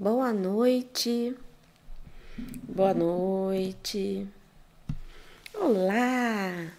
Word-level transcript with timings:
Boa 0.00 0.32
noite. 0.32 1.36
Boa 2.68 2.94
noite. 2.94 4.28
Olá. 5.52 6.70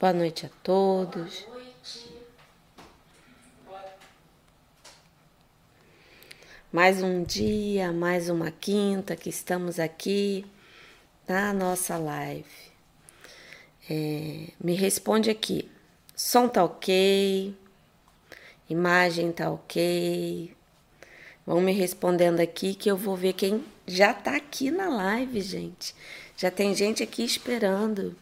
Boa 0.00 0.12
noite 0.14 0.46
a 0.46 0.48
todos. 0.62 1.46
Mais 6.72 7.02
um 7.02 7.22
dia, 7.22 7.92
mais 7.92 8.30
uma 8.30 8.50
quinta 8.50 9.14
que 9.14 9.28
estamos 9.28 9.78
aqui 9.78 10.46
na 11.28 11.52
nossa 11.52 11.98
live. 11.98 12.72
É, 13.90 14.48
me 14.58 14.74
responde 14.74 15.28
aqui. 15.28 15.70
Som 16.16 16.48
tá 16.48 16.64
ok? 16.64 17.54
Imagem 18.70 19.30
tá 19.30 19.50
ok? 19.50 20.56
Vão 21.46 21.60
me 21.60 21.72
respondendo 21.72 22.40
aqui 22.40 22.74
que 22.74 22.90
eu 22.90 22.96
vou 22.96 23.16
ver 23.16 23.32
quem 23.32 23.64
já 23.86 24.14
tá 24.14 24.36
aqui 24.36 24.70
na 24.70 24.88
live, 24.88 25.40
gente. 25.40 25.94
Já 26.36 26.50
tem 26.50 26.74
gente 26.74 27.02
aqui 27.02 27.24
esperando. 27.24 28.14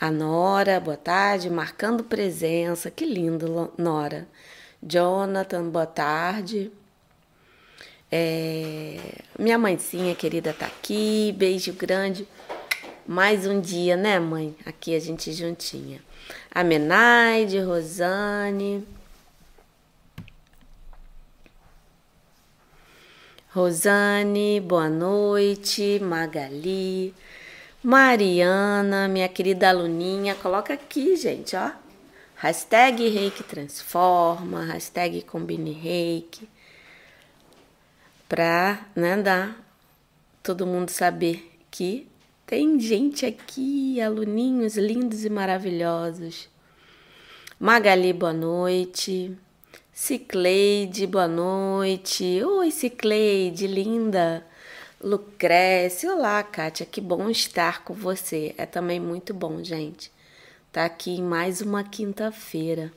A 0.00 0.10
Nora, 0.10 0.80
boa 0.80 0.96
tarde, 0.96 1.48
marcando 1.48 2.02
presença. 2.02 2.90
Que 2.90 3.06
lindo, 3.06 3.72
Nora. 3.78 4.26
Jonathan, 4.82 5.68
boa 5.68 5.86
tarde. 5.86 6.72
É, 8.10 8.98
minha 9.38 9.58
mãezinha 9.58 10.14
querida 10.14 10.52
tá 10.52 10.66
aqui, 10.66 11.32
beijo 11.38 11.72
grande. 11.72 12.28
Mais 13.06 13.46
um 13.46 13.60
dia, 13.60 13.96
né, 13.96 14.18
mãe? 14.18 14.56
Aqui 14.66 14.94
a 14.94 14.98
gente 14.98 15.32
juntinha. 15.32 16.00
A 16.50 16.64
Menaide, 16.64 17.60
Rosane. 17.60 18.86
Rosane, 23.54 24.58
boa 24.58 24.88
noite. 24.88 26.00
Magali. 26.00 27.14
Mariana, 27.84 29.06
minha 29.06 29.28
querida 29.28 29.68
aluninha, 29.68 30.34
coloca 30.34 30.74
aqui, 30.74 31.14
gente, 31.14 31.54
ó. 31.54 31.70
Hashtag 32.34 33.08
Reiki 33.08 33.44
Transforma, 33.44 34.64
hashtag 34.64 35.22
Combine 35.22 35.70
Reiki 35.70 36.48
para 38.28 38.84
né, 38.96 39.16
dar 39.22 39.56
todo 40.42 40.66
mundo 40.66 40.88
saber 40.88 41.56
que 41.70 42.08
tem 42.44 42.80
gente 42.80 43.24
aqui, 43.24 44.00
aluninhos 44.00 44.76
lindos 44.76 45.24
e 45.24 45.30
maravilhosos. 45.30 46.48
Magali, 47.60 48.12
boa 48.12 48.32
noite. 48.32 49.38
Cicleide, 49.96 51.06
boa 51.06 51.28
noite. 51.28 52.42
Oi, 52.42 52.72
Cicleide, 52.72 53.68
linda. 53.68 54.44
Lucrécia, 55.00 56.12
olá, 56.12 56.42
Kátia, 56.42 56.84
que 56.84 57.00
bom 57.00 57.30
estar 57.30 57.84
com 57.84 57.94
você. 57.94 58.52
É 58.58 58.66
também 58.66 58.98
muito 58.98 59.32
bom, 59.32 59.62
gente. 59.62 60.10
Tá 60.72 60.84
aqui 60.84 61.12
em 61.12 61.22
mais 61.22 61.60
uma 61.60 61.84
quinta-feira. 61.84 62.92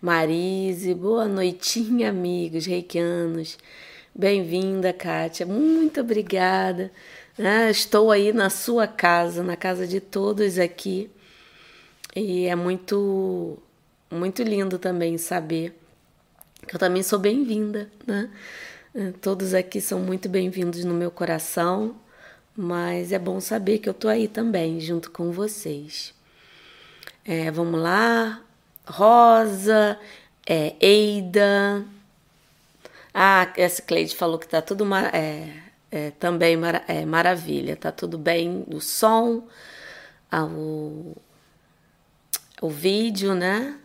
Marise, 0.00 0.94
boa 0.94 1.26
noitinha, 1.26 2.10
amigos 2.10 2.64
reikianos. 2.64 3.58
Bem-vinda, 4.14 4.92
Kátia. 4.92 5.44
Muito 5.44 6.00
obrigada. 6.00 6.92
Ah, 7.36 7.68
estou 7.68 8.12
aí 8.12 8.32
na 8.32 8.50
sua 8.50 8.86
casa, 8.86 9.42
na 9.42 9.56
casa 9.56 9.84
de 9.84 9.98
todos 9.98 10.60
aqui. 10.60 11.10
E 12.14 12.46
é 12.46 12.54
muito, 12.54 13.58
muito 14.12 14.44
lindo 14.44 14.78
também 14.78 15.18
saber 15.18 15.79
que 16.66 16.74
eu 16.74 16.78
também 16.78 17.02
sou 17.02 17.18
bem-vinda, 17.18 17.90
né? 18.06 18.30
Eh, 18.94 19.12
todos 19.20 19.54
aqui 19.54 19.80
são 19.80 20.00
muito 20.00 20.28
bem-vindos 20.28 20.84
no 20.84 20.94
meu 20.94 21.10
coração, 21.10 21.96
mas 22.56 23.12
é 23.12 23.18
bom 23.18 23.40
saber 23.40 23.78
que 23.78 23.88
eu 23.88 23.94
tô 23.94 24.08
aí 24.08 24.28
também, 24.28 24.80
junto 24.80 25.10
com 25.10 25.30
vocês. 25.32 26.14
É, 27.24 27.50
vamos 27.50 27.80
lá. 27.80 28.40
Rosa, 28.86 29.98
é, 30.46 30.74
Eida, 30.80 31.84
ah, 33.14 33.52
essa 33.56 33.82
Cleide 33.82 34.14
falou 34.14 34.38
que 34.38 34.48
tá 34.48 34.62
tudo 34.62 34.84
é, 35.12 35.62
é, 35.90 36.10
também 36.12 36.56
mar 36.56 36.84
é, 36.88 37.04
maravilha, 37.04 37.76
tá 37.76 37.90
tudo 37.90 38.16
bem 38.18 38.64
o 38.72 38.80
som, 38.80 39.48
ah, 40.30 40.44
o, 40.44 41.16
o 42.60 42.70
vídeo, 42.70 43.34
né? 43.34 43.78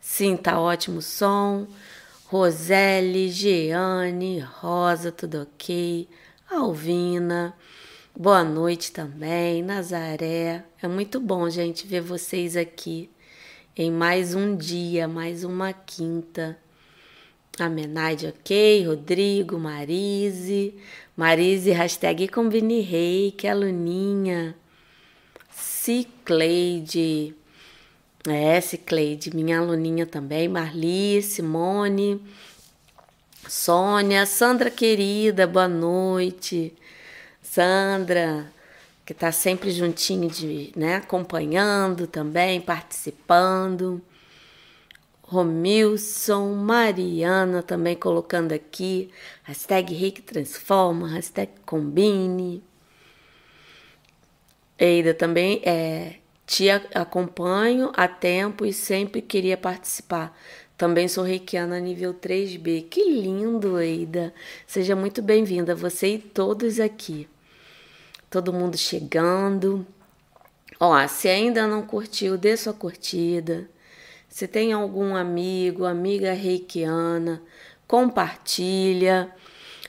Sim, 0.00 0.36
tá 0.36 0.60
ótimo 0.60 0.98
o 0.98 1.02
som. 1.02 1.66
Roseli, 2.32 3.28
Jeane, 3.28 4.40
Rosa, 4.40 5.12
tudo 5.12 5.42
ok. 5.42 6.08
Alvina, 6.50 7.54
boa 8.18 8.42
noite 8.42 8.90
também. 8.90 9.62
Nazaré, 9.62 10.64
é 10.82 10.88
muito 10.88 11.20
bom, 11.20 11.50
gente, 11.50 11.86
ver 11.86 12.00
vocês 12.00 12.56
aqui 12.56 13.10
em 13.76 13.90
mais 13.90 14.34
um 14.34 14.56
dia, 14.56 15.06
mais 15.06 15.44
uma 15.44 15.74
quinta. 15.74 16.56
A 17.58 17.66
ok. 18.26 18.86
Rodrigo, 18.86 19.58
Marise. 19.58 20.74
Marise, 21.14 21.70
hashtag 21.70 22.28
Combine 22.28 22.80
Reiki, 22.80 23.46
aluninha. 23.46 24.56
Cicleide. 25.50 27.34
É, 28.28 28.60
Cicleide, 28.60 29.34
minha 29.34 29.58
aluninha 29.58 30.06
também. 30.06 30.48
Marli, 30.48 31.20
Simone. 31.22 32.20
Sônia, 33.48 34.24
Sandra 34.26 34.70
querida, 34.70 35.46
boa 35.46 35.66
noite. 35.66 36.72
Sandra, 37.42 38.46
que 39.04 39.12
tá 39.12 39.32
sempre 39.32 39.72
juntinho 39.72 40.30
de, 40.30 40.72
né, 40.76 40.96
acompanhando 40.96 42.06
também, 42.06 42.60
participando. 42.60 44.00
Romilson, 45.22 46.54
Mariana 46.54 47.62
também 47.62 47.96
colocando 47.96 48.52
aqui, 48.52 49.10
hashtag 49.42 49.94
Rick 49.94 50.22
Transforma, 50.22 51.08
hashtag 51.08 51.50
Combine. 51.66 52.62
Eida 54.78 55.14
também 55.14 55.60
é, 55.64 56.21
te 56.52 56.68
acompanho 56.70 57.90
há 57.96 58.06
tempo 58.06 58.66
e 58.66 58.72
sempre 58.72 59.22
queria 59.22 59.56
participar. 59.56 60.36
Também 60.76 61.08
sou 61.08 61.24
reikiana 61.24 61.78
nível 61.80 62.12
3B. 62.12 62.88
Que 62.90 63.04
lindo, 63.04 63.80
Eida. 63.80 64.34
Seja 64.66 64.94
muito 64.94 65.22
bem-vinda, 65.22 65.74
você 65.74 66.14
e 66.14 66.18
todos 66.18 66.80
aqui. 66.80 67.28
Todo 68.28 68.52
mundo 68.52 68.76
chegando. 68.76 69.86
Ó, 70.78 71.06
se 71.08 71.28
ainda 71.28 71.66
não 71.66 71.82
curtiu, 71.82 72.36
dê 72.36 72.56
sua 72.56 72.72
curtida 72.74 73.68
se 74.32 74.48
tem 74.48 74.72
algum 74.72 75.14
amigo, 75.14 75.84
amiga 75.84 76.32
reikiana, 76.32 77.42
compartilha 77.86 79.30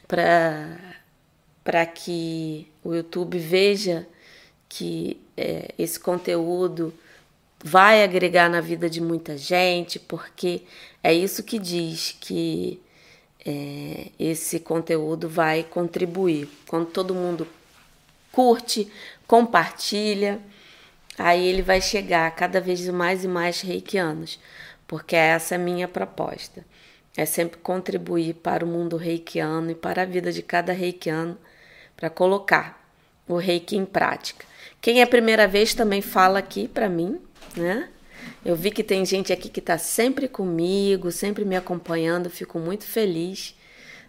para 0.06 1.86
que 1.86 2.70
o 2.84 2.94
YouTube 2.94 3.40
veja 3.40 4.06
que 4.68 5.23
é, 5.38 5.74
esse 5.78 6.00
conteúdo 6.00 6.94
vai 7.64 8.04
agregar 8.04 8.50
na 8.50 8.60
vida 8.60 8.90
de 8.90 9.00
muita 9.00 9.38
gente, 9.38 10.00
porque 10.00 10.64
é 11.02 11.14
isso 11.14 11.44
que 11.44 11.58
diz 11.58 12.16
que 12.20 12.80
é, 13.46 14.08
esse 14.20 14.60
conteúdo 14.60 15.30
vai 15.30 15.64
contribuir. 15.64 16.50
Quando 16.68 16.88
todo 16.88 17.16
mundo 17.16 17.48
curte, 18.32 18.92
compartilha, 19.28 20.40
aí 21.18 21.46
ele 21.48 21.62
vai 21.62 21.80
chegar 21.80 22.30
cada 22.36 22.60
vez 22.60 22.88
mais 22.90 23.24
e 23.24 23.28
mais 23.28 23.62
reikianos, 23.62 24.40
porque 24.88 25.16
essa 25.16 25.56
é 25.56 25.58
a 25.58 25.62
minha 25.62 25.88
proposta. 25.88 26.66
É 27.16 27.26
sempre 27.26 27.60
contribuir 27.60 28.34
para 28.36 28.66
o 28.66 28.68
mundo 28.68 28.98
reikiano 28.98 29.72
e 29.72 29.76
para 29.76 30.02
a 30.02 30.06
vida 30.06 30.32
de 30.32 30.42
cada 30.42 30.74
reikiano 30.74 31.38
para 31.96 32.10
colocar 32.10 32.84
o 33.28 33.38
reiki 33.38 33.78
em 33.78 33.86
prática. 33.86 34.46
Quem 34.84 35.00
é 35.00 35.04
a 35.04 35.08
primeira 35.08 35.48
vez 35.48 35.74
também 35.74 36.02
fala 36.02 36.40
aqui 36.40 36.68
para 36.68 36.90
mim, 36.90 37.18
né? 37.56 37.88
Eu 38.44 38.54
vi 38.54 38.70
que 38.70 38.84
tem 38.84 39.06
gente 39.06 39.32
aqui 39.32 39.48
que 39.48 39.62
está 39.62 39.78
sempre 39.78 40.28
comigo, 40.28 41.10
sempre 41.10 41.46
me 41.46 41.56
acompanhando, 41.56 42.30
fico 42.30 42.60
muito 42.60 42.84
feliz, 42.84 43.56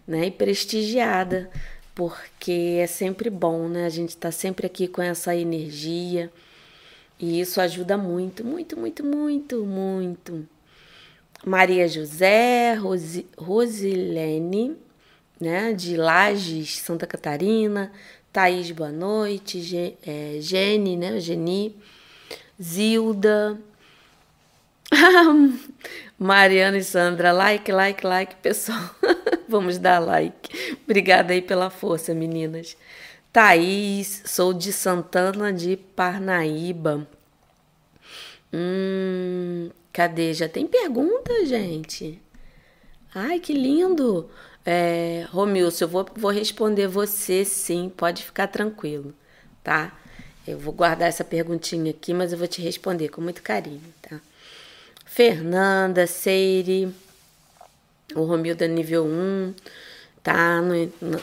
né? 0.05 0.27
E 0.27 0.31
prestigiada, 0.33 1.49
porque 1.95 2.81
é 2.81 2.89
sempre 2.89 3.31
bom, 3.31 3.69
né? 3.69 3.87
A 3.87 3.89
gente 3.89 4.09
está 4.09 4.33
sempre 4.33 4.67
aqui 4.67 4.89
com 4.89 5.01
essa 5.01 5.37
energia 5.37 6.29
e 7.21 7.41
isso 7.41 7.61
ajuda 7.61 7.97
muito, 7.97 8.45
muito, 8.45 8.77
muito, 8.77 9.05
muito, 9.05 9.65
muito. 9.65 10.49
Maria 11.47 11.87
José, 11.87 12.75
Rosi, 12.75 13.29
Rosilene, 13.39 14.77
né, 15.41 15.73
de 15.73 15.97
Lages, 15.97 16.79
Santa 16.79 17.07
Catarina. 17.07 17.93
Thaís, 18.35 18.69
boa 18.73 18.91
noite. 18.91 19.61
Ge, 19.61 19.97
é, 20.05 20.39
Gene, 20.41 20.97
né, 20.97 21.21
Geni. 21.21 21.77
Zilda. 22.61 23.61
Mariana 26.19 26.77
e 26.77 26.83
Sandra, 26.83 27.31
like, 27.31 27.71
like, 27.71 28.05
like, 28.05 28.35
pessoal. 28.43 28.91
Vamos 29.49 29.79
dar 29.79 30.01
like. 30.01 30.77
Obrigada 30.83 31.33
aí 31.33 31.41
pela 31.41 31.71
força, 31.71 32.13
meninas. 32.13 32.77
Thaís, 33.33 34.25
sou 34.27 34.53
de 34.53 34.73
Santana 34.73 35.53
de 35.53 35.77
Parnaíba. 35.77 37.07
Hum, 38.53 39.71
cadê? 39.93 40.35
Já 40.35 40.49
tem 40.49 40.67
pergunta, 40.67 41.47
gente? 41.47 42.21
Ai, 43.15 43.39
que 43.39 43.53
lindo! 43.53 44.29
É, 44.65 45.27
Romilson, 45.31 45.85
eu 45.85 45.89
vou, 45.89 46.07
vou 46.17 46.31
responder 46.31 46.87
você 46.89 47.45
sim, 47.45 47.93
pode 47.95 48.25
ficar 48.25 48.47
tranquilo, 48.47 49.15
tá? 49.63 49.93
Eu 50.47 50.59
vou 50.59 50.73
guardar 50.73 51.09
essa 51.09 51.23
perguntinha 51.23 51.91
aqui, 51.91 52.15
mas 52.15 52.33
eu 52.33 52.39
vou 52.39 52.47
te 52.49 52.63
responder 52.63 53.09
com 53.09 53.21
muito 53.21 53.43
carinho, 53.43 53.83
tá? 54.01 54.21
Fernanda, 55.05 56.07
Seire, 56.07 56.95
o 58.15 58.25
Romildo 58.25 58.67
nível 58.67 59.05
1, 59.05 59.55
tá 60.23 60.63
no, 60.63 60.75
no, 61.01 61.21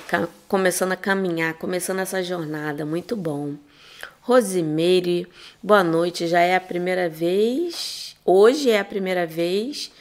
começando 0.48 0.92
a 0.92 0.96
caminhar, 0.96 1.56
começando 1.56 2.00
essa 2.00 2.22
jornada, 2.24 2.86
muito 2.86 3.16
bom. 3.16 3.56
Rosimeire, 4.22 5.28
boa 5.64 5.84
noite, 5.84 6.28
já 6.28 6.42
é 6.42 6.56
a 6.56 6.62
primeira 6.62 7.10
vez, 7.10 8.16
hoje 8.24 8.70
é 8.70 8.80
a 8.80 8.86
primeira 8.86 9.26
vez 9.26 9.92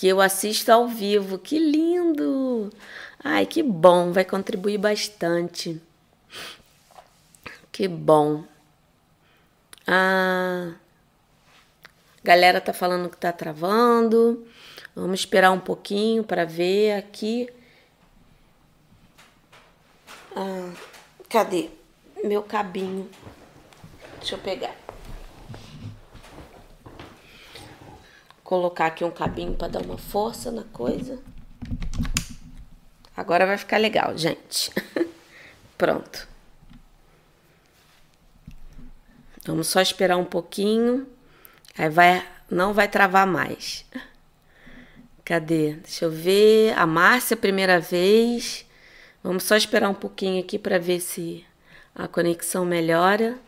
que 0.00 0.08
eu 0.08 0.18
assisto 0.18 0.72
ao 0.72 0.88
vivo, 0.88 1.36
que 1.38 1.58
lindo! 1.58 2.72
Ai, 3.22 3.44
que 3.44 3.62
bom, 3.62 4.12
vai 4.12 4.24
contribuir 4.24 4.78
bastante. 4.78 5.78
Que 7.70 7.86
bom. 7.86 8.44
Ah, 9.86 10.72
galera 12.24 12.62
tá 12.62 12.72
falando 12.72 13.10
que 13.10 13.18
tá 13.18 13.30
travando. 13.30 14.48
Vamos 14.96 15.20
esperar 15.20 15.50
um 15.50 15.60
pouquinho 15.60 16.24
para 16.24 16.46
ver 16.46 16.92
aqui. 16.92 17.46
Ah, 20.34 20.72
cadê 21.28 21.68
meu 22.24 22.42
cabinho? 22.42 23.06
Deixa 24.18 24.34
eu 24.34 24.38
pegar. 24.38 24.74
Colocar 28.50 28.86
aqui 28.86 29.04
um 29.04 29.12
cabinho 29.12 29.54
para 29.54 29.68
dar 29.68 29.80
uma 29.80 29.96
força 29.96 30.50
na 30.50 30.64
coisa. 30.64 31.22
Agora 33.16 33.46
vai 33.46 33.56
ficar 33.56 33.76
legal, 33.76 34.18
gente. 34.18 34.72
Pronto. 35.78 36.26
Vamos 39.46 39.68
só 39.68 39.80
esperar 39.80 40.16
um 40.16 40.24
pouquinho. 40.24 41.06
Aí 41.78 41.88
vai, 41.88 42.26
não 42.50 42.74
vai 42.74 42.88
travar 42.88 43.24
mais. 43.24 43.86
Cadê? 45.24 45.74
Deixa 45.74 46.06
eu 46.06 46.10
ver. 46.10 46.76
A 46.76 46.84
Márcia, 46.88 47.36
primeira 47.36 47.78
vez. 47.78 48.66
Vamos 49.22 49.44
só 49.44 49.54
esperar 49.56 49.88
um 49.88 49.94
pouquinho 49.94 50.42
aqui 50.42 50.58
para 50.58 50.76
ver 50.76 50.98
se 50.98 51.46
a 51.94 52.08
conexão 52.08 52.64
melhora. 52.64 53.38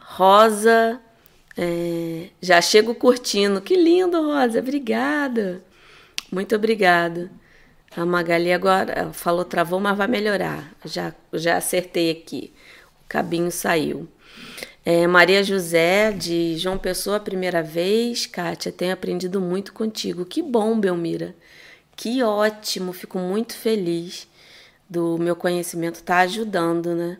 Rosa, 0.00 1.02
é, 1.60 2.28
já 2.40 2.60
chego 2.62 2.94
curtindo. 2.94 3.60
Que 3.60 3.74
lindo, 3.74 4.22
Rosa. 4.22 4.60
Obrigada. 4.60 5.60
Muito 6.30 6.54
obrigada. 6.54 7.30
A 7.96 8.06
Magali 8.06 8.52
agora 8.52 9.12
falou 9.12 9.44
travou, 9.44 9.80
mas 9.80 9.98
vai 9.98 10.06
melhorar. 10.06 10.72
Já, 10.84 11.12
já 11.32 11.56
acertei 11.56 12.12
aqui. 12.12 12.52
O 13.04 13.08
cabinho 13.08 13.50
saiu. 13.50 14.08
É, 14.84 15.06
Maria 15.08 15.42
José, 15.42 16.12
de 16.12 16.56
João 16.56 16.78
Pessoa, 16.78 17.18
primeira 17.18 17.60
vez. 17.60 18.24
Kátia, 18.26 18.70
tenho 18.70 18.92
aprendido 18.92 19.40
muito 19.40 19.72
contigo. 19.72 20.24
Que 20.24 20.40
bom, 20.40 20.78
Belmira. 20.78 21.34
Que 21.96 22.22
ótimo, 22.22 22.92
fico 22.92 23.18
muito 23.18 23.56
feliz 23.56 24.28
do 24.88 25.18
meu 25.18 25.34
conhecimento 25.34 25.96
estar 25.96 26.18
tá 26.18 26.20
ajudando, 26.20 26.94
né? 26.94 27.18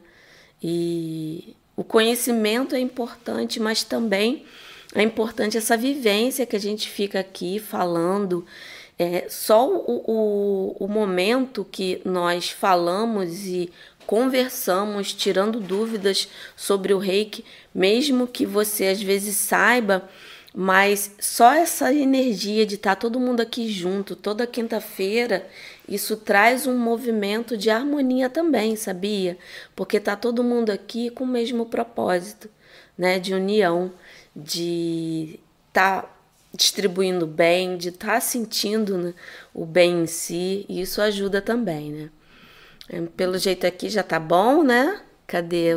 E 0.62 1.56
o 1.78 1.84
conhecimento 1.84 2.74
é 2.74 2.80
importante, 2.80 3.60
mas 3.60 3.84
também 3.84 4.44
é 4.96 5.00
importante 5.00 5.56
essa 5.56 5.76
vivência 5.76 6.44
que 6.44 6.56
a 6.56 6.58
gente 6.58 6.88
fica 6.88 7.20
aqui 7.20 7.60
falando. 7.60 8.44
É, 8.98 9.26
só 9.28 9.64
o, 9.70 10.02
o, 10.04 10.76
o 10.80 10.88
momento 10.88 11.64
que 11.70 12.02
nós 12.04 12.50
falamos 12.50 13.46
e 13.46 13.70
conversamos, 14.08 15.14
tirando 15.14 15.60
dúvidas 15.60 16.28
sobre 16.56 16.92
o 16.92 16.98
reiki, 16.98 17.44
mesmo 17.72 18.26
que 18.26 18.44
você 18.44 18.86
às 18.88 19.00
vezes 19.00 19.36
saiba, 19.36 20.10
mas 20.52 21.14
só 21.20 21.52
essa 21.52 21.94
energia 21.94 22.66
de 22.66 22.74
estar 22.74 22.96
todo 22.96 23.20
mundo 23.20 23.40
aqui 23.40 23.70
junto 23.70 24.16
toda 24.16 24.48
quinta-feira, 24.48 25.46
isso 25.88 26.16
traz 26.16 26.66
um 26.66 26.76
movimento 26.76 27.56
de 27.56 27.70
harmonia 27.70 28.28
também, 28.28 28.76
sabia? 28.76 29.38
Porque 29.74 29.98
tá 29.98 30.14
todo 30.14 30.44
mundo 30.44 30.70
aqui 30.70 31.10
com 31.10 31.24
o 31.24 31.26
mesmo 31.26 31.66
propósito, 31.66 32.50
né, 32.96 33.18
de 33.18 33.32
união, 33.34 33.92
de 34.36 35.40
tá 35.72 36.04
distribuindo 36.52 37.26
bem, 37.26 37.76
de 37.76 37.88
estar 37.88 38.14
tá 38.14 38.20
sentindo 38.20 38.98
né, 38.98 39.14
o 39.54 39.64
bem 39.64 40.02
em 40.02 40.06
si, 40.06 40.66
e 40.68 40.80
isso 40.80 41.00
ajuda 41.00 41.40
também, 41.40 41.92
né? 41.92 42.10
É, 42.88 43.00
pelo 43.16 43.38
jeito 43.38 43.66
aqui 43.66 43.88
já 43.88 44.02
tá 44.02 44.18
bom, 44.18 44.62
né? 44.62 45.00
Cadê? 45.26 45.72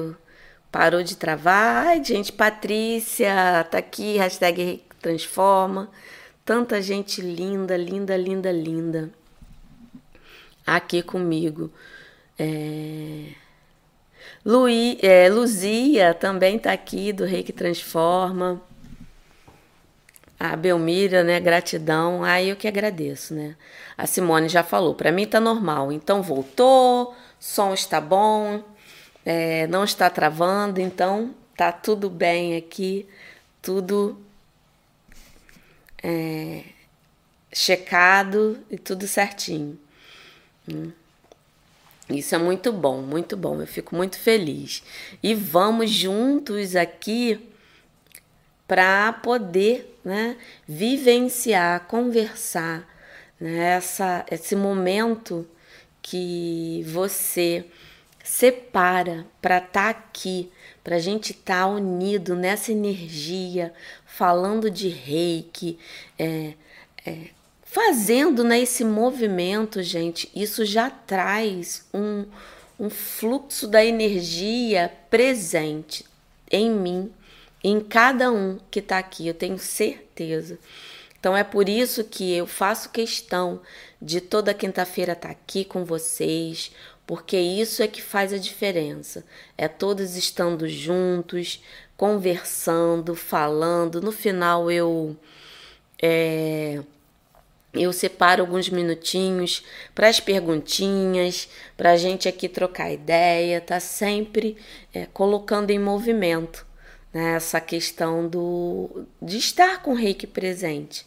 Parou 0.71 1.03
de 1.03 1.17
travar. 1.17 1.87
Ai, 1.87 2.03
gente, 2.03 2.31
Patrícia, 2.31 3.65
tá 3.69 3.77
aqui, 3.77 4.17
hashtag 4.17 4.81
transforma. 5.01 5.89
Tanta 6.45 6.81
gente 6.81 7.21
linda, 7.21 7.75
linda, 7.75 8.15
linda, 8.15 8.51
linda. 8.51 9.11
Aqui 10.65 11.01
comigo. 11.01 11.71
É... 12.37 13.33
Luí, 14.43 14.97
é, 15.01 15.29
Luzia 15.29 16.13
também 16.13 16.57
tá 16.57 16.71
aqui 16.71 17.13
do 17.13 17.25
Rei 17.25 17.43
que 17.43 17.53
Transforma. 17.53 18.61
A 20.39 20.55
Belmira, 20.55 21.23
né? 21.23 21.39
Gratidão. 21.39 22.23
Aí 22.23 22.49
eu 22.49 22.55
que 22.55 22.67
agradeço, 22.67 23.33
né? 23.33 23.55
A 23.97 24.07
Simone 24.07 24.49
já 24.49 24.63
falou, 24.63 24.95
para 24.95 25.11
mim 25.11 25.27
tá 25.27 25.39
normal. 25.39 25.91
Então 25.91 26.23
voltou, 26.23 27.15
som 27.39 27.73
está 27.73 28.01
bom, 28.01 28.63
é, 29.25 29.67
não 29.67 29.83
está 29.83 30.09
travando, 30.09 30.81
então 30.81 31.35
tá 31.55 31.71
tudo 31.71 32.09
bem 32.09 32.55
aqui, 32.55 33.07
tudo 33.61 34.19
é, 36.01 36.63
checado 37.53 38.59
e 38.69 38.77
tudo 38.77 39.07
certinho. 39.07 39.77
Hum. 40.69 40.91
Isso 42.09 42.35
é 42.35 42.37
muito 42.37 42.71
bom, 42.71 43.01
muito 43.01 43.37
bom. 43.37 43.61
Eu 43.61 43.67
fico 43.67 43.95
muito 43.95 44.19
feliz. 44.19 44.83
E 45.21 45.33
vamos 45.33 45.89
juntos 45.89 46.75
aqui 46.75 47.47
para 48.67 49.13
poder 49.13 49.99
né, 50.03 50.37
vivenciar, 50.67 51.87
conversar, 51.87 52.87
né, 53.39 53.75
essa, 53.75 54.25
esse 54.31 54.55
momento 54.55 55.47
que 56.01 56.83
você 56.87 57.65
separa 58.23 59.25
para 59.41 59.57
estar 59.57 59.71
tá 59.71 59.89
aqui, 59.89 60.51
para 60.83 60.95
a 60.95 60.99
gente 60.99 61.31
estar 61.31 61.63
tá 61.63 61.67
unido 61.67 62.35
nessa 62.35 62.71
energia, 62.71 63.73
falando 64.05 64.69
de 64.69 64.87
reiki, 64.87 65.77
é, 66.17 66.53
é, 67.05 67.25
fazendo 67.71 68.43
né, 68.43 68.59
esse 68.59 68.83
movimento, 68.83 69.81
gente, 69.81 70.29
isso 70.35 70.65
já 70.65 70.89
traz 70.89 71.87
um, 71.93 72.25
um 72.77 72.89
fluxo 72.89 73.65
da 73.65 73.83
energia 73.83 74.91
presente 75.09 76.05
em 76.51 76.69
mim, 76.69 77.09
em 77.63 77.79
cada 77.79 78.29
um 78.29 78.59
que 78.69 78.79
está 78.79 78.97
aqui, 78.97 79.25
eu 79.25 79.33
tenho 79.33 79.57
certeza. 79.57 80.59
Então 81.17 81.37
é 81.37 81.45
por 81.45 81.69
isso 81.69 82.03
que 82.03 82.33
eu 82.35 82.45
faço 82.45 82.89
questão 82.89 83.61
de 84.01 84.19
toda 84.19 84.53
quinta-feira 84.53 85.13
estar 85.13 85.29
tá 85.29 85.33
aqui 85.33 85.63
com 85.63 85.85
vocês, 85.85 86.73
porque 87.07 87.37
isso 87.37 87.81
é 87.81 87.87
que 87.87 88.01
faz 88.01 88.33
a 88.33 88.37
diferença. 88.37 89.23
É 89.57 89.69
todos 89.69 90.17
estando 90.17 90.67
juntos, 90.67 91.63
conversando, 91.95 93.15
falando. 93.15 94.01
No 94.01 94.11
final 94.11 94.69
eu 94.69 95.15
é, 96.01 96.81
eu 97.73 97.93
separo 97.93 98.41
alguns 98.41 98.69
minutinhos 98.69 99.63
para 99.95 100.07
as 100.07 100.19
perguntinhas, 100.19 101.47
para 101.77 101.91
a 101.91 101.97
gente 101.97 102.27
aqui 102.27 102.49
trocar 102.49 102.91
ideia, 102.91 103.61
tá 103.61 103.79
sempre 103.79 104.57
é, 104.93 105.05
colocando 105.13 105.71
em 105.71 105.79
movimento 105.79 106.65
né, 107.13 107.35
essa 107.35 107.61
questão 107.61 108.27
do, 108.27 109.05
de 109.21 109.37
estar 109.37 109.81
com 109.81 109.91
o 109.91 109.95
reiki 109.95 110.27
presente, 110.27 111.05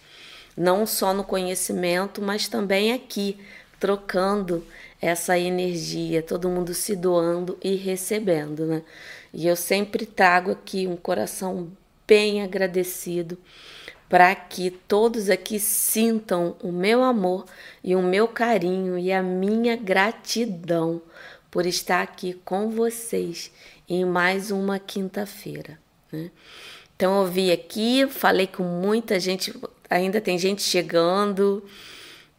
não 0.57 0.87
só 0.87 1.13
no 1.13 1.25
conhecimento, 1.25 2.23
mas 2.23 2.49
também 2.49 2.93
aqui, 2.93 3.39
trocando 3.79 4.65
essa 5.03 5.39
energia, 5.39 6.23
todo 6.23 6.49
mundo 6.49 6.73
se 6.73 6.97
doando 6.97 7.59
e 7.63 7.75
recebendo, 7.75 8.65
né? 8.65 8.83
E 9.35 9.47
eu 9.47 9.57
sempre 9.57 10.07
trago 10.07 10.53
aqui 10.53 10.87
um 10.87 10.97
coração 10.97 11.71
bem 12.07 12.43
agradecido 12.43 13.37
para 14.15 14.33
que 14.33 14.71
todos 14.71 15.29
aqui 15.29 15.59
sintam 15.59 16.55
o 16.63 16.71
meu 16.71 17.03
amor 17.03 17.47
e 17.83 17.97
o 17.97 18.01
meu 18.01 18.29
carinho 18.29 18.97
e 18.97 19.13
a 19.13 19.21
minha 19.21 19.75
gratidão 19.75 21.03
por 21.51 21.67
estar 21.67 22.01
aqui 22.01 22.33
com 22.45 22.71
vocês 22.71 23.51
em 23.89 24.05
mais 24.05 24.53
uma 24.53 24.79
quinta-feira. 24.79 25.81
Né? 26.13 26.31
Então 26.95 27.23
eu 27.23 27.27
vi 27.27 27.51
aqui, 27.51 28.07
falei 28.07 28.47
com 28.47 28.63
muita 28.63 29.19
gente, 29.19 29.53
ainda 29.91 30.21
tem 30.21 30.39
gente 30.39 30.63
chegando, 30.63 31.65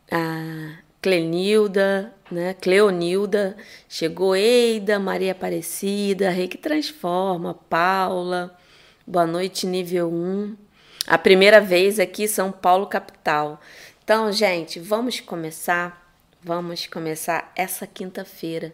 a 0.10 0.77
Clenilda, 1.01 2.13
né? 2.32 2.53
Cleonilda, 2.53 3.58
chegou 3.89 4.34
Eida, 4.34 4.98
Maria 4.98 5.34
Aparecida, 5.34 6.29
Rei 6.29 6.48
que 6.48 6.58
Transforma, 6.58 7.53
Paula, 7.53 8.58
boa 9.05 9.27
noite, 9.27 9.67
nível 9.67 10.10
1. 10.10 10.64
A 11.07 11.19
primeira 11.19 11.62
vez 11.62 12.00
aqui 12.00 12.27
São 12.27 12.51
Paulo 12.51 12.88
capital. 12.88 13.62
Então, 14.03 14.31
gente, 14.31 14.79
vamos 14.79 15.19
começar. 15.19 16.03
Vamos 16.41 16.88
começar 16.88 17.51
essa 17.55 17.85
quinta-feira. 17.85 18.74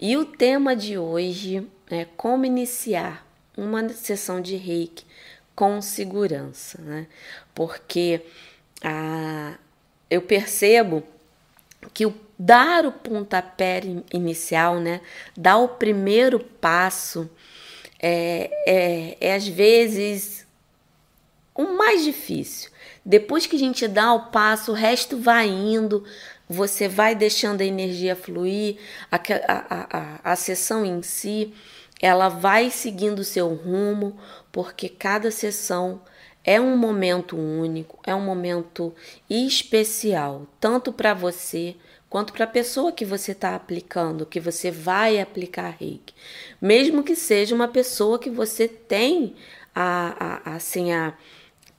E 0.00 0.16
o 0.16 0.24
tema 0.24 0.74
de 0.74 0.98
hoje 0.98 1.66
é 1.88 2.06
como 2.16 2.44
iniciar 2.44 3.24
uma 3.56 3.88
sessão 3.90 4.40
de 4.40 4.56
Reiki 4.56 5.04
com 5.54 5.80
segurança, 5.80 6.80
né? 6.82 7.06
Porque 7.54 8.22
a, 8.82 9.54
eu 10.08 10.22
percebo 10.22 11.04
que 11.94 12.06
o 12.06 12.14
dar 12.38 12.86
o 12.86 12.92
pontapé 12.92 13.82
inicial, 14.12 14.80
né? 14.80 15.00
Dar 15.36 15.58
o 15.58 15.68
primeiro 15.68 16.40
passo 16.40 17.30
é, 18.00 18.50
é, 18.66 19.16
é 19.20 19.34
às 19.34 19.46
vezes 19.46 20.46
o 21.62 21.76
mais 21.76 22.04
difícil. 22.04 22.70
Depois 23.04 23.46
que 23.46 23.56
a 23.56 23.58
gente 23.58 23.86
dá 23.88 24.12
o 24.12 24.30
passo, 24.30 24.72
o 24.72 24.74
resto 24.74 25.16
vai 25.16 25.48
indo, 25.48 26.04
você 26.48 26.88
vai 26.88 27.14
deixando 27.14 27.60
a 27.60 27.64
energia 27.64 28.16
fluir, 28.16 28.76
a, 29.10 29.16
a, 29.16 29.98
a, 29.98 30.32
a 30.32 30.36
sessão 30.36 30.84
em 30.84 31.02
si, 31.02 31.54
ela 32.00 32.28
vai 32.28 32.70
seguindo 32.70 33.20
o 33.20 33.24
seu 33.24 33.48
rumo, 33.54 34.18
porque 34.50 34.88
cada 34.88 35.30
sessão 35.30 36.00
é 36.42 36.60
um 36.60 36.76
momento 36.76 37.36
único, 37.36 37.98
é 38.06 38.14
um 38.14 38.24
momento 38.24 38.94
especial, 39.28 40.46
tanto 40.58 40.92
para 40.92 41.12
você 41.12 41.76
quanto 42.08 42.32
para 42.32 42.44
a 42.44 42.48
pessoa 42.48 42.90
que 42.90 43.04
você 43.04 43.32
está 43.32 43.54
aplicando, 43.54 44.26
que 44.26 44.40
você 44.40 44.70
vai 44.70 45.20
aplicar 45.20 45.76
reiki. 45.78 46.14
Mesmo 46.60 47.04
que 47.04 47.14
seja 47.14 47.54
uma 47.54 47.68
pessoa 47.68 48.18
que 48.18 48.28
você 48.28 48.66
tem 48.66 49.36
a, 49.74 50.42
a 50.50 50.54
assim, 50.56 50.92
a 50.92 51.14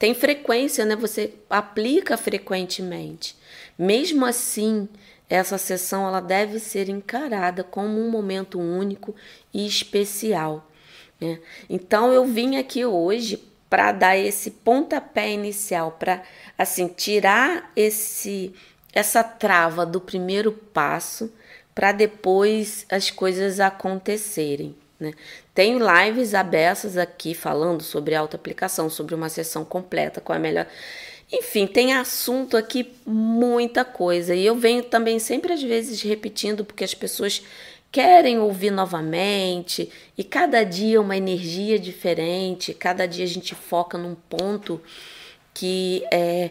tem 0.02 0.14
frequência, 0.14 0.84
né? 0.84 0.96
Você 0.96 1.32
aplica 1.48 2.16
frequentemente. 2.16 3.36
Mesmo 3.78 4.26
assim, 4.26 4.88
essa 5.30 5.56
sessão 5.56 6.08
ela 6.08 6.18
deve 6.18 6.58
ser 6.58 6.88
encarada 6.88 7.62
como 7.62 8.00
um 8.00 8.10
momento 8.10 8.58
único 8.58 9.14
e 9.54 9.64
especial. 9.64 10.68
Né? 11.20 11.38
Então 11.70 12.12
eu 12.12 12.24
vim 12.24 12.56
aqui 12.56 12.84
hoje 12.84 13.48
para 13.70 13.92
dar 13.92 14.16
esse 14.16 14.50
pontapé 14.50 15.30
inicial, 15.30 15.92
para 15.92 16.24
assim 16.58 16.88
tirar 16.88 17.70
esse 17.76 18.52
essa 18.92 19.22
trava 19.22 19.86
do 19.86 20.00
primeiro 20.00 20.50
passo 20.50 21.32
para 21.72 21.92
depois 21.92 22.86
as 22.90 23.08
coisas 23.08 23.60
acontecerem. 23.60 24.74
Né? 24.98 25.12
Tem 25.54 25.78
lives 25.78 26.34
abertas 26.34 26.96
aqui 26.96 27.34
falando 27.34 27.82
sobre 27.82 28.14
auto-aplicação, 28.14 28.88
sobre 28.88 29.14
uma 29.14 29.28
sessão 29.28 29.64
completa, 29.64 30.20
qual 30.20 30.34
é 30.34 30.38
a 30.38 30.42
melhor. 30.42 30.66
Enfim, 31.30 31.66
tem 31.66 31.94
assunto 31.94 32.56
aqui, 32.56 32.92
muita 33.06 33.84
coisa. 33.84 34.34
E 34.34 34.44
eu 34.44 34.54
venho 34.54 34.82
também 34.82 35.18
sempre 35.18 35.52
às 35.52 35.62
vezes 35.62 36.00
repetindo, 36.02 36.64
porque 36.64 36.84
as 36.84 36.94
pessoas 36.94 37.42
querem 37.90 38.38
ouvir 38.38 38.70
novamente, 38.70 39.90
e 40.16 40.24
cada 40.24 40.64
dia 40.64 40.98
uma 40.98 41.14
energia 41.14 41.78
diferente, 41.78 42.72
cada 42.72 43.06
dia 43.06 43.24
a 43.24 43.28
gente 43.28 43.54
foca 43.54 43.98
num 43.98 44.14
ponto 44.14 44.80
que 45.52 46.02
é, 46.10 46.50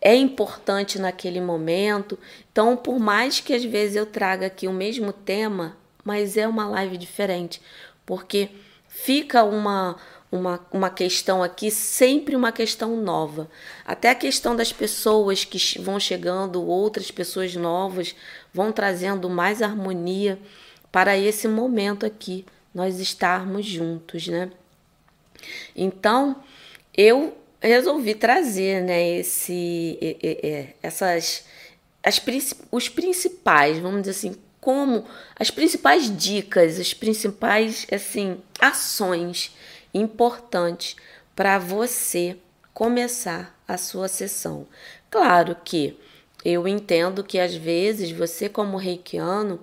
é 0.00 0.14
importante 0.14 1.00
naquele 1.00 1.40
momento. 1.40 2.16
Então, 2.52 2.76
por 2.76 3.00
mais 3.00 3.40
que 3.40 3.52
às 3.52 3.64
vezes 3.64 3.96
eu 3.96 4.06
traga 4.06 4.46
aqui 4.46 4.68
o 4.68 4.72
mesmo 4.72 5.12
tema, 5.12 5.76
mas 6.04 6.36
é 6.36 6.46
uma 6.46 6.68
live 6.68 6.96
diferente, 6.96 7.60
porque 8.06 8.48
fica 8.88 9.42
uma, 9.44 9.96
uma, 10.30 10.60
uma 10.72 10.88
questão 10.88 11.42
aqui, 11.42 11.70
sempre 11.70 12.36
uma 12.36 12.52
questão 12.52 12.96
nova. 12.96 13.50
Até 13.84 14.10
a 14.10 14.14
questão 14.14 14.56
das 14.56 14.72
pessoas 14.72 15.44
que 15.44 15.58
vão 15.80 16.00
chegando, 16.00 16.64
outras 16.64 17.10
pessoas 17.10 17.54
novas, 17.54 18.14
vão 18.54 18.72
trazendo 18.72 19.28
mais 19.28 19.60
harmonia 19.60 20.38
para 20.90 21.18
esse 21.18 21.46
momento 21.48 22.06
aqui, 22.06 22.46
nós 22.72 23.00
estarmos 23.00 23.66
juntos, 23.66 24.28
né? 24.28 24.50
Então, 25.74 26.36
eu 26.96 27.36
resolvi 27.60 28.14
trazer, 28.14 28.82
né, 28.82 29.18
esse, 29.18 29.98
essas, 30.82 31.44
as, 32.02 32.22
os 32.70 32.88
principais, 32.88 33.78
vamos 33.78 34.02
dizer 34.02 34.10
assim, 34.12 34.36
como 34.66 35.04
as 35.38 35.48
principais 35.48 36.10
dicas, 36.10 36.80
as 36.80 36.92
principais 36.92 37.86
assim 37.92 38.38
ações 38.60 39.54
importantes 39.94 40.96
para 41.36 41.56
você 41.56 42.36
começar 42.74 43.56
a 43.68 43.78
sua 43.78 44.08
sessão. 44.08 44.66
Claro 45.08 45.56
que 45.64 45.96
eu 46.44 46.66
entendo 46.66 47.22
que 47.22 47.38
às 47.38 47.54
vezes 47.54 48.10
você 48.10 48.48
como 48.48 48.76
reikiano 48.76 49.60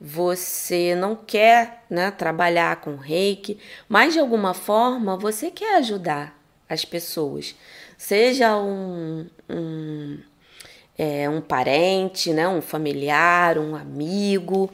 você 0.00 0.96
não 0.96 1.14
quer 1.14 1.84
né, 1.88 2.10
trabalhar 2.10 2.80
com 2.80 2.96
reiki, 2.96 3.56
mas 3.88 4.14
de 4.14 4.18
alguma 4.18 4.52
forma 4.52 5.16
você 5.16 5.52
quer 5.52 5.76
ajudar 5.76 6.36
as 6.68 6.84
pessoas, 6.84 7.54
seja 7.96 8.56
um, 8.56 9.28
um 9.48 10.18
é, 11.02 11.30
um 11.30 11.40
parente, 11.40 12.30
né, 12.30 12.46
um 12.46 12.60
familiar, 12.60 13.56
um 13.56 13.74
amigo. 13.74 14.70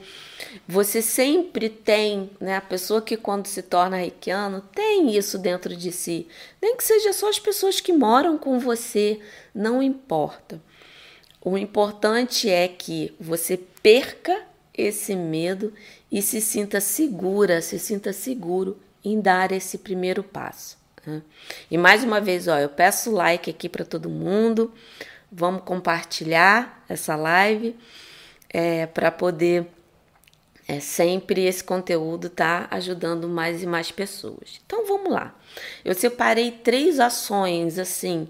Você 0.67 1.01
sempre 1.01 1.69
tem, 1.69 2.29
né, 2.41 2.57
a 2.57 2.61
pessoa 2.61 3.01
que 3.01 3.17
quando 3.17 3.47
se 3.47 3.63
torna 3.63 3.99
reikiano 3.99 4.61
tem 4.75 5.17
isso 5.17 5.39
dentro 5.39 5.77
de 5.77 5.93
si. 5.93 6.27
Nem 6.61 6.77
que 6.77 6.83
seja 6.83 7.13
só 7.13 7.29
as 7.29 7.39
pessoas 7.39 7.81
que 7.81 7.93
moram 7.93 8.37
com 8.37 8.59
você, 8.59 9.21
não 9.55 9.81
importa. 9.81 10.61
O 11.41 11.57
importante 11.57 12.51
é 12.51 12.67
que 12.67 13.15
você 13.21 13.57
perca 13.81 14.43
esse 14.77 15.15
medo 15.15 15.73
e 16.11 16.21
se 16.21 16.41
sinta 16.41 16.81
segura, 16.81 17.63
se 17.63 17.79
sinta 17.79 18.13
seguro 18.13 18.77
em 19.05 19.21
dar 19.21 19.53
esse 19.53 19.79
primeiro 19.79 20.25
passo. 20.25 20.77
Né? 21.07 21.23
E 21.71 21.79
mais 21.79 22.03
uma 22.03 22.21
vez, 22.21 22.49
ó, 22.49 22.59
eu 22.59 22.69
peço 22.69 23.13
like 23.13 23.49
aqui 23.49 23.69
para 23.69 23.85
todo 23.85 24.11
mundo. 24.11 24.75
Vamos 25.31 25.63
compartilhar 25.65 26.85
essa 26.89 27.17
live 27.17 27.77
é, 28.49 28.87
para 28.87 29.11
poder 29.11 29.67
é, 30.69 30.81
sempre 30.81 31.45
esse 31.45 31.63
conteúdo 31.63 32.29
tá 32.29 32.67
ajudando 32.71 33.29
mais 33.29 33.63
e 33.63 33.67
mais 33.67 33.91
pessoas. 33.91 34.61
Então 34.65 34.87
vamos 34.87 35.13
lá. 35.13 35.35
Eu 35.85 35.95
separei 35.95 36.51
três 36.51 36.99
ações 36.99 37.79
assim 37.79 38.29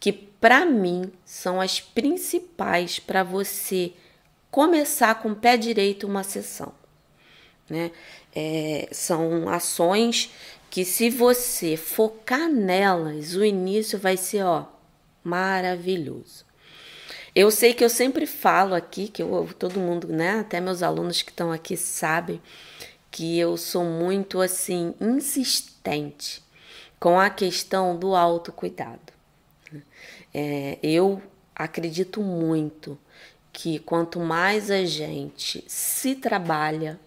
que 0.00 0.12
para 0.12 0.64
mim 0.64 1.10
são 1.24 1.60
as 1.60 1.80
principais 1.80 2.98
para 2.98 3.22
você 3.22 3.92
começar 4.50 5.14
com 5.16 5.30
o 5.30 5.36
pé 5.36 5.56
direito 5.56 6.06
uma 6.06 6.22
sessão. 6.22 6.72
Né? 7.68 7.90
É, 8.34 8.88
são 8.92 9.48
ações 9.48 10.30
que 10.70 10.84
se 10.84 11.10
você 11.10 11.76
focar 11.76 12.48
nelas, 12.48 13.34
o 13.34 13.44
início 13.44 13.98
vai 13.98 14.16
ser 14.16 14.44
ó 14.44 14.77
maravilhoso. 15.28 16.46
Eu 17.34 17.50
sei 17.50 17.74
que 17.74 17.84
eu 17.84 17.90
sempre 17.90 18.26
falo 18.26 18.74
aqui, 18.74 19.08
que 19.08 19.22
eu, 19.22 19.48
todo 19.58 19.78
mundo, 19.78 20.08
né, 20.08 20.40
até 20.40 20.60
meus 20.60 20.82
alunos 20.82 21.22
que 21.22 21.30
estão 21.30 21.52
aqui 21.52 21.76
sabem 21.76 22.40
que 23.10 23.38
eu 23.38 23.56
sou 23.56 23.84
muito 23.84 24.40
assim 24.40 24.94
insistente 25.00 26.42
com 26.98 27.18
a 27.20 27.30
questão 27.30 27.96
do 27.96 28.14
autocuidado. 28.16 29.12
É, 30.34 30.78
eu 30.82 31.22
acredito 31.54 32.20
muito 32.20 32.98
que 33.52 33.78
quanto 33.78 34.20
mais 34.20 34.70
a 34.70 34.84
gente 34.84 35.64
se 35.66 36.14
trabalha, 36.14 36.98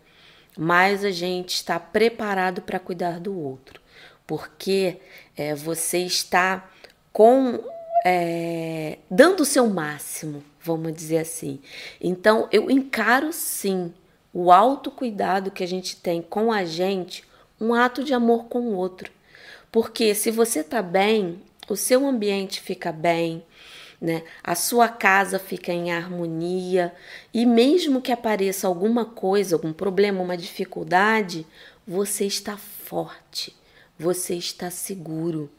mais 0.57 1.03
a 1.05 1.11
gente 1.11 1.55
está 1.55 1.79
preparado 1.79 2.61
para 2.61 2.79
cuidar 2.79 3.19
do 3.19 3.37
outro, 3.37 3.81
porque 4.25 4.97
é, 5.35 5.55
você 5.55 5.99
está 5.99 6.69
com 7.13 7.59
é, 8.03 8.97
dando 9.09 9.41
o 9.41 9.45
seu 9.45 9.67
máximo, 9.67 10.43
vamos 10.59 10.93
dizer 10.93 11.19
assim. 11.19 11.59
Então, 11.99 12.47
eu 12.51 12.69
encaro 12.69 13.31
sim 13.31 13.93
o 14.33 14.51
autocuidado 14.51 15.51
que 15.51 15.63
a 15.63 15.67
gente 15.67 15.97
tem 15.97 16.21
com 16.21 16.51
a 16.51 16.63
gente, 16.63 17.23
um 17.59 17.73
ato 17.73 18.03
de 18.03 18.13
amor 18.13 18.45
com 18.45 18.61
o 18.61 18.75
outro. 18.75 19.11
Porque 19.71 20.15
se 20.15 20.31
você 20.31 20.63
tá 20.63 20.81
bem, 20.81 21.41
o 21.69 21.75
seu 21.75 22.05
ambiente 22.07 22.59
fica 22.59 22.91
bem, 22.91 23.43
né? 24.01 24.23
A 24.43 24.55
sua 24.55 24.89
casa 24.89 25.37
fica 25.37 25.71
em 25.71 25.91
harmonia 25.91 26.93
e 27.31 27.45
mesmo 27.45 28.01
que 28.01 28.11
apareça 28.11 28.67
alguma 28.67 29.05
coisa, 29.05 29.55
algum 29.55 29.71
problema, 29.71 30.23
uma 30.23 30.35
dificuldade, 30.35 31.45
você 31.87 32.25
está 32.25 32.57
forte, 32.57 33.55
você 33.97 34.35
está 34.35 34.71
seguro 34.71 35.51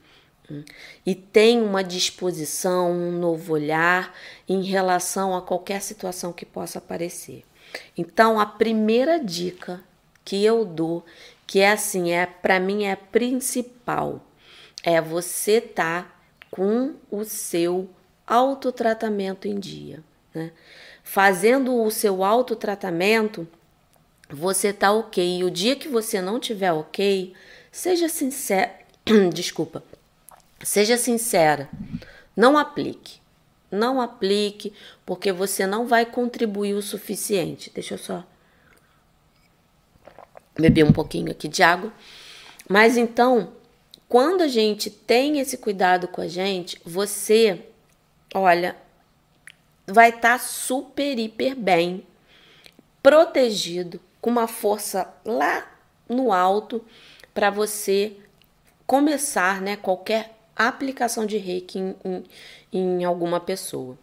e 1.06 1.14
tem 1.14 1.62
uma 1.62 1.82
disposição, 1.82 2.92
um 2.92 3.12
novo 3.12 3.54
olhar 3.54 4.14
em 4.48 4.62
relação 4.62 5.36
a 5.36 5.42
qualquer 5.42 5.80
situação 5.80 6.32
que 6.32 6.44
possa 6.44 6.78
aparecer. 6.78 7.44
Então, 7.96 8.38
a 8.38 8.46
primeira 8.46 9.18
dica 9.18 9.82
que 10.24 10.44
eu 10.44 10.64
dou, 10.64 11.04
que 11.46 11.60
é 11.60 11.72
assim, 11.72 12.12
é 12.12 12.26
para 12.26 12.60
mim 12.60 12.84
é 12.84 12.96
principal, 12.96 14.20
é 14.82 15.00
você 15.00 15.60
tá 15.60 16.10
com 16.50 16.94
o 17.10 17.24
seu 17.24 17.88
autotratamento 18.26 19.48
em 19.48 19.58
dia. 19.58 20.02
Né? 20.34 20.52
Fazendo 21.02 21.82
o 21.82 21.90
seu 21.90 22.22
autotratamento, 22.22 23.48
você 24.28 24.72
tá 24.72 24.92
ok. 24.92 25.38
E 25.38 25.44
o 25.44 25.50
dia 25.50 25.76
que 25.76 25.88
você 25.88 26.20
não 26.20 26.38
tiver 26.38 26.72
ok, 26.72 27.32
seja 27.70 28.08
sincera. 28.08 28.72
Desculpa. 29.32 29.82
Seja 30.62 30.96
sincera. 30.96 31.68
Não 32.36 32.56
aplique. 32.56 33.20
Não 33.70 34.00
aplique, 34.00 34.72
porque 35.04 35.32
você 35.32 35.66
não 35.66 35.86
vai 35.86 36.04
contribuir 36.04 36.74
o 36.74 36.82
suficiente. 36.82 37.70
Deixa 37.74 37.94
eu 37.94 37.98
só 37.98 38.24
beber 40.54 40.84
um 40.84 40.92
pouquinho 40.92 41.30
aqui 41.30 41.48
de 41.48 41.62
água. 41.62 41.92
Mas 42.68 42.96
então, 42.96 43.52
quando 44.08 44.42
a 44.42 44.48
gente 44.48 44.90
tem 44.90 45.38
esse 45.38 45.56
cuidado 45.56 46.06
com 46.06 46.20
a 46.20 46.28
gente, 46.28 46.80
você 46.84 47.66
olha, 48.34 48.76
vai 49.86 50.10
estar 50.10 50.38
tá 50.38 50.38
super, 50.38 51.18
hiper 51.18 51.56
bem, 51.56 52.06
protegido, 53.02 54.00
com 54.20 54.30
uma 54.30 54.46
força 54.46 55.12
lá 55.24 55.66
no 56.08 56.32
alto 56.32 56.84
para 57.34 57.50
você 57.50 58.16
começar, 58.86 59.60
né, 59.60 59.76
qualquer 59.76 60.38
aplicação 60.56 61.26
de 61.26 61.36
reiki 61.36 61.78
em, 61.78 61.96
em, 62.04 62.24
em 62.72 63.04
alguma 63.04 63.40
pessoa. 63.40 63.98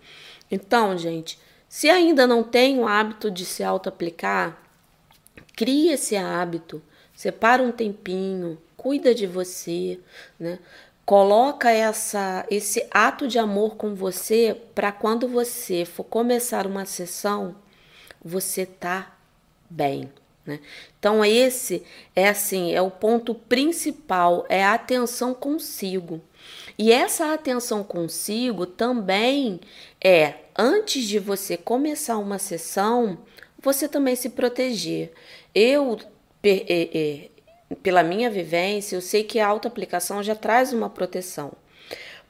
Então, 0.52 0.98
gente, 0.98 1.40
se 1.68 1.90
ainda 1.90 2.26
não 2.26 2.44
tem 2.44 2.80
o 2.80 2.88
hábito 2.88 3.30
de 3.30 3.46
se 3.46 3.64
auto-aplicar, 3.64 4.62
crie 5.56 5.92
esse 5.92 6.16
hábito, 6.16 6.82
separa 7.14 7.62
um 7.62 7.72
tempinho, 7.72 8.58
cuida 8.76 9.14
de 9.14 9.28
você, 9.28 10.00
né? 10.40 10.58
Coloca 11.06 11.72
essa, 11.72 12.46
esse 12.52 12.88
ato 12.92 13.28
de 13.28 13.40
amor 13.40 13.76
com 13.76 13.96
você 13.96 14.56
para 14.76 14.92
quando 14.92 15.28
você 15.28 15.84
for 15.84 16.04
começar 16.04 16.68
uma 16.68 16.86
sessão, 16.86 17.56
você 18.24 18.64
tá 18.64 19.18
bem. 19.68 20.12
Né? 20.46 20.60
Então, 21.00 21.26
esse 21.26 21.84
é 22.16 22.30
assim, 22.30 22.74
é 22.74 22.82
o 22.82 22.92
ponto 22.92 23.34
principal, 23.34 24.46
é 24.50 24.64
a 24.64 24.76
atenção 24.76 25.34
consigo. 25.34 26.22
E 26.82 26.94
essa 26.94 27.34
atenção 27.34 27.84
consigo 27.84 28.66
também 28.66 29.60
é, 30.02 30.36
antes 30.58 31.04
de 31.04 31.20
você 31.20 31.58
começar 31.58 32.18
uma 32.18 32.40
sessão, 32.40 33.18
você 33.62 33.86
também 33.86 34.16
se 34.16 34.30
proteger. 34.30 35.12
Eu, 35.54 36.00
pela 37.84 38.02
minha 38.02 38.30
vivência, 38.30 38.96
eu 38.96 39.02
sei 39.02 39.26
que 39.26 39.42
a 39.42 39.48
auto-aplicação 39.48 40.24
já 40.24 40.36
traz 40.36 40.72
uma 40.72 40.90
proteção. 40.90 41.52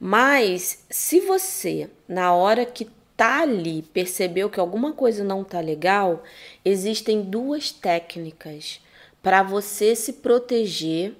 Mas 0.00 0.84
se 0.90 1.20
você, 1.20 1.88
na 2.08 2.34
hora 2.34 2.66
que 2.66 2.88
tá 3.16 3.42
ali, 3.42 3.82
percebeu 3.82 4.50
que 4.50 4.58
alguma 4.58 4.92
coisa 4.92 5.22
não 5.22 5.44
tá 5.44 5.60
legal, 5.60 6.24
existem 6.64 7.22
duas 7.22 7.70
técnicas 7.70 8.80
para 9.22 9.44
você 9.44 9.94
se 9.94 10.14
proteger 10.14 11.14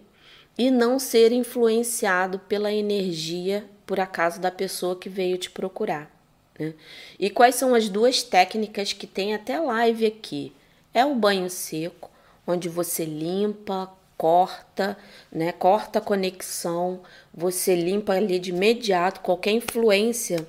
e 0.61 0.71
não 0.71 0.99
ser 0.99 1.33
influenciado 1.33 2.39
pela 2.39 2.71
energia, 2.71 3.65
por 3.87 3.99
acaso, 3.99 4.39
da 4.39 4.51
pessoa 4.51 4.95
que 4.95 5.09
veio 5.09 5.39
te 5.39 5.49
procurar. 5.49 6.15
Né? 6.59 6.75
E 7.19 7.31
quais 7.31 7.55
são 7.55 7.75
as 7.75 7.89
duas 7.89 8.23
técnicas 8.23 8.93
que 8.93 9.07
tem 9.07 9.35
até 9.35 9.59
live 9.59 10.05
aqui? 10.05 10.53
É 10.93 11.03
o 11.03 11.15
banho 11.15 11.49
seco, 11.49 12.11
onde 12.47 12.69
você 12.69 13.07
limpa, 13.07 13.91
corta, 14.19 14.99
né? 15.33 15.51
Corta 15.51 15.99
a 15.99 16.03
conexão, 16.03 17.01
você 17.33 17.75
limpa 17.75 18.13
ali 18.13 18.39
de 18.39 18.51
imediato 18.51 19.21
qualquer 19.21 19.53
influência 19.53 20.47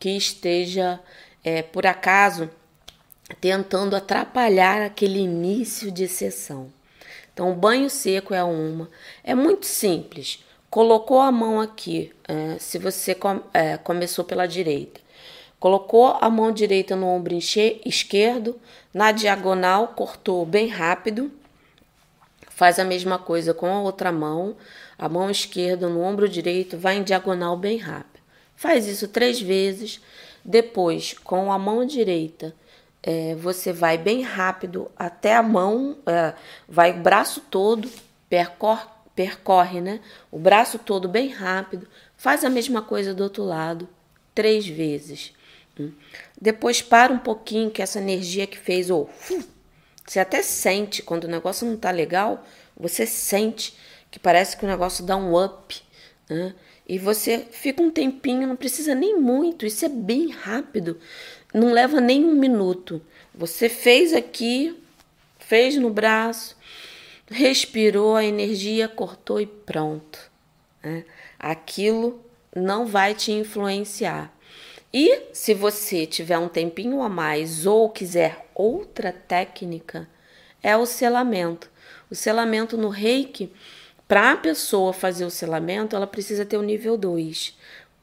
que 0.00 0.16
esteja, 0.16 0.98
é, 1.44 1.60
por 1.60 1.84
acaso, 1.84 2.48
tentando 3.38 3.94
atrapalhar 3.94 4.80
aquele 4.80 5.18
início 5.18 5.90
de 5.90 6.08
sessão. 6.08 6.72
Então, 7.32 7.50
o 7.50 7.54
banho 7.54 7.88
seco 7.88 8.34
é 8.34 8.42
uma. 8.42 8.88
É 9.24 9.34
muito 9.34 9.66
simples. 9.66 10.44
Colocou 10.70 11.20
a 11.20 11.30
mão 11.30 11.60
aqui, 11.60 12.12
é, 12.26 12.58
se 12.58 12.78
você 12.78 13.14
com, 13.14 13.40
é, 13.52 13.76
começou 13.76 14.24
pela 14.24 14.46
direita. 14.46 15.00
Colocou 15.60 16.16
a 16.20 16.28
mão 16.28 16.50
direita 16.50 16.96
no 16.96 17.06
ombro 17.06 17.34
esquerdo, 17.34 18.58
na 18.92 19.12
diagonal, 19.12 19.88
cortou 19.88 20.44
bem 20.44 20.68
rápido 20.68 21.30
Faz 22.62 22.78
a 22.78 22.84
mesma 22.84 23.18
coisa 23.18 23.52
com 23.52 23.66
a 23.66 23.80
outra 23.80 24.12
mão, 24.12 24.54
a 24.98 25.08
mão 25.08 25.30
esquerda 25.30 25.88
no 25.88 26.00
ombro 26.00 26.28
direito, 26.28 26.78
vai 26.78 26.96
em 26.96 27.02
diagonal 27.02 27.56
bem 27.56 27.78
rápido. 27.78 28.22
Faz 28.54 28.86
isso 28.86 29.08
três 29.08 29.40
vezes. 29.40 30.00
Depois, 30.44 31.14
com 31.24 31.50
a 31.50 31.58
mão 31.58 31.84
direita, 31.84 32.54
é, 33.02 33.34
você 33.34 33.72
vai 33.72 33.98
bem 33.98 34.22
rápido 34.22 34.90
até 34.96 35.34
a 35.34 35.42
mão, 35.42 35.98
é, 36.06 36.34
vai 36.68 36.92
o 36.92 37.02
braço 37.02 37.40
todo, 37.40 37.90
percorre, 38.28 38.86
percorre, 39.14 39.80
né? 39.80 40.00
O 40.30 40.38
braço 40.38 40.78
todo 40.78 41.08
bem 41.08 41.28
rápido. 41.28 41.88
Faz 42.16 42.44
a 42.44 42.50
mesma 42.50 42.80
coisa 42.80 43.12
do 43.12 43.24
outro 43.24 43.42
lado, 43.42 43.88
três 44.34 44.66
vezes. 44.66 45.34
Hum. 45.78 45.92
Depois 46.40 46.80
para 46.80 47.12
um 47.12 47.18
pouquinho 47.18 47.70
que 47.70 47.82
essa 47.82 47.98
energia 47.98 48.46
que 48.46 48.58
fez, 48.58 48.90
ou 48.90 49.10
oh, 49.30 49.42
você 50.06 50.20
até 50.20 50.42
sente, 50.42 51.02
quando 51.02 51.24
o 51.24 51.28
negócio 51.28 51.66
não 51.66 51.76
tá 51.76 51.90
legal, 51.90 52.44
você 52.76 53.06
sente 53.06 53.76
que 54.10 54.18
parece 54.18 54.56
que 54.56 54.64
o 54.64 54.68
negócio 54.68 55.04
dá 55.04 55.16
um 55.16 55.42
up, 55.42 55.82
né? 56.28 56.54
E 56.86 56.98
você 56.98 57.46
fica 57.50 57.82
um 57.82 57.90
tempinho, 57.90 58.46
não 58.46 58.56
precisa 58.56 58.94
nem 58.94 59.18
muito, 59.18 59.64
isso 59.64 59.84
é 59.84 59.88
bem 59.88 60.30
rápido, 60.30 60.98
não 61.52 61.72
leva 61.72 62.00
nem 62.00 62.24
um 62.24 62.34
minuto. 62.34 63.02
Você 63.34 63.68
fez 63.68 64.12
aqui, 64.12 64.78
fez 65.38 65.76
no 65.76 65.90
braço, 65.90 66.56
respirou, 67.30 68.16
a 68.16 68.24
energia 68.24 68.88
cortou 68.88 69.40
e 69.40 69.46
pronto. 69.46 70.18
Né? 70.82 71.04
Aquilo 71.38 72.20
não 72.54 72.86
vai 72.86 73.14
te 73.14 73.32
influenciar. 73.32 74.32
E 74.92 75.22
se 75.32 75.54
você 75.54 76.06
tiver 76.06 76.38
um 76.38 76.48
tempinho 76.48 77.00
a 77.00 77.08
mais 77.08 77.66
ou 77.66 77.88
quiser 77.88 78.46
outra 78.54 79.12
técnica, 79.12 80.06
é 80.62 80.76
o 80.76 80.84
selamento. 80.84 81.70
O 82.10 82.14
selamento 82.14 82.76
no 82.76 82.90
reiki, 82.90 83.50
para 84.06 84.32
a 84.32 84.36
pessoa 84.36 84.92
fazer 84.92 85.24
o 85.24 85.30
selamento, 85.30 85.96
ela 85.96 86.06
precisa 86.06 86.44
ter 86.44 86.58
o 86.58 86.62
nível 86.62 86.98
2, 86.98 87.56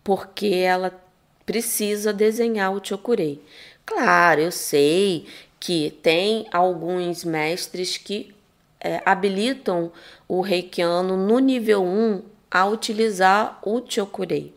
porque 0.04 0.48
ela 0.48 0.90
precisa 1.50 2.14
desenhar 2.14 2.72
o 2.72 2.80
chokurei. 2.80 3.42
Claro, 3.84 4.40
eu 4.40 4.52
sei 4.52 5.26
que 5.60 5.98
tem 6.04 6.46
alguns 6.54 7.24
mestres 7.24 7.98
que 7.98 8.32
é, 8.80 9.02
habilitam 9.04 9.92
o 10.28 10.42
reikiano 10.42 11.18
no 11.18 11.40
nível 11.40 11.84
1 11.84 12.22
a 12.52 12.68
utilizar 12.68 13.58
o 13.64 13.82
chokurei. 13.84 14.54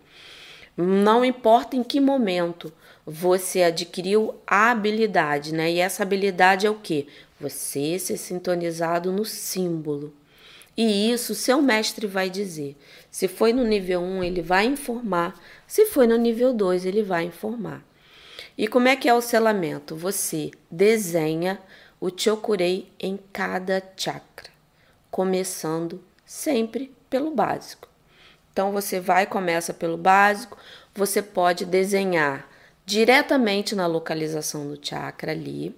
Não 0.76 1.24
importa 1.24 1.76
em 1.76 1.82
que 1.82 1.98
momento 1.98 2.70
você 3.06 3.62
adquiriu 3.62 4.34
a 4.46 4.70
habilidade, 4.70 5.54
né? 5.54 5.72
E 5.72 5.80
essa 5.80 6.02
habilidade 6.02 6.66
é 6.66 6.70
o 6.70 6.74
que? 6.74 7.08
Você 7.40 7.98
ser 7.98 8.18
sintonizado 8.18 9.10
no 9.10 9.24
símbolo. 9.24 10.12
E 10.76 11.12
isso 11.12 11.34
seu 11.34 11.60
mestre 11.60 12.06
vai 12.06 12.30
dizer. 12.30 12.76
Se 13.10 13.28
foi 13.28 13.52
no 13.52 13.64
nível 13.64 14.00
1, 14.00 14.24
ele 14.24 14.42
vai 14.42 14.64
informar. 14.64 15.38
Se 15.66 15.86
foi 15.86 16.06
no 16.06 16.16
nível 16.16 16.52
2, 16.54 16.86
ele 16.86 17.02
vai 17.02 17.24
informar. 17.24 17.84
E 18.56 18.66
como 18.66 18.88
é 18.88 18.96
que 18.96 19.08
é 19.08 19.14
o 19.14 19.20
selamento? 19.20 19.96
Você 19.96 20.50
desenha 20.70 21.58
o 22.00 22.10
chokurei 22.14 22.90
em 22.98 23.18
cada 23.32 23.82
chakra, 23.96 24.50
começando 25.10 26.02
sempre 26.24 26.92
pelo 27.08 27.30
básico. 27.30 27.88
Então 28.52 28.72
você 28.72 28.98
vai 29.00 29.26
começa 29.26 29.72
pelo 29.72 29.96
básico, 29.96 30.58
você 30.94 31.22
pode 31.22 31.64
desenhar 31.64 32.48
diretamente 32.84 33.74
na 33.74 33.86
localização 33.86 34.68
do 34.68 34.78
chakra 34.84 35.32
ali. 35.32 35.74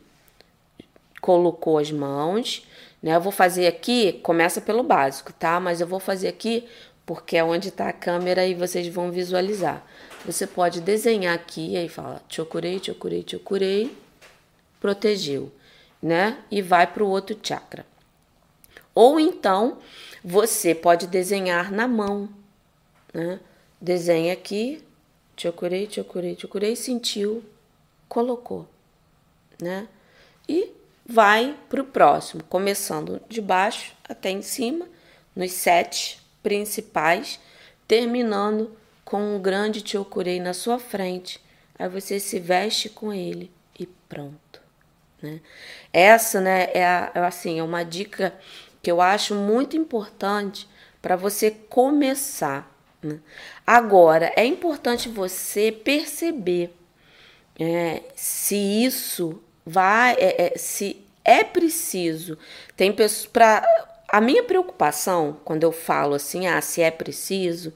Colocou 1.24 1.78
as 1.78 1.90
mãos, 1.90 2.66
né? 3.02 3.16
Eu 3.16 3.20
vou 3.22 3.32
fazer 3.32 3.66
aqui, 3.66 4.12
começa 4.22 4.60
pelo 4.60 4.82
básico, 4.82 5.32
tá? 5.32 5.58
Mas 5.58 5.80
eu 5.80 5.86
vou 5.86 5.98
fazer 5.98 6.28
aqui 6.28 6.68
porque 7.06 7.38
é 7.38 7.42
onde 7.42 7.68
está 7.68 7.88
a 7.88 7.94
câmera 7.94 8.46
e 8.46 8.54
vocês 8.54 8.86
vão 8.88 9.10
visualizar. 9.10 9.82
Você 10.26 10.46
pode 10.46 10.82
desenhar 10.82 11.34
aqui, 11.34 11.78
aí 11.78 11.88
fala 11.88 12.22
chokurei, 12.28 12.78
chokurei, 12.78 13.24
chokurei, 13.26 13.96
protegeu, 14.78 15.50
né? 16.02 16.36
E 16.50 16.60
vai 16.60 16.86
para 16.86 17.02
o 17.02 17.08
outro 17.08 17.38
chakra. 17.42 17.86
Ou 18.94 19.18
então, 19.18 19.78
você 20.22 20.74
pode 20.74 21.06
desenhar 21.06 21.72
na 21.72 21.88
mão, 21.88 22.28
né? 23.14 23.40
Desenha 23.80 24.34
aqui, 24.34 24.84
chokurei, 25.38 25.88
chokurei, 25.90 26.36
chokurei, 26.38 26.76
sentiu, 26.76 27.42
colocou, 28.10 28.68
né? 29.58 29.88
E 30.46 30.83
vai 31.06 31.56
para 31.68 31.82
o 31.82 31.84
próximo, 31.84 32.42
começando 32.44 33.20
de 33.28 33.40
baixo 33.40 33.94
até 34.08 34.30
em 34.30 34.42
cima, 34.42 34.86
nos 35.34 35.52
sete 35.52 36.20
principais, 36.42 37.38
terminando 37.86 38.76
com 39.04 39.36
um 39.36 39.40
grande 39.40 39.82
chokurei 39.86 40.40
na 40.40 40.54
sua 40.54 40.78
frente. 40.78 41.40
Aí 41.78 41.88
você 41.88 42.18
se 42.18 42.38
veste 42.38 42.88
com 42.88 43.12
ele 43.12 43.50
e 43.78 43.86
pronto. 43.86 44.60
Né? 45.20 45.40
Essa, 45.92 46.40
né, 46.40 46.68
é, 46.72 46.84
a, 46.84 47.10
é 47.14 47.20
assim, 47.20 47.58
é 47.58 47.62
uma 47.62 47.84
dica 47.84 48.34
que 48.82 48.90
eu 48.90 49.00
acho 49.00 49.34
muito 49.34 49.76
importante 49.76 50.68
para 51.02 51.16
você 51.16 51.50
começar. 51.50 52.70
Né? 53.02 53.18
Agora, 53.66 54.32
é 54.36 54.44
importante 54.44 55.08
você 55.08 55.70
perceber 55.70 56.74
é, 57.58 58.02
se 58.14 58.56
isso 58.56 59.42
vai, 59.64 60.14
é, 60.14 60.52
é, 60.54 60.58
se 60.58 61.04
é 61.24 61.42
preciso. 61.42 62.38
Tem 62.76 62.92
pessoas 62.92 63.26
para 63.26 63.64
a 64.08 64.20
minha 64.20 64.42
preocupação 64.42 65.38
quando 65.44 65.62
eu 65.64 65.72
falo 65.72 66.14
assim, 66.14 66.46
ah, 66.46 66.60
se 66.60 66.82
é 66.82 66.90
preciso, 66.90 67.72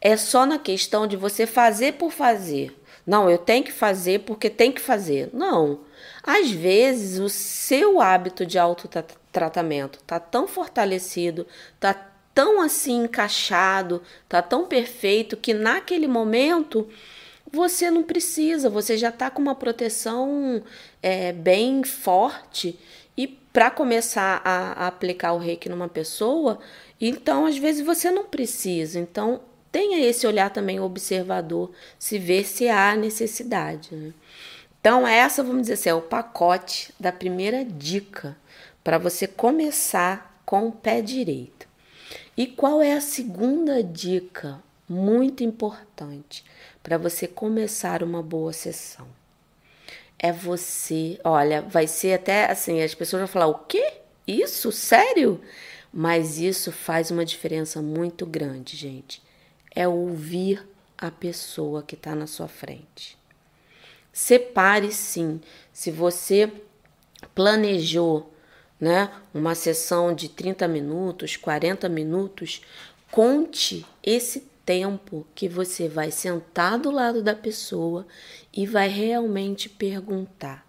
é 0.00 0.16
só 0.16 0.44
na 0.44 0.58
questão 0.58 1.06
de 1.06 1.16
você 1.16 1.46
fazer 1.46 1.94
por 1.94 2.12
fazer. 2.12 2.76
Não, 3.06 3.28
eu 3.28 3.38
tenho 3.38 3.64
que 3.64 3.72
fazer 3.72 4.20
porque 4.20 4.48
tem 4.48 4.70
que 4.70 4.80
fazer. 4.80 5.30
Não. 5.32 5.80
Às 6.22 6.50
vezes 6.50 7.18
o 7.18 7.28
seu 7.28 8.00
hábito 8.00 8.46
de 8.46 8.58
autotratamento 8.58 9.98
tá 10.06 10.20
tão 10.20 10.46
fortalecido, 10.46 11.46
tá 11.80 11.94
tão 12.34 12.60
assim 12.60 13.04
encaixado, 13.04 14.02
tá 14.28 14.40
tão 14.40 14.66
perfeito 14.66 15.36
que 15.36 15.52
naquele 15.52 16.06
momento 16.06 16.88
você 17.52 17.90
não 17.90 18.02
precisa, 18.02 18.70
você 18.70 18.96
já 18.96 19.10
está 19.10 19.30
com 19.30 19.42
uma 19.42 19.54
proteção 19.54 20.62
é, 21.02 21.32
bem 21.32 21.84
forte 21.84 22.78
e 23.16 23.28
para 23.28 23.70
começar 23.70 24.40
a, 24.42 24.84
a, 24.84 24.86
aplicar 24.86 25.34
o 25.34 25.38
reiki 25.38 25.68
numa 25.68 25.88
pessoa, 25.88 26.58
então 26.98 27.44
às 27.44 27.58
vezes 27.58 27.84
você 27.84 28.10
não 28.10 28.24
precisa. 28.24 28.98
Então 28.98 29.40
tenha 29.70 30.00
esse 30.00 30.26
olhar 30.26 30.50
também 30.50 30.80
observador, 30.80 31.70
se 31.98 32.18
ver 32.18 32.44
se 32.44 32.68
há 32.68 32.96
necessidade. 32.96 33.94
Né? 33.94 34.12
Então, 34.80 35.06
essa, 35.06 35.44
vamos 35.44 35.62
dizer 35.62 35.74
assim, 35.74 35.90
é 35.90 35.94
o 35.94 36.02
pacote 36.02 36.92
da 36.98 37.12
primeira 37.12 37.64
dica 37.64 38.36
para 38.82 38.98
você 38.98 39.28
começar 39.28 40.42
com 40.44 40.66
o 40.66 40.72
pé 40.72 41.00
direito. 41.00 41.68
E 42.36 42.48
qual 42.48 42.82
é 42.82 42.94
a 42.94 43.00
segunda 43.00 43.82
dica 43.82 44.60
muito 44.88 45.44
importante 45.44 46.44
para 46.82 46.98
você 46.98 47.26
começar 47.26 48.02
uma 48.02 48.22
boa 48.22 48.52
sessão? 48.52 49.06
É 50.18 50.32
você, 50.32 51.18
olha, 51.24 51.62
vai 51.62 51.86
ser 51.86 52.14
até 52.14 52.50
assim, 52.50 52.82
as 52.82 52.94
pessoas 52.94 53.20
vão 53.20 53.28
falar: 53.28 53.46
"O 53.46 53.58
quê? 53.60 53.94
Isso? 54.26 54.70
Sério?" 54.70 55.40
Mas 55.92 56.38
isso 56.38 56.72
faz 56.72 57.10
uma 57.10 57.24
diferença 57.24 57.82
muito 57.82 58.24
grande, 58.24 58.76
gente. 58.76 59.22
É 59.74 59.86
ouvir 59.86 60.66
a 60.96 61.10
pessoa 61.10 61.82
que 61.82 61.94
está 61.94 62.14
na 62.14 62.26
sua 62.26 62.48
frente. 62.48 63.18
Separe 64.12 64.90
sim. 64.92 65.40
Se 65.72 65.90
você 65.90 66.50
planejou 67.34 68.32
né, 68.80 69.12
uma 69.34 69.54
sessão 69.54 70.14
de 70.14 70.28
30 70.28 70.66
minutos, 70.66 71.36
40 71.36 71.88
minutos, 71.88 72.62
conte 73.10 73.86
esse 74.02 74.48
tempo 74.64 75.26
que 75.34 75.48
você 75.48 75.88
vai 75.88 76.10
sentar 76.10 76.78
do 76.78 76.90
lado 76.90 77.22
da 77.22 77.34
pessoa 77.34 78.06
e 78.52 78.66
vai 78.66 78.88
realmente 78.88 79.68
perguntar: 79.68 80.66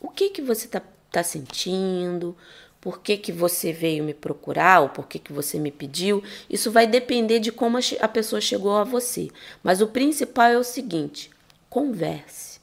o 0.00 0.08
que 0.08 0.30
que 0.30 0.42
você 0.42 0.66
está 0.66 0.82
tá 1.10 1.22
sentindo? 1.22 2.36
Por 2.80 3.00
que, 3.00 3.16
que 3.16 3.32
você 3.32 3.72
veio 3.72 4.04
me 4.04 4.14
procurar 4.14 4.80
ou 4.80 4.88
por 4.88 5.08
que, 5.08 5.18
que 5.18 5.32
você 5.32 5.58
me 5.58 5.70
pediu? 5.70 6.22
Isso 6.48 6.70
vai 6.70 6.86
depender 6.86 7.40
de 7.40 7.50
como 7.50 7.76
a 8.00 8.08
pessoa 8.08 8.40
chegou 8.40 8.76
a 8.76 8.84
você. 8.84 9.30
Mas 9.64 9.80
o 9.80 9.88
principal 9.88 10.46
é 10.46 10.58
o 10.58 10.64
seguinte: 10.64 11.30
converse. 11.68 12.60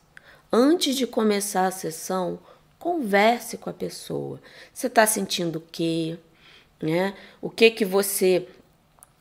Antes 0.52 0.96
de 0.96 1.06
começar 1.06 1.68
a 1.68 1.72
sessão, 1.72 2.39
converse 2.80 3.58
com 3.58 3.70
a 3.70 3.74
pessoa. 3.74 4.39
Você 4.74 4.88
está 4.88 5.06
sentindo 5.06 5.58
o 5.58 5.63
quê? 5.70 6.18
Né? 6.82 7.13
O 7.41 7.50
que 7.50 7.70
que 7.72 7.84
você 7.84 8.48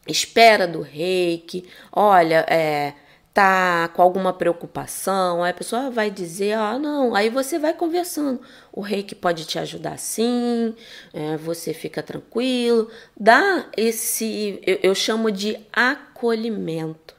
espera 0.07 0.67
do 0.67 0.81
reiki? 0.81 1.69
Olha, 1.93 2.45
é, 2.49 2.95
tá 3.33 3.89
com 3.89 4.03
alguma 4.03 4.33
preocupação? 4.33 5.43
Aí 5.43 5.51
a 5.51 5.55
pessoa 5.55 5.91
vai 5.91 6.11
dizer, 6.11 6.53
ah, 6.53 6.79
não. 6.79 7.15
Aí 7.15 7.31
você 7.31 7.59
vai 7.59 7.75
conversando. 7.75 8.41
O 8.73 8.81
reiki 8.81 9.15
pode 9.15 9.45
te 9.45 9.59
ajudar 9.59 9.99
sim, 9.99 10.75
é, 11.13 11.37
você 11.37 11.75
fica 11.75 12.03
tranquilo. 12.03 12.91
Dá 13.19 13.67
esse, 13.77 14.61
eu, 14.67 14.79
eu 14.83 14.95
chamo 14.95 15.31
de 15.31 15.59
acolhimento, 15.73 17.15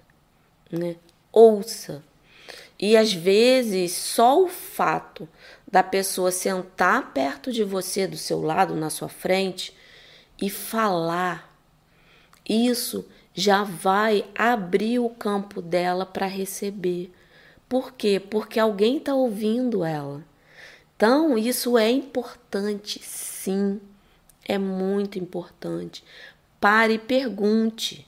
né? 0.72 0.96
Ouça 1.32 2.04
e 2.80 2.98
às 2.98 3.14
vezes 3.14 3.94
só 3.94 4.42
o 4.42 4.48
fato 4.48 5.28
da 5.72 5.82
pessoa 5.82 6.32
sentar 6.32 7.14
perto 7.14 7.52
de 7.52 7.64
você, 7.64 8.06
do 8.06 8.18
seu 8.18 8.42
lado, 8.42 8.76
na 8.76 8.90
sua 8.90 9.10
frente 9.10 9.76
e 10.42 10.50
falar, 10.50 11.55
isso 12.48 13.06
já 13.34 13.64
vai 13.64 14.26
abrir 14.34 15.00
o 15.00 15.10
campo 15.10 15.62
dela 15.62 16.06
para 16.06 16.26
receber. 16.26 17.12
Por 17.68 17.94
quê? 17.94 18.20
Porque 18.20 18.60
alguém 18.60 18.98
está 18.98 19.14
ouvindo 19.14 19.84
ela. 19.84 20.24
Então, 20.96 21.38
isso 21.38 21.78
é 21.78 21.92
importante, 21.92 23.02
sim, 23.04 23.82
é 24.48 24.58
muito 24.58 25.20
importante. 25.20 26.04
Pare 26.62 26.94
e 26.94 27.00
pergunte. 27.00 28.08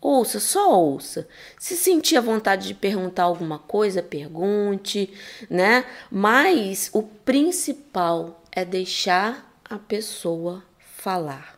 Ouça, 0.00 0.40
só 0.40 0.80
ouça. 0.80 1.28
Se 1.58 1.76
sentir 1.76 2.16
a 2.16 2.20
vontade 2.20 2.66
de 2.66 2.74
perguntar 2.74 3.24
alguma 3.24 3.58
coisa, 3.58 4.02
pergunte, 4.02 5.12
né? 5.48 5.84
Mas 6.10 6.90
o 6.92 7.02
principal 7.02 8.42
é 8.50 8.64
deixar 8.64 9.54
a 9.68 9.78
pessoa 9.78 10.64
falar. 10.96 11.56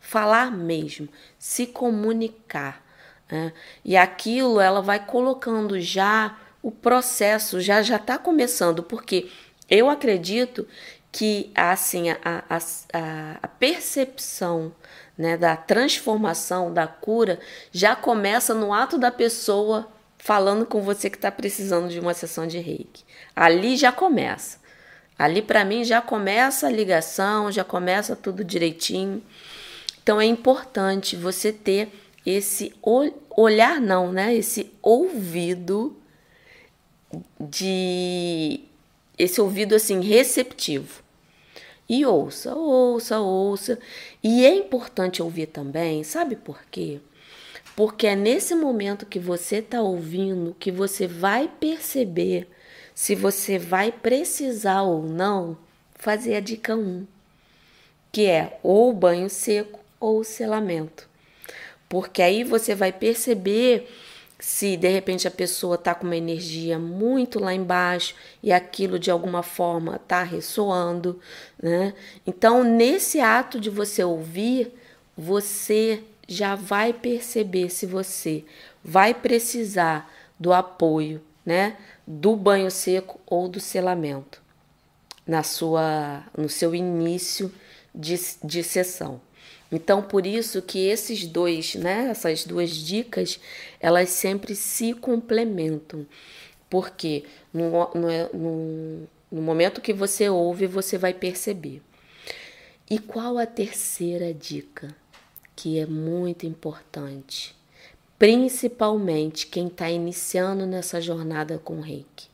Falar 0.00 0.52
mesmo, 0.52 1.08
se 1.40 1.66
comunicar. 1.66 2.84
Né? 3.32 3.52
E 3.82 3.96
aquilo 3.96 4.60
ela 4.60 4.82
vai 4.82 5.04
colocando 5.04 5.80
já 5.80 6.36
o 6.62 6.70
processo, 6.70 7.62
já 7.62 7.80
já 7.80 7.96
está 7.96 8.18
começando, 8.18 8.82
porque 8.82 9.30
eu 9.68 9.88
acredito 9.88 10.68
que 11.10 11.50
assim 11.54 12.10
a, 12.10 12.18
a, 12.22 12.58
a, 13.42 13.48
percepção 13.48 14.70
né, 15.16 15.38
da 15.38 15.56
transformação, 15.56 16.72
da 16.72 16.86
cura, 16.86 17.40
já 17.72 17.96
começa 17.96 18.52
no 18.52 18.74
ato 18.74 18.98
da 18.98 19.10
pessoa 19.10 19.88
falando 20.18 20.66
com 20.66 20.82
você 20.82 21.08
que 21.08 21.16
está 21.16 21.32
precisando 21.32 21.88
de 21.88 21.98
uma 21.98 22.12
sessão 22.12 22.46
de 22.46 22.58
reiki. 22.58 23.02
Ali 23.34 23.76
já 23.76 23.90
começa. 23.90 24.60
Ali, 25.18 25.42
para 25.42 25.64
mim, 25.64 25.84
já 25.84 26.00
começa 26.00 26.66
a 26.66 26.70
ligação, 26.70 27.50
já 27.50 27.64
começa 27.64 28.14
tudo 28.16 28.44
direitinho. 28.44 29.22
Então, 30.02 30.20
é 30.20 30.24
importante 30.24 31.16
você 31.16 31.52
ter 31.52 31.88
esse 32.24 32.72
olhar, 33.36 33.80
não, 33.80 34.12
né? 34.12 34.34
Esse 34.34 34.72
ouvido 34.82 35.96
de. 37.38 38.60
Esse 39.18 39.40
ouvido, 39.40 39.74
assim, 39.74 40.00
receptivo 40.00 41.02
e 41.90 42.06
ouça, 42.06 42.54
ouça, 42.54 43.18
ouça. 43.18 43.76
E 44.22 44.46
é 44.46 44.54
importante 44.54 45.20
ouvir 45.20 45.46
também, 45.46 46.04
sabe 46.04 46.36
por 46.36 46.62
quê? 46.70 47.00
Porque 47.74 48.06
é 48.06 48.14
nesse 48.14 48.54
momento 48.54 49.04
que 49.04 49.18
você 49.18 49.56
está 49.56 49.82
ouvindo 49.82 50.56
que 50.60 50.70
você 50.70 51.08
vai 51.08 51.48
perceber 51.48 52.48
se 52.94 53.16
você 53.16 53.58
vai 53.58 53.90
precisar 53.90 54.82
ou 54.82 55.02
não 55.02 55.58
fazer 55.96 56.36
a 56.36 56.40
dica 56.40 56.76
1, 56.76 57.04
que 58.12 58.26
é 58.26 58.60
ou 58.62 58.92
banho 58.92 59.28
seco 59.28 59.80
ou 60.00 60.24
selamento. 60.24 61.08
Porque 61.88 62.22
aí 62.22 62.42
você 62.42 62.74
vai 62.74 62.92
perceber 62.92 63.88
se 64.40 64.76
de 64.76 64.88
repente 64.88 65.28
a 65.28 65.30
pessoa 65.30 65.74
está 65.74 65.94
com 65.94 66.06
uma 66.06 66.16
energia 66.16 66.78
muito 66.78 67.38
lá 67.38 67.52
embaixo 67.52 68.14
e 68.42 68.52
aquilo 68.52 68.98
de 68.98 69.10
alguma 69.10 69.42
forma 69.42 69.96
está 69.96 70.22
ressoando, 70.22 71.20
né? 71.62 71.92
Então, 72.26 72.64
nesse 72.64 73.20
ato 73.20 73.60
de 73.60 73.68
você 73.68 74.02
ouvir, 74.02 74.72
você 75.16 76.02
já 76.26 76.54
vai 76.54 76.92
perceber 76.92 77.68
se 77.68 77.84
você 77.84 78.44
vai 78.82 79.12
precisar 79.12 80.10
do 80.38 80.52
apoio, 80.52 81.20
né, 81.44 81.76
do 82.06 82.34
banho 82.34 82.70
seco 82.70 83.20
ou 83.26 83.48
do 83.48 83.60
selamento 83.60 84.40
na 85.26 85.42
sua 85.42 86.24
no 86.36 86.48
seu 86.48 86.74
início 86.74 87.52
de, 87.94 88.18
de 88.42 88.62
sessão. 88.62 89.20
Então, 89.72 90.02
por 90.02 90.26
isso 90.26 90.60
que 90.60 90.88
esses 90.88 91.26
dois, 91.26 91.76
né, 91.76 92.08
essas 92.10 92.44
duas 92.44 92.70
dicas, 92.70 93.38
elas 93.78 94.10
sempre 94.10 94.54
se 94.56 94.92
complementam. 94.94 96.06
Porque 96.68 97.24
no, 97.52 97.70
no, 97.94 99.08
no, 99.30 99.42
momento 99.42 99.80
que 99.80 99.92
você 99.92 100.28
ouve, 100.28 100.66
você 100.66 100.98
vai 100.98 101.14
perceber. 101.14 101.82
E 102.88 102.98
qual 102.98 103.38
a 103.38 103.46
terceira 103.46 104.34
dica? 104.34 104.94
Que 105.54 105.78
é 105.78 105.86
muito 105.86 106.46
importante, 106.46 107.54
principalmente 108.18 109.46
quem 109.46 109.66
está 109.66 109.90
iniciando 109.90 110.64
nessa 110.64 111.00
jornada 111.00 111.58
com 111.58 111.78
o 111.78 111.80
reiki. 111.80 112.28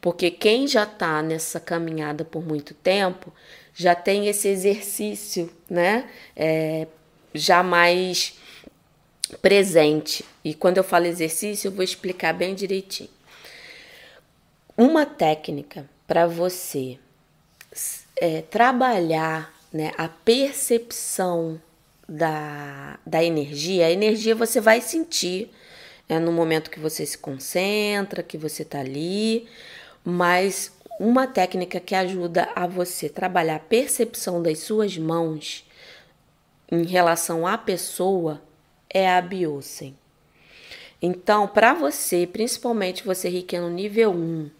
Porque 0.00 0.30
quem 0.30 0.66
já 0.66 0.82
está 0.82 1.22
nessa 1.22 1.58
caminhada 1.58 2.24
por 2.24 2.44
muito 2.44 2.74
tempo 2.74 3.32
já 3.80 3.94
tem 3.94 4.28
esse 4.28 4.46
exercício, 4.46 5.50
né? 5.68 6.06
É, 6.36 6.86
já 7.32 7.62
mais 7.62 8.34
presente. 9.40 10.22
E 10.44 10.52
quando 10.52 10.76
eu 10.76 10.84
falo 10.84 11.06
exercício, 11.06 11.68
eu 11.68 11.72
vou 11.72 11.82
explicar 11.82 12.34
bem 12.34 12.54
direitinho. 12.54 13.08
Uma 14.76 15.06
técnica 15.06 15.88
para 16.06 16.26
você 16.26 16.98
é, 18.16 18.42
trabalhar 18.42 19.50
né, 19.72 19.92
a 19.96 20.08
percepção 20.08 21.58
da, 22.06 22.98
da 23.06 23.24
energia, 23.24 23.86
a 23.86 23.90
energia 23.90 24.34
você 24.34 24.60
vai 24.60 24.82
sentir 24.82 25.50
é, 26.06 26.18
no 26.18 26.32
momento 26.32 26.70
que 26.70 26.80
você 26.80 27.06
se 27.06 27.16
concentra, 27.16 28.22
que 28.22 28.36
você 28.36 28.62
está 28.62 28.80
ali, 28.80 29.48
mas 30.04 30.70
uma 31.00 31.26
técnica 31.26 31.80
que 31.80 31.94
ajuda 31.94 32.50
a 32.54 32.66
você 32.66 33.08
trabalhar 33.08 33.56
a 33.56 33.58
percepção 33.58 34.42
das 34.42 34.58
suas 34.58 34.98
mãos 34.98 35.66
em 36.70 36.84
relação 36.84 37.46
à 37.46 37.56
pessoa 37.56 38.42
é 38.86 39.08
a 39.08 39.18
Biosen. 39.22 39.96
Então, 41.00 41.48
para 41.48 41.72
você, 41.72 42.26
principalmente 42.26 43.02
você 43.02 43.30
rica 43.30 43.58
no 43.58 43.70
nível 43.70 44.10
1, 44.10 44.50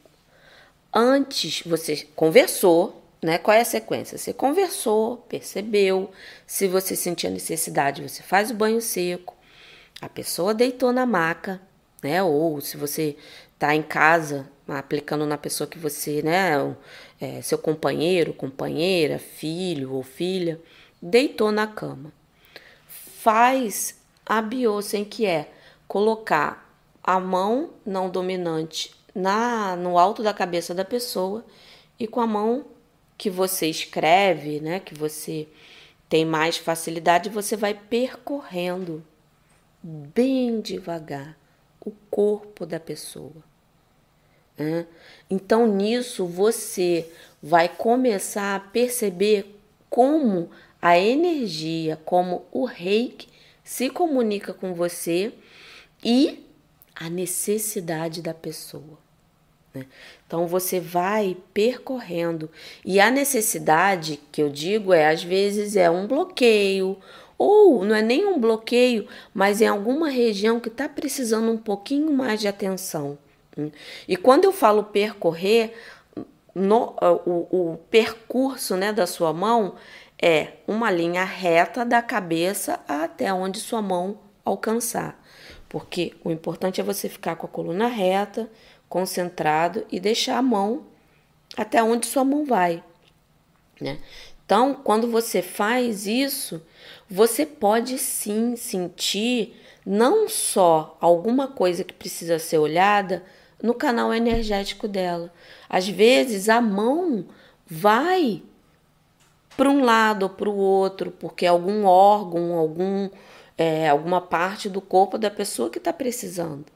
antes 0.95 1.63
você 1.67 2.09
conversou, 2.17 3.05
né? 3.21 3.37
Qual 3.37 3.55
é 3.55 3.61
a 3.61 3.65
sequência? 3.65 4.17
Você 4.17 4.33
conversou, 4.33 5.19
percebeu, 5.29 6.11
se 6.47 6.67
você 6.67 6.97
sentir 6.97 7.27
a 7.27 7.31
necessidade, 7.31 8.01
você 8.01 8.23
faz 8.23 8.51
o 8.51 8.55
banho 8.55 8.81
seco, 8.81 9.37
a 10.01 10.09
pessoa 10.09 10.55
deitou 10.55 10.91
na 10.91 11.05
maca, 11.05 11.61
né? 12.03 12.23
Ou 12.23 12.63
se 12.63 12.79
você 12.79 13.15
tá 13.59 13.75
em 13.75 13.83
casa 13.83 14.49
aplicando 14.79 15.27
na 15.27 15.39
pessoa 15.39 15.67
que 15.69 15.79
você, 15.79 16.23
né, 16.23 16.53
é, 17.21 17.43
seu 17.43 17.59
companheiro, 17.59 18.33
companheira, 18.33 19.19
filho 19.19 19.93
ou 19.93 20.03
filha, 20.03 20.61
deitou 21.01 21.51
na 21.51 21.67
cama. 21.67 22.13
Faz 22.89 24.01
a 24.25 24.41
biosem 24.41 25.05
que 25.05 25.27
é 25.27 25.51
colocar 25.89 26.71
a 27.03 27.19
mão 27.19 27.71
não 27.85 28.09
dominante 28.09 28.95
na 29.15 29.75
no 29.77 29.99
alto 29.99 30.23
da 30.23 30.33
cabeça 30.33 30.75
da 30.75 30.85
pessoa 30.85 31.45
e 31.99 32.07
com 32.07 32.21
a 32.21 32.27
mão 32.27 32.65
que 33.19 33.29
você 33.29 33.67
escreve, 33.67 34.61
né, 34.61 34.81
que 34.81 34.95
você 34.95 35.49
tem 36.09 36.25
mais 36.25 36.57
facilidade, 36.57 37.29
você 37.29 37.57
vai 37.57 37.75
percorrendo 37.75 39.05
bem 39.83 40.61
devagar 40.61 41.37
o 41.85 41.91
corpo 42.11 42.65
da 42.67 42.81
pessoa. 42.81 43.50
Né? 44.61 44.87
Então, 45.31 45.67
nisso, 45.67 46.27
você 46.27 47.11
vai 47.43 47.67
começar 47.67 48.57
a 48.57 48.61
perceber 48.61 49.59
como 49.89 50.51
a 50.83 50.99
energia, 50.99 51.99
como 52.05 52.45
o 52.53 52.67
reiki 52.67 53.29
se 53.65 53.89
comunica 53.89 54.53
com 54.53 54.75
você 54.75 55.33
e 56.05 56.47
a 56.95 57.09
necessidade 57.09 58.21
da 58.21 58.35
pessoa. 58.35 58.99
Né? 59.73 59.87
Então 60.27 60.47
você 60.47 60.79
vai 60.79 61.37
percorrendo 61.55 62.51
e 62.85 63.01
a 63.01 63.11
necessidade 63.11 64.21
que 64.31 64.43
eu 64.43 64.51
digo 64.51 64.93
é 64.93 65.09
às 65.09 65.23
vezes 65.23 65.77
é 65.77 65.91
um 65.91 66.07
bloqueio 66.07 66.99
ou 67.39 67.85
não 67.85 67.95
é 67.95 68.03
nem 68.03 68.27
um 68.27 68.39
bloqueio, 68.39 69.09
mas 69.33 69.63
em 69.63 69.67
alguma 69.67 70.11
região 70.11 70.61
que 70.61 70.69
está 70.69 70.89
precisando 70.89 71.51
um 71.51 71.57
pouquinho 71.57 72.13
mais 72.13 72.41
de 72.41 72.49
atenção. 72.49 73.17
E 74.07 74.17
quando 74.17 74.45
eu 74.45 74.53
falo 74.53 74.85
percorrer, 74.85 75.75
no, 76.55 76.95
o, 77.27 77.73
o 77.73 77.77
percurso 77.91 78.77
né, 78.77 78.93
da 78.93 79.07
sua 79.07 79.33
mão 79.33 79.75
é 80.21 80.55
uma 80.67 80.91
linha 80.91 81.25
reta 81.25 81.85
da 81.85 82.03
cabeça 82.03 82.81
até 82.87 83.33
onde 83.33 83.59
sua 83.59 83.81
mão 83.81 84.19
alcançar. 84.45 85.19
Porque 85.69 86.15
o 86.25 86.31
importante 86.31 86.81
é 86.81 86.85
você 86.85 87.09
ficar 87.09 87.37
com 87.37 87.47
a 87.47 87.49
coluna 87.49 87.87
reta, 87.87 88.51
concentrado 88.89 89.87
e 89.91 90.01
deixar 90.01 90.37
a 90.37 90.43
mão 90.43 90.87
até 91.57 91.83
onde 91.83 92.07
sua 92.07 92.25
mão 92.25 92.45
vai. 92.45 92.83
Né? 93.81 93.99
Então, 94.45 94.75
quando 94.75 95.09
você 95.09 95.41
faz 95.41 96.07
isso, 96.07 96.61
você 97.09 97.47
pode 97.47 97.99
sim 97.99 98.57
sentir 98.57 99.57
não 99.87 100.29
só 100.29 100.99
alguma 101.01 101.49
coisa 101.49 101.85
que 101.85 101.95
precisa 101.95 102.39
ser 102.39 102.59
olhada 102.59 103.25
no 103.63 103.75
canal 103.75 104.13
energético 104.13 104.89
dela. 104.89 105.33
Às 105.69 105.89
vezes 105.89 106.49
a 106.49 106.61
mão 106.61 107.27
vai 107.67 108.43
para 109.57 109.69
um 109.69 109.85
lado 109.85 110.25
ou 110.25 110.31
para 110.31 110.49
o 110.49 110.57
outro, 110.57 111.11
porque 111.11 111.47
algum 111.47 111.85
órgão, 111.85 112.55
algum, 112.55 113.11
é, 113.59 113.89
alguma 113.89 114.21
parte 114.21 114.69
do 114.69 114.81
corpo 114.81 115.19
da 115.19 115.31
pessoa 115.31 115.71
que 115.71 115.79
está 115.79 115.93
precisando. 115.93 116.67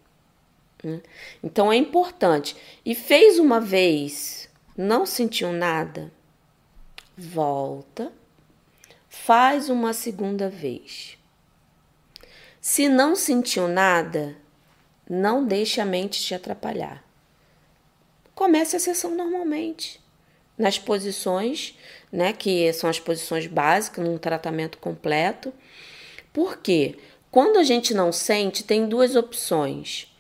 Né? 0.83 1.01
Então 1.43 1.73
é 1.73 1.77
importante. 1.77 2.57
E 2.85 2.95
fez 2.95 3.39
uma 3.39 3.61
vez, 3.61 4.51
não 4.77 5.07
sentiu 5.07 5.53
nada, 5.53 6.13
volta, 7.17 8.13
faz 9.09 9.71
uma 9.71 9.93
segunda 9.93 10.51
vez. 10.51 11.17
Se 12.61 12.89
não 12.89 13.17
sentiu 13.17 13.69
nada, 13.69 14.37
não 15.09 15.45
deixe 15.45 15.81
a 15.81 15.85
mente 15.85 16.21
te 16.21 16.35
atrapalhar. 16.35 17.05
Comece 18.35 18.77
a 18.77 18.81
sessão 18.81 19.15
normalmente, 19.15 20.01
nas 20.59 20.79
posições, 20.79 21.77
né, 22.11 22.33
que 22.33 22.73
são 22.73 22.89
as 22.89 22.99
posições 22.99 23.47
básicas 23.47 24.05
num 24.05 24.19
tratamento 24.19 24.79
completo. 24.79 25.53
Por 26.33 26.59
quê? 26.59 26.97
Quando 27.31 27.59
a 27.59 27.65
gente 27.65 27.93
não 27.95 28.13
sente, 28.13 28.63
tem 28.63 28.87
duas 28.87 29.17
opções. 29.17 30.13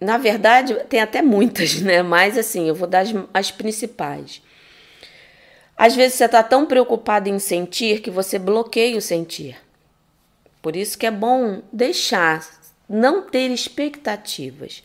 Na 0.00 0.18
verdade, 0.18 0.74
tem 0.88 1.00
até 1.00 1.22
muitas, 1.22 1.80
né? 1.80 2.02
Mas 2.02 2.36
assim, 2.36 2.68
eu 2.68 2.74
vou 2.74 2.86
dar 2.86 3.00
as, 3.00 3.14
as 3.32 3.50
principais. 3.50 4.42
Às 5.76 5.94
vezes 5.94 6.16
você 6.16 6.24
está 6.24 6.42
tão 6.42 6.66
preocupado 6.66 7.28
em 7.28 7.38
sentir 7.38 8.00
que 8.00 8.10
você 8.10 8.38
bloqueia 8.38 8.96
o 8.96 9.02
sentir. 9.02 9.56
Por 10.62 10.74
isso 10.74 10.98
que 10.98 11.06
é 11.06 11.10
bom 11.10 11.62
deixar, 11.72 12.44
não 12.88 13.22
ter 13.22 13.50
expectativas. 13.50 14.82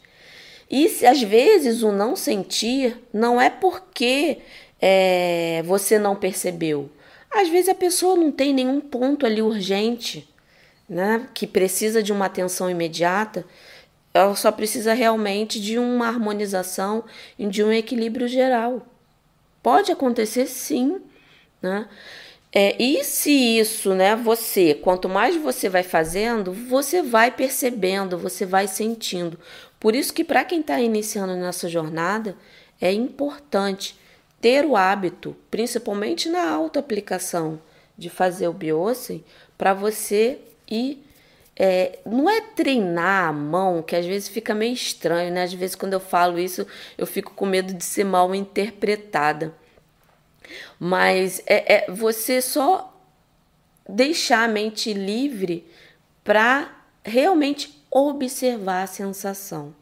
E 0.69 1.05
às 1.05 1.21
vezes 1.21 1.83
o 1.83 1.91
não 1.91 2.15
sentir 2.15 2.97
não 3.13 3.39
é 3.41 3.49
porque 3.49 4.39
é, 4.81 5.61
você 5.65 5.99
não 5.99 6.15
percebeu. 6.15 6.89
Às 7.29 7.49
vezes 7.49 7.69
a 7.69 7.75
pessoa 7.75 8.15
não 8.15 8.31
tem 8.31 8.53
nenhum 8.53 8.81
ponto 8.81 9.25
ali 9.25 9.41
urgente, 9.41 10.27
né, 10.87 11.27
que 11.33 11.47
precisa 11.47 12.01
de 12.01 12.11
uma 12.11 12.25
atenção 12.25 12.69
imediata. 12.69 13.45
Ela 14.13 14.35
só 14.35 14.51
precisa 14.51 14.93
realmente 14.93 15.59
de 15.59 15.77
uma 15.77 16.07
harmonização 16.07 17.03
e 17.39 17.47
de 17.47 17.63
um 17.63 17.71
equilíbrio 17.71 18.27
geral. 18.27 18.85
Pode 19.63 19.91
acontecer 19.91 20.47
sim, 20.47 20.99
né? 21.61 21.87
É, 22.53 22.75
e 22.81 23.03
se 23.03 23.31
isso, 23.31 23.93
né, 23.93 24.15
você, 24.15 24.73
quanto 24.73 25.07
mais 25.07 25.35
você 25.37 25.69
vai 25.69 25.83
fazendo, 25.83 26.51
você 26.51 27.01
vai 27.01 27.31
percebendo, 27.31 28.17
você 28.17 28.45
vai 28.45 28.67
sentindo. 28.67 29.39
Por 29.79 29.95
isso 29.95 30.13
que 30.13 30.23
para 30.23 30.43
quem 30.43 30.59
está 30.59 30.79
iniciando 30.79 31.33
nessa 31.35 31.69
jornada, 31.69 32.35
é 32.79 32.91
importante 32.91 33.97
ter 34.41 34.65
o 34.65 34.75
hábito, 34.75 35.35
principalmente 35.49 36.27
na 36.27 36.49
auto-aplicação, 36.49 37.61
de 37.97 38.09
fazer 38.09 38.47
o 38.47 38.53
Biosen, 38.53 39.23
para 39.57 39.73
você 39.73 40.39
ir 40.69 41.05
é, 41.55 41.99
não 42.05 42.29
é 42.29 42.41
treinar 42.41 43.29
a 43.29 43.33
mão, 43.33 43.83
que 43.83 43.95
às 43.95 44.05
vezes 44.05 44.27
fica 44.27 44.55
meio 44.55 44.73
estranho, 44.73 45.31
né? 45.31 45.43
Às 45.43 45.53
vezes, 45.53 45.75
quando 45.75 45.93
eu 45.93 45.99
falo 45.99 46.39
isso, 46.39 46.65
eu 46.97 47.05
fico 47.05 47.33
com 47.35 47.45
medo 47.45 47.73
de 47.73 47.83
ser 47.83 48.03
mal 48.03 48.33
interpretada. 48.33 49.53
Mas 50.79 51.41
é, 51.45 51.85
é 51.85 51.91
você 51.91 52.41
só 52.41 52.91
deixar 53.87 54.43
a 54.43 54.47
mente 54.47 54.93
livre 54.93 55.65
para 56.23 56.71
realmente 57.03 57.83
observar 57.89 58.83
a 58.83 58.87
sensação. 58.87 59.75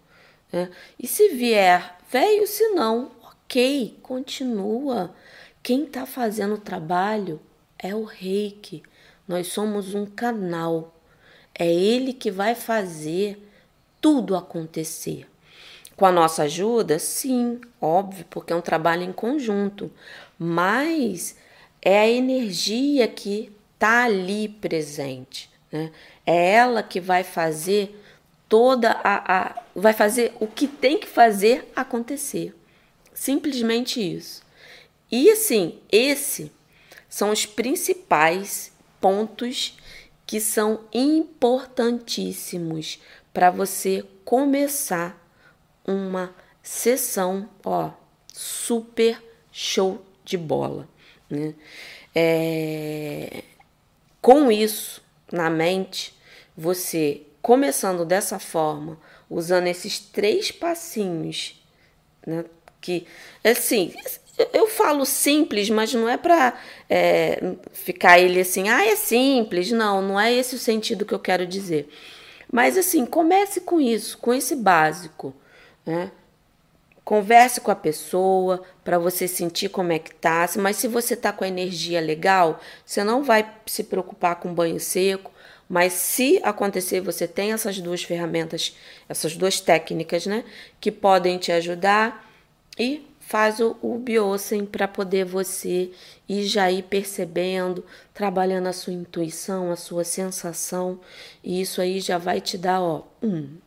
Né? 0.51 0.69
E 0.99 1.07
se 1.07 1.29
vier, 1.29 1.97
veio, 2.11 2.47
se 2.47 2.69
não, 2.69 3.11
ok, 3.21 3.97
continua. 4.01 5.13
Quem 5.61 5.83
está 5.83 6.05
fazendo 6.05 6.55
o 6.55 6.59
trabalho 6.59 7.39
é 7.77 7.93
o 7.93 8.03
reiki. 8.03 8.81
Nós 9.27 9.47
somos 9.47 9.93
um 9.93 10.05
canal. 10.05 10.95
É 11.53 11.71
ele 11.71 12.13
que 12.13 12.31
vai 12.31 12.55
fazer 12.55 13.47
tudo 14.01 14.35
acontecer. 14.35 15.27
Com 15.95 16.05
a 16.05 16.11
nossa 16.11 16.43
ajuda, 16.43 16.97
sim, 16.97 17.59
óbvio, 17.81 18.25
porque 18.29 18.53
é 18.53 18.55
um 18.55 18.61
trabalho 18.61 19.03
em 19.03 19.11
conjunto, 19.11 19.91
mas 20.39 21.35
é 21.81 21.99
a 21.99 22.09
energia 22.09 23.07
que 23.07 23.51
está 23.73 24.05
ali 24.05 24.47
presente. 24.47 25.49
Né? 25.69 25.91
É 26.25 26.53
ela 26.53 26.81
que 26.81 27.01
vai 27.01 27.23
fazer 27.23 28.01
toda 28.47 28.91
a, 29.03 29.37
a. 29.37 29.63
vai 29.75 29.93
fazer 29.93 30.33
o 30.39 30.47
que 30.47 30.67
tem 30.67 30.97
que 30.97 31.07
fazer 31.07 31.69
acontecer. 31.75 32.55
Simplesmente 33.13 33.99
isso. 33.99 34.41
E 35.11 35.29
assim, 35.29 35.77
esse 35.91 36.51
são 37.09 37.31
os 37.31 37.45
principais 37.45 38.71
pontos 39.01 39.77
que 40.25 40.39
são 40.39 40.85
importantíssimos 40.93 43.01
para 43.33 43.51
você 43.51 44.05
começar 44.23 45.19
uma 45.85 46.33
sessão, 46.61 47.49
ó, 47.63 47.91
super 48.31 49.21
show 49.51 50.05
de 50.29 50.37
bola. 50.37 50.87
Né? 51.29 51.53
É, 52.15 53.43
com 54.21 54.51
isso 54.51 55.01
na 55.31 55.49
mente, 55.49 56.13
você 56.55 57.23
começando 57.41 58.05
dessa 58.05 58.39
forma, 58.39 58.99
usando 59.29 59.67
esses 59.67 59.99
três 59.99 60.51
passinhos, 60.51 61.61
né? 62.25 62.45
Que 62.81 63.05
assim, 63.43 63.93
eu 64.53 64.67
falo 64.67 65.05
simples, 65.05 65.69
mas 65.69 65.93
não 65.93 66.07
é 66.07 66.17
para 66.17 66.57
é, 66.89 67.55
ficar 67.73 68.19
ele 68.19 68.39
assim, 68.39 68.69
ah, 68.69 68.85
é 68.85 68.95
simples. 68.95 69.71
Não, 69.71 70.01
não 70.01 70.19
é 70.19 70.33
esse 70.33 70.55
o 70.55 70.59
sentido 70.59 71.05
que 71.05 71.13
eu 71.13 71.19
quero 71.19 71.45
dizer. 71.45 71.89
Mas 72.51 72.77
assim, 72.77 73.05
comece 73.05 73.61
com 73.61 73.79
isso, 73.81 74.17
com 74.17 74.33
esse 74.33 74.55
básico, 74.55 75.35
né? 75.85 76.11
Converse 77.09 77.59
com 77.59 77.71
a 77.71 77.75
pessoa 77.75 78.61
para 78.83 78.99
você 78.99 79.27
sentir 79.27 79.67
como 79.67 79.91
é 79.91 79.97
que 79.97 80.13
tá. 80.13 80.47
Mas 80.59 80.75
se 80.75 80.87
você 80.87 81.15
tá 81.15 81.33
com 81.33 81.43
a 81.43 81.47
energia 81.47 81.99
legal, 81.99 82.59
você 82.85 83.03
não 83.03 83.23
vai 83.23 83.51
se 83.65 83.83
preocupar 83.83 84.35
com 84.35 84.53
banho 84.53 84.79
seco. 84.79 85.31
Mas 85.67 85.93
se 85.93 86.39
acontecer, 86.43 87.01
você 87.01 87.27
tem 87.27 87.51
essas 87.51 87.79
duas 87.79 88.03
ferramentas, 88.03 88.77
essas 89.09 89.35
duas 89.35 89.59
técnicas, 89.59 90.27
né, 90.27 90.43
que 90.79 90.91
podem 90.91 91.39
te 91.39 91.51
ajudar 91.51 92.31
e 92.77 93.03
faz 93.19 93.59
o, 93.59 93.75
o 93.81 93.99
para 94.71 94.87
poder 94.87 95.25
você 95.25 95.89
ir 96.27 96.43
já 96.43 96.71
ir 96.71 96.83
percebendo, 96.83 97.83
trabalhando 98.13 98.67
a 98.67 98.73
sua 98.73 98.93
intuição, 98.93 99.71
a 99.71 99.75
sua 99.75 100.03
sensação, 100.03 100.99
e 101.43 101.59
isso 101.59 101.81
aí 101.81 101.99
já 102.01 102.19
vai 102.19 102.39
te 102.39 102.55
dar, 102.55 102.79
ó, 102.79 103.01
um. 103.19 103.57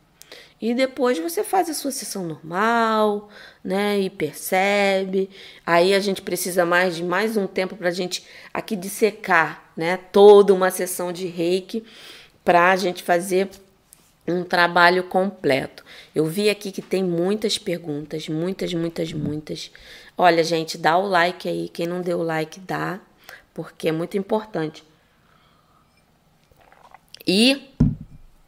E 0.63 0.73
depois 0.73 1.19
você 1.19 1.43
faz 1.43 1.69
a 1.69 1.73
sua 1.73 1.91
sessão 1.91 2.23
normal, 2.23 3.27
né? 3.61 3.99
E 3.99 4.09
percebe. 4.09 5.29
Aí 5.65 5.93
a 5.93 5.99
gente 5.99 6.21
precisa 6.21 6.65
mais 6.65 6.95
de 6.95 7.03
mais 7.03 7.35
um 7.35 7.45
tempo 7.45 7.75
para 7.75 7.89
a 7.89 7.91
gente 7.91 8.25
aqui 8.53 8.77
dissecar, 8.77 9.69
né? 9.75 9.97
Toda 9.97 10.53
uma 10.53 10.71
sessão 10.71 11.11
de 11.11 11.27
reiki 11.27 11.83
para 12.45 12.71
a 12.71 12.77
gente 12.77 13.03
fazer 13.03 13.49
um 14.25 14.45
trabalho 14.45 15.03
completo. 15.03 15.83
Eu 16.15 16.25
vi 16.27 16.49
aqui 16.49 16.71
que 16.71 16.81
tem 16.81 17.03
muitas 17.03 17.57
perguntas, 17.57 18.29
muitas, 18.29 18.73
muitas, 18.73 19.11
muitas. 19.11 19.69
Olha, 20.17 20.45
gente, 20.45 20.77
dá 20.77 20.97
o 20.97 21.05
like 21.05 21.49
aí. 21.49 21.67
Quem 21.67 21.87
não 21.87 22.01
deu 22.01 22.19
o 22.19 22.23
like, 22.23 22.61
dá, 22.61 23.01
porque 23.53 23.89
é 23.89 23.91
muito 23.91 24.17
importante. 24.17 24.81
E 27.27 27.72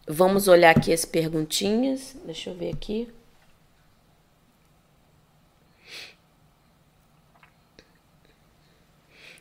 vamos 0.07 0.47
olhar 0.47 0.75
aqui 0.75 0.93
as 0.93 1.05
perguntinhas. 1.05 2.15
Deixa 2.25 2.49
eu 2.49 2.55
ver 2.55 2.73
aqui. 2.73 3.07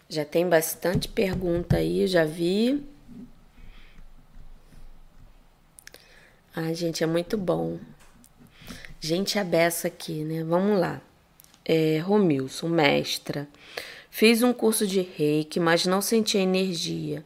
Já 0.08 0.24
tem 0.24 0.48
bastante 0.48 1.08
pergunta 1.08 1.76
aí, 1.76 2.06
já 2.06 2.24
vi. 2.24 2.84
Ai, 6.54 6.74
gente, 6.74 7.02
é 7.02 7.06
muito 7.06 7.36
bom. 7.36 7.80
Gente 9.00 9.38
abessa 9.38 9.88
aqui, 9.88 10.22
né? 10.24 10.44
Vamos 10.44 10.78
lá. 10.78 11.00
É, 11.64 11.98
Romilson, 11.98 12.68
mestra. 12.68 13.48
Fiz 14.08 14.42
um 14.42 14.52
curso 14.52 14.86
de 14.86 15.00
reiki, 15.00 15.58
mas 15.58 15.84
não 15.84 16.00
senti 16.00 16.38
energia. 16.38 17.24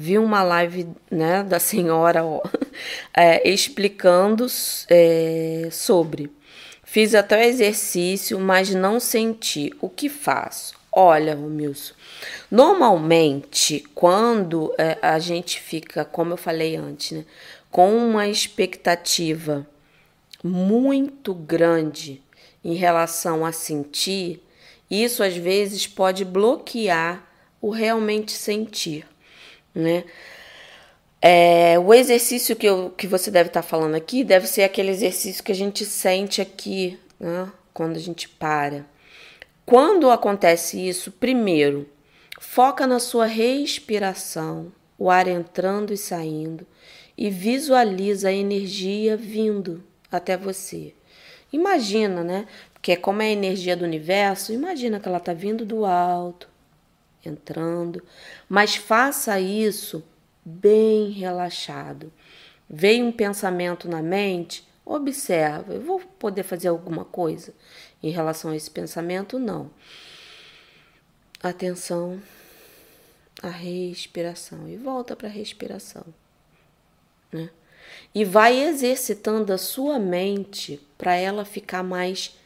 Vi 0.00 0.16
uma 0.16 0.44
live 0.44 0.86
né, 1.10 1.42
da 1.42 1.58
senhora 1.58 2.24
ó, 2.24 2.40
é, 3.12 3.48
explicando 3.50 4.46
é, 4.88 5.68
sobre. 5.72 6.30
Fiz 6.84 7.16
até 7.16 7.36
o 7.36 7.42
exercício, 7.42 8.38
mas 8.38 8.72
não 8.72 9.00
senti. 9.00 9.72
O 9.80 9.88
que 9.88 10.08
faço? 10.08 10.76
Olha, 10.92 11.34
Romilson, 11.34 11.94
normalmente 12.48 13.84
quando 13.92 14.72
é, 14.78 14.96
a 15.02 15.18
gente 15.18 15.60
fica, 15.60 16.04
como 16.04 16.34
eu 16.34 16.36
falei 16.36 16.76
antes, 16.76 17.10
né, 17.10 17.24
com 17.68 17.96
uma 17.96 18.28
expectativa 18.28 19.66
muito 20.44 21.34
grande 21.34 22.22
em 22.64 22.74
relação 22.74 23.44
a 23.44 23.50
sentir, 23.50 24.40
isso 24.88 25.24
às 25.24 25.36
vezes 25.36 25.88
pode 25.88 26.24
bloquear 26.24 27.28
o 27.60 27.70
realmente 27.70 28.30
sentir, 28.30 29.04
né? 29.74 30.04
É, 31.20 31.78
o 31.78 31.92
exercício 31.92 32.54
que, 32.54 32.66
eu, 32.66 32.90
que 32.96 33.06
você 33.06 33.30
deve 33.30 33.48
estar 33.48 33.62
falando 33.62 33.96
aqui 33.96 34.22
deve 34.22 34.46
ser 34.46 34.62
aquele 34.62 34.90
exercício 34.90 35.42
que 35.42 35.50
a 35.50 35.54
gente 35.54 35.84
sente 35.84 36.40
aqui, 36.40 36.98
né? 37.18 37.50
quando 37.74 37.96
a 37.96 38.00
gente 38.00 38.28
para. 38.28 38.86
Quando 39.66 40.10
acontece 40.10 40.88
isso, 40.88 41.12
primeiro, 41.12 41.88
foca 42.40 42.86
na 42.86 42.98
sua 42.98 43.26
respiração, 43.26 44.72
o 44.96 45.10
ar 45.10 45.28
entrando 45.28 45.92
e 45.92 45.96
saindo, 45.96 46.66
e 47.16 47.30
visualiza 47.30 48.28
a 48.28 48.32
energia 48.32 49.16
vindo 49.16 49.82
até 50.10 50.36
você. 50.36 50.94
Imagina, 51.52 52.22
né? 52.22 52.46
Porque 52.72 52.96
como 52.96 53.22
é 53.22 53.26
a 53.26 53.32
energia 53.32 53.76
do 53.76 53.84
universo, 53.84 54.52
imagina 54.52 55.00
que 55.00 55.08
ela 55.08 55.18
está 55.18 55.32
vindo 55.32 55.66
do 55.66 55.84
alto, 55.84 56.48
entrando, 57.24 58.02
mas 58.48 58.76
faça 58.76 59.38
isso 59.40 60.04
bem 60.44 61.10
relaxado. 61.10 62.12
Veio 62.68 63.06
um 63.06 63.12
pensamento 63.12 63.88
na 63.88 64.02
mente, 64.02 64.66
observa, 64.84 65.74
eu 65.74 65.80
vou 65.80 66.00
poder 66.00 66.42
fazer 66.42 66.68
alguma 66.68 67.04
coisa 67.04 67.52
em 68.02 68.10
relação 68.10 68.50
a 68.50 68.56
esse 68.56 68.70
pensamento? 68.70 69.38
Não. 69.38 69.70
Atenção 71.42 72.20
à 73.42 73.48
respiração 73.48 74.68
e 74.68 74.76
volta 74.76 75.14
para 75.14 75.28
a 75.28 75.30
respiração, 75.30 76.04
né? 77.32 77.50
E 78.14 78.24
vai 78.24 78.58
exercitando 78.60 79.52
a 79.52 79.58
sua 79.58 79.98
mente 79.98 80.80
para 80.96 81.14
ela 81.14 81.44
ficar 81.44 81.82
mais 81.82 82.37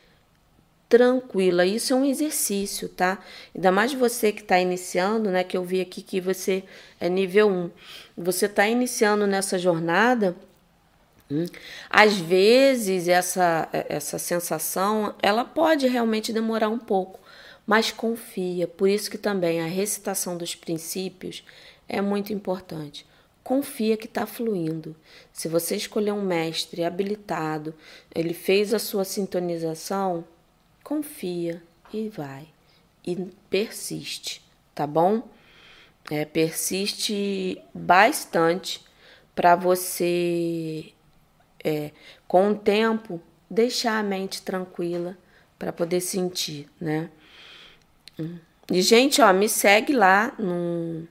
tranquila. 0.93 1.65
Isso 1.65 1.95
é 1.95 1.97
um 1.97 2.05
exercício, 2.05 2.87
tá? 2.87 3.19
Ainda 3.55 3.73
mais 3.73 3.95
você 3.95 4.31
que 4.31 4.43
está 4.43 4.61
iniciando, 4.61 5.31
né? 5.31 5.43
Que 5.43 5.57
eu 5.57 5.65
vi 5.65 5.81
aqui 5.81 6.03
que 6.03 6.21
você 6.21 6.63
é 7.01 7.09
nível 7.09 7.49
1. 7.49 7.71
Você 8.19 8.45
está 8.45 8.69
iniciando 8.69 9.27
nessa 9.27 9.59
jornada 9.59 10.37
Hum? 11.33 11.47
Às 11.89 12.19
vezes 12.19 13.09
essa, 13.09 13.67
essa 13.89 14.19
sensação 14.19 15.15
ela 15.23 15.47
pode 15.47 15.87
realmente 15.89 16.31
demorar 16.31 16.69
um 16.69 16.79
pouco, 16.79 17.19
mas 17.67 17.91
confia. 17.91 18.69
Por 18.69 18.87
isso 18.87 19.11
que 19.11 19.17
também 19.17 19.63
a 19.63 19.67
recitação 19.67 20.37
dos 20.37 20.55
princípios 20.55 21.43
é 21.89 22.03
muito 22.03 22.35
importante. 22.35 23.07
Confia 23.43 23.97
que 23.97 24.07
está 24.07 24.27
fluindo. 24.27 24.95
Se 25.33 25.49
você 25.49 25.75
escolher 25.75 26.13
um 26.13 26.21
mestre 26.21 26.85
habilitado, 26.85 27.75
ele 28.15 28.35
fez 28.35 28.75
a 28.75 28.79
sua 28.79 29.05
sintonização, 29.05 30.25
confia 30.93 31.63
e 31.91 32.11
vai. 32.11 32.47
E 33.07 33.17
persiste, 33.49 34.43
tá 34.75 34.87
bom? 34.87 35.27
É, 36.11 36.27
persiste 36.27 37.59
bastante 37.73 38.85
para 39.35 39.57
você 39.57 40.93
é, 41.65 41.93
com 42.29 42.51
o 42.51 42.55
tempo, 42.55 43.21
deixar 43.49 43.99
a 43.99 44.03
mente 44.03 44.43
tranquila 44.43 45.17
para 45.59 45.73
poder 45.73 46.01
sentir, 46.01 46.69
né? 46.79 47.09
E, 48.71 48.83
gente, 48.83 49.23
ó, 49.23 49.33
me 49.33 49.49
segue 49.49 49.95
lá 49.95 50.35
no, 50.39 51.09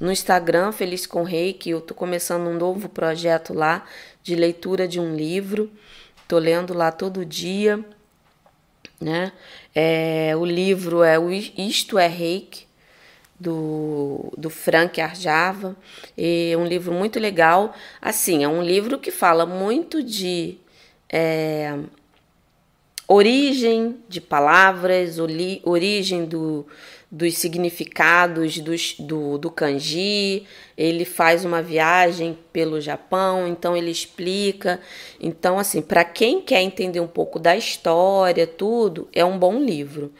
no 0.00 0.10
Instagram, 0.10 0.72
Feliz 0.72 1.06
com 1.06 1.22
Reiki. 1.24 1.70
Eu 1.70 1.82
tô 1.82 1.94
começando 1.94 2.46
um 2.46 2.56
novo 2.56 2.88
projeto 2.88 3.52
lá 3.52 3.84
de 4.22 4.34
leitura 4.34 4.88
de 4.88 4.98
um 4.98 5.14
livro. 5.14 5.70
Tô 6.26 6.38
lendo 6.38 6.72
lá 6.72 6.90
todo 6.90 7.24
dia, 7.24 7.84
né? 9.00 9.32
É, 9.74 10.34
o 10.36 10.44
livro 10.44 11.02
é 11.02 11.18
o 11.18 11.30
Isto 11.30 11.98
é 11.98 12.06
Reiki, 12.06 12.66
do, 13.38 14.32
do 14.36 14.50
Frank 14.50 15.00
Arjava. 15.00 15.76
É 16.16 16.56
um 16.56 16.66
livro 16.66 16.92
muito 16.92 17.20
legal. 17.20 17.74
Assim, 18.00 18.42
é 18.44 18.48
um 18.48 18.62
livro 18.62 18.98
que 18.98 19.10
fala 19.10 19.46
muito 19.46 20.02
de 20.02 20.58
é, 21.08 21.78
origem 23.08 23.96
de 24.06 24.20
palavras, 24.20 25.16
origem 25.64 26.26
do, 26.26 26.66
dos 27.10 27.38
significados 27.38 28.58
dos, 28.58 28.94
do, 28.98 29.38
do 29.38 29.50
kanji, 29.50 30.46
ele 30.76 31.06
faz 31.06 31.42
uma 31.42 31.62
viagem 31.62 32.38
pelo 32.52 32.82
Japão, 32.82 33.48
então 33.48 33.74
ele 33.74 33.90
explica. 33.90 34.78
Então, 35.18 35.58
assim, 35.58 35.80
para 35.80 36.04
quem 36.04 36.42
quer 36.42 36.60
entender 36.60 37.00
um 37.00 37.06
pouco 37.08 37.38
da 37.38 37.56
história, 37.56 38.46
tudo, 38.46 39.08
é 39.12 39.24
um 39.24 39.38
bom 39.38 39.58
livro. 39.58 40.12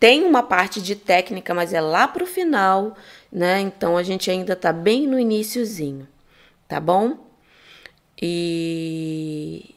Tem 0.00 0.24
uma 0.24 0.42
parte 0.42 0.80
de 0.80 0.96
técnica, 0.96 1.52
mas 1.52 1.74
é 1.74 1.80
lá 1.80 2.08
para 2.08 2.24
o 2.24 2.26
final, 2.26 2.96
né? 3.30 3.60
Então 3.60 3.98
a 3.98 4.02
gente 4.02 4.30
ainda 4.30 4.54
está 4.54 4.72
bem 4.72 5.06
no 5.06 5.20
iníciozinho, 5.20 6.08
tá 6.66 6.80
bom? 6.80 7.18
E 8.20 9.74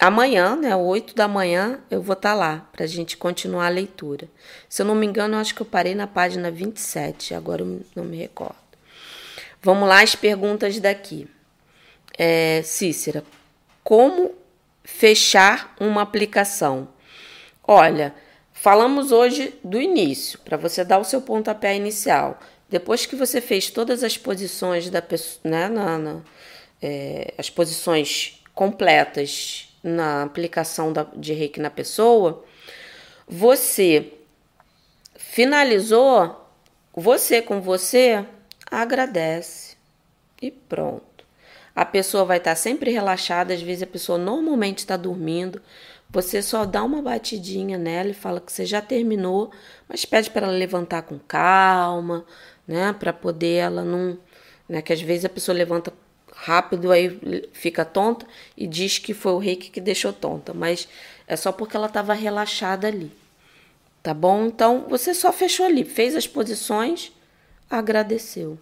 Amanhã, 0.00 0.56
né, 0.56 0.74
8 0.74 1.14
da 1.14 1.28
manhã, 1.28 1.78
eu 1.90 2.00
vou 2.00 2.14
estar 2.14 2.30
tá 2.30 2.34
lá 2.34 2.66
para 2.72 2.84
a 2.84 2.88
gente 2.88 3.18
continuar 3.18 3.66
a 3.66 3.68
leitura. 3.68 4.30
Se 4.66 4.80
eu 4.80 4.86
não 4.86 4.94
me 4.94 5.04
engano, 5.04 5.34
eu 5.34 5.38
acho 5.38 5.54
que 5.54 5.60
eu 5.60 5.66
parei 5.66 5.94
na 5.94 6.06
página 6.06 6.50
27, 6.50 7.34
agora 7.34 7.60
eu 7.60 7.82
não 7.94 8.04
me 8.04 8.16
recordo. 8.16 8.56
Vamos 9.60 9.86
lá, 9.86 10.00
as 10.00 10.14
perguntas 10.14 10.80
daqui. 10.80 11.28
É, 12.16 12.62
Cícera, 12.64 13.22
como 13.84 14.34
fechar 14.82 15.74
uma 15.78 16.00
aplicação? 16.00 16.88
Olha, 17.62 18.14
falamos 18.54 19.12
hoje 19.12 19.54
do 19.62 19.78
início, 19.78 20.38
para 20.38 20.56
você 20.56 20.82
dar 20.82 20.98
o 20.98 21.04
seu 21.04 21.20
pontapé 21.20 21.76
inicial. 21.76 22.40
Depois 22.70 23.04
que 23.04 23.14
você 23.14 23.38
fez 23.38 23.68
todas 23.68 24.02
as 24.02 24.16
posições 24.16 24.88
da 24.88 25.02
pessoa, 25.02 25.40
né, 25.44 25.68
na, 25.68 25.98
na 25.98 26.20
é, 26.80 27.34
as 27.36 27.50
posições 27.50 28.42
completas 28.54 29.69
na 29.82 30.22
aplicação 30.22 30.92
da, 30.92 31.06
de 31.16 31.32
reiki 31.32 31.60
na 31.60 31.70
pessoa, 31.70 32.44
você 33.26 34.12
finalizou, 35.14 36.48
você 36.92 37.40
com 37.40 37.60
você 37.60 38.24
agradece 38.70 39.76
e 40.40 40.50
pronto. 40.50 41.24
A 41.74 41.84
pessoa 41.84 42.24
vai 42.24 42.38
estar 42.38 42.54
sempre 42.56 42.90
relaxada, 42.90 43.54
às 43.54 43.62
vezes 43.62 43.82
a 43.82 43.86
pessoa 43.86 44.18
normalmente 44.18 44.78
está 44.78 44.96
dormindo. 44.96 45.62
Você 46.10 46.42
só 46.42 46.64
dá 46.64 46.82
uma 46.82 47.00
batidinha 47.00 47.78
nela 47.78 48.10
e 48.10 48.14
fala 48.14 48.40
que 48.40 48.52
você 48.52 48.66
já 48.66 48.82
terminou, 48.82 49.52
mas 49.88 50.04
pede 50.04 50.28
para 50.30 50.46
ela 50.46 50.56
levantar 50.56 51.02
com 51.02 51.18
calma, 51.18 52.24
né? 52.66 52.92
Para 52.92 53.12
poder 53.12 53.56
ela 53.56 53.84
não. 53.84 54.18
Né, 54.68 54.82
que 54.82 54.92
às 54.92 55.00
vezes 55.00 55.24
a 55.24 55.28
pessoa 55.28 55.56
levanta 55.56 55.92
rápido, 56.42 56.90
aí 56.90 57.48
fica 57.52 57.84
tonta 57.84 58.26
e 58.56 58.66
diz 58.66 58.98
que 58.98 59.12
foi 59.12 59.32
o 59.32 59.38
reiki 59.38 59.70
que 59.70 59.80
deixou 59.80 60.12
tonta, 60.12 60.54
mas 60.54 60.88
é 61.26 61.36
só 61.36 61.52
porque 61.52 61.76
ela 61.76 61.86
estava 61.86 62.14
relaxada 62.14 62.88
ali. 62.88 63.12
Tá 64.02 64.14
bom? 64.14 64.46
Então 64.46 64.86
você 64.88 65.12
só 65.12 65.30
fechou 65.32 65.66
ali, 65.66 65.84
fez 65.84 66.16
as 66.16 66.26
posições, 66.26 67.12
agradeceu. 67.68 68.58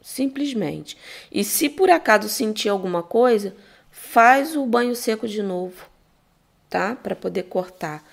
Simplesmente. 0.00 0.96
E 1.32 1.42
se 1.42 1.68
por 1.68 1.90
acaso 1.90 2.28
sentir 2.28 2.68
alguma 2.68 3.02
coisa, 3.02 3.56
faz 3.90 4.54
o 4.54 4.64
banho 4.64 4.94
seco 4.94 5.26
de 5.26 5.42
novo, 5.42 5.84
tá? 6.70 6.94
Para 6.94 7.16
poder 7.16 7.42
cortar 7.44 8.04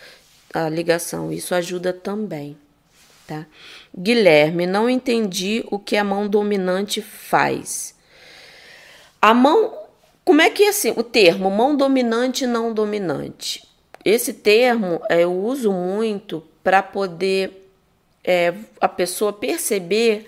a 0.52 0.68
ligação. 0.68 1.32
Isso 1.32 1.54
ajuda 1.54 1.94
também, 1.94 2.58
tá? 3.28 3.46
Guilherme, 3.96 4.66
não 4.66 4.90
entendi 4.90 5.64
o 5.70 5.78
que 5.78 5.96
a 5.96 6.04
mão 6.04 6.28
dominante 6.28 7.00
faz. 7.00 7.94
A 9.24 9.34
mão, 9.34 9.74
como 10.26 10.42
é 10.42 10.50
que 10.50 10.64
é 10.64 10.68
assim? 10.68 10.94
O 10.98 11.02
termo 11.02 11.50
mão 11.50 11.78
dominante 11.78 12.44
e 12.44 12.48
não 12.48 12.74
dominante. 12.74 13.66
Esse 14.04 14.34
termo 14.34 15.02
é, 15.08 15.24
eu 15.24 15.32
uso 15.32 15.72
muito 15.72 16.44
para 16.62 16.84
poder 16.84 17.72
é, 18.22 18.54
a 18.82 18.90
pessoa 18.90 19.32
perceber 19.32 20.28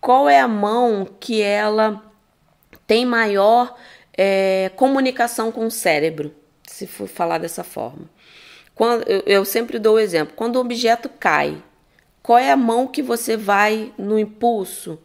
qual 0.00 0.26
é 0.26 0.40
a 0.40 0.48
mão 0.48 1.06
que 1.20 1.42
ela 1.42 2.02
tem 2.86 3.04
maior 3.04 3.76
é, 4.16 4.70
comunicação 4.74 5.52
com 5.52 5.66
o 5.66 5.70
cérebro, 5.70 6.34
se 6.66 6.86
for 6.86 7.06
falar 7.06 7.36
dessa 7.36 7.62
forma. 7.62 8.08
Quando, 8.74 9.06
eu, 9.06 9.22
eu 9.26 9.44
sempre 9.44 9.78
dou 9.78 9.96
o 9.96 10.00
exemplo: 10.00 10.32
quando 10.34 10.56
o 10.56 10.60
objeto 10.60 11.10
cai, 11.10 11.62
qual 12.22 12.38
é 12.38 12.50
a 12.50 12.56
mão 12.56 12.86
que 12.86 13.02
você 13.02 13.36
vai 13.36 13.92
no 13.98 14.18
impulso 14.18 14.98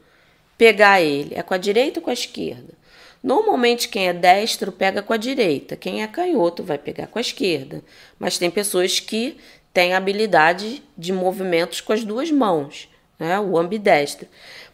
pegar 0.58 1.02
ele? 1.02 1.36
É 1.36 1.44
com 1.44 1.54
a 1.54 1.58
direita 1.58 2.00
ou 2.00 2.04
com 2.06 2.10
a 2.10 2.14
esquerda? 2.14 2.85
Normalmente, 3.26 3.90
quem 3.90 4.08
é 4.08 4.14
destro 4.14 4.72
pega 4.72 5.02
com 5.02 5.12
a 5.12 5.18
direita, 5.18 5.76
quem 5.76 6.04
é 6.04 6.08
canhoto 6.08 6.62
vai 6.62 6.78
pegar 6.78 7.08
com 7.08 7.18
a 7.18 7.22
esquerda. 7.22 7.82
Mas 8.20 8.38
tem 8.38 8.52
pessoas 8.52 9.00
que 9.00 9.36
têm 9.74 9.96
habilidade 9.96 10.84
de 10.96 11.12
movimentos 11.12 11.82
com 11.82 11.92
as 11.92 12.04
duas 12.04 12.30
mãos, 12.30 12.88
né? 13.18 13.40
o 13.40 13.58
ambidestro. 13.58 14.28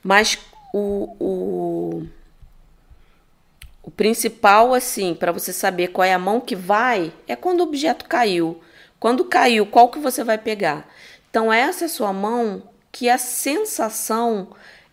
Mas 0.04 0.38
o, 0.74 1.16
o, 1.18 2.08
o 3.84 3.90
principal, 3.90 4.74
assim, 4.74 5.16
para 5.16 5.32
você 5.32 5.54
saber 5.54 5.88
qual 5.88 6.04
é 6.04 6.14
a 6.14 6.20
mão 6.20 6.42
que 6.42 6.54
vai, 6.54 7.14
é 7.30 7.38
quando 7.38 7.62
o 7.62 7.64
objeto 7.64 8.04
caiu. 8.04 8.62
Quando 9.00 9.24
caiu, 9.24 9.66
qual 9.66 9.88
que 9.88 9.98
você 9.98 10.26
vai 10.26 10.38
pegar? 10.38 10.94
Então, 11.30 11.54
essa 11.54 11.86
é 11.86 11.88
a 11.88 11.90
sua 11.90 12.12
mão 12.12 12.64
que 12.92 13.08
a 13.08 13.18
sensação, 13.18 14.50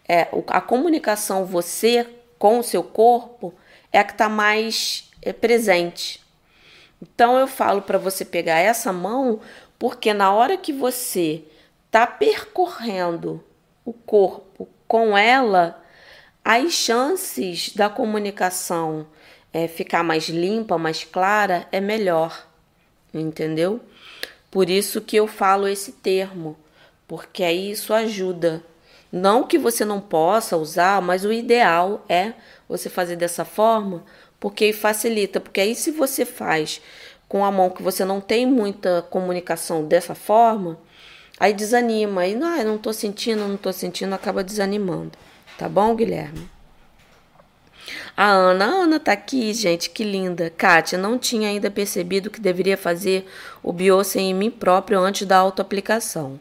é, 0.09 0.29
a 0.47 0.61
comunicação 0.61 1.45
você 1.45 2.07
com 2.39 2.59
o 2.59 2.65
seu 2.65 2.83
corpo 2.83 3.55
é 3.93 3.99
a 3.99 4.05
que 4.05 4.13
está 4.13 4.29
mais 4.29 5.11
é, 5.23 5.33
presente. 5.33 6.23
Então 7.01 7.39
eu 7.39 7.47
falo 7.47 7.83
para 7.83 7.99
você 7.99 8.25
pegar 8.25 8.59
essa 8.59 8.93
mão, 8.93 9.41
porque 9.79 10.13
na 10.13 10.33
hora 10.33 10.57
que 10.57 10.73
você 10.73 11.45
está 11.87 12.07
percorrendo 12.07 13.43
o 13.85 13.93
corpo 13.93 14.69
com 14.87 15.17
ela, 15.17 15.83
as 16.45 16.73
chances 16.73 17.75
da 17.75 17.89
comunicação 17.89 19.07
é, 19.53 19.67
ficar 19.69 20.03
mais 20.03 20.29
limpa, 20.29 20.77
mais 20.77 21.05
clara, 21.05 21.67
é 21.73 21.81
melhor, 21.81 22.47
entendeu? 23.13 23.81
Por 24.51 24.69
isso 24.69 25.01
que 25.01 25.17
eu 25.17 25.27
falo 25.27 25.69
esse 25.69 25.93
termo, 25.93 26.57
porque 27.07 27.45
aí 27.45 27.71
isso 27.71 27.93
ajuda 27.93 28.63
não 29.11 29.45
que 29.45 29.59
você 29.59 29.85
não 29.85 30.01
possa 30.01 30.57
usar, 30.57 31.01
mas 31.01 31.25
o 31.25 31.33
ideal 31.33 32.05
é 32.09 32.35
você 32.69 32.91
fazer 32.91 33.17
dessa 33.17 33.45
forma, 33.45 34.05
porque 34.39 34.73
facilita. 34.73 35.41
Porque 35.41 35.61
aí, 35.61 35.75
se 35.75 35.91
você 35.91 36.25
faz 36.25 36.81
com 37.29 37.45
a 37.45 37.51
mão 37.51 37.71
que 37.71 37.83
você 37.83 38.05
não 38.05 38.21
tem 38.21 38.47
muita 38.47 39.03
comunicação 39.11 39.85
dessa 39.85 40.15
forma, 40.15 40.79
aí 41.41 41.53
desanima. 41.53 42.23
Aí, 42.23 42.35
não, 42.35 42.57
eu 42.57 42.65
não 42.65 42.79
tô 42.79 42.93
sentindo, 42.93 43.47
não 43.47 43.57
tô 43.57 43.73
sentindo, 43.73 44.15
acaba 44.15 44.45
desanimando. 44.45 45.13
Tá 45.57 45.69
bom, 45.69 45.95
Guilherme? 45.95 46.49
A 48.17 48.27
Ana, 48.31 48.65
a 48.67 48.69
Ana 48.69 49.01
tá 49.01 49.13
aqui, 49.13 49.55
gente, 49.55 49.91
que 49.91 50.05
linda. 50.05 50.51
Kátia, 50.51 50.99
não 50.99 51.19
tinha 51.19 51.49
ainda 51.49 51.71
percebido 51.71 52.31
que 52.31 52.41
deveria 52.41 52.77
fazer 52.77 53.27
o 53.63 53.73
biose 53.73 54.19
em 54.19 54.35
mim 54.35 54.51
próprio 54.51 54.99
antes 54.99 55.27
da 55.27 55.37
autoaplicação. 55.37 56.39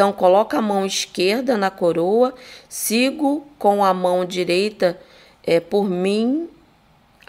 Então, 0.00 0.14
coloca 0.14 0.56
a 0.56 0.62
mão 0.62 0.86
esquerda 0.86 1.58
na 1.58 1.70
coroa, 1.70 2.34
sigo 2.70 3.46
com 3.58 3.84
a 3.84 3.92
mão 3.92 4.24
direita 4.24 4.98
é, 5.44 5.60
por 5.60 5.90
mim 5.90 6.48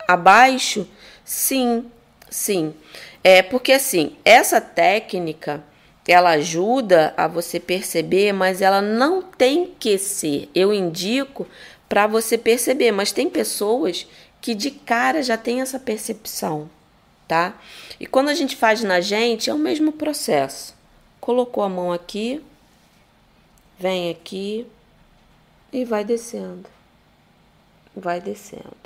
abaixo. 0.08 0.88
Sim, 1.26 1.92
sim. 2.30 2.74
É 3.22 3.42
porque 3.42 3.74
assim, 3.74 4.16
essa 4.24 4.62
técnica 4.62 5.62
ela 6.08 6.30
ajuda 6.30 7.14
a 7.18 7.28
você 7.28 7.60
perceber, 7.60 8.32
mas 8.32 8.62
ela 8.62 8.82
não 8.82 9.22
tem 9.22 9.76
que 9.78 9.98
ser. 9.98 10.50
Eu 10.56 10.74
indico 10.74 11.46
para 11.90 12.08
você 12.08 12.38
perceber, 12.38 12.94
mas 12.94 13.12
tem 13.12 13.30
pessoas 13.30 14.08
que 14.40 14.56
de 14.56 14.72
cara 14.72 15.22
já 15.22 15.36
tem 15.36 15.60
essa 15.60 15.78
percepção, 15.78 16.70
tá? 17.28 17.54
E 18.00 18.06
quando 18.06 18.30
a 18.30 18.34
gente 18.34 18.56
faz 18.56 18.82
na 18.82 19.02
gente, 19.02 19.50
é 19.50 19.54
o 19.54 19.58
mesmo 19.58 19.92
processo. 19.92 20.74
Colocou 21.20 21.66
a 21.66 21.70
mão 21.70 21.92
aqui, 21.92 22.42
Vem 23.82 24.12
aqui 24.12 24.68
e 25.74 25.84
vai 25.84 26.06
descendo. 26.06 26.70
Vai 27.96 28.22
descendo. 28.22 28.78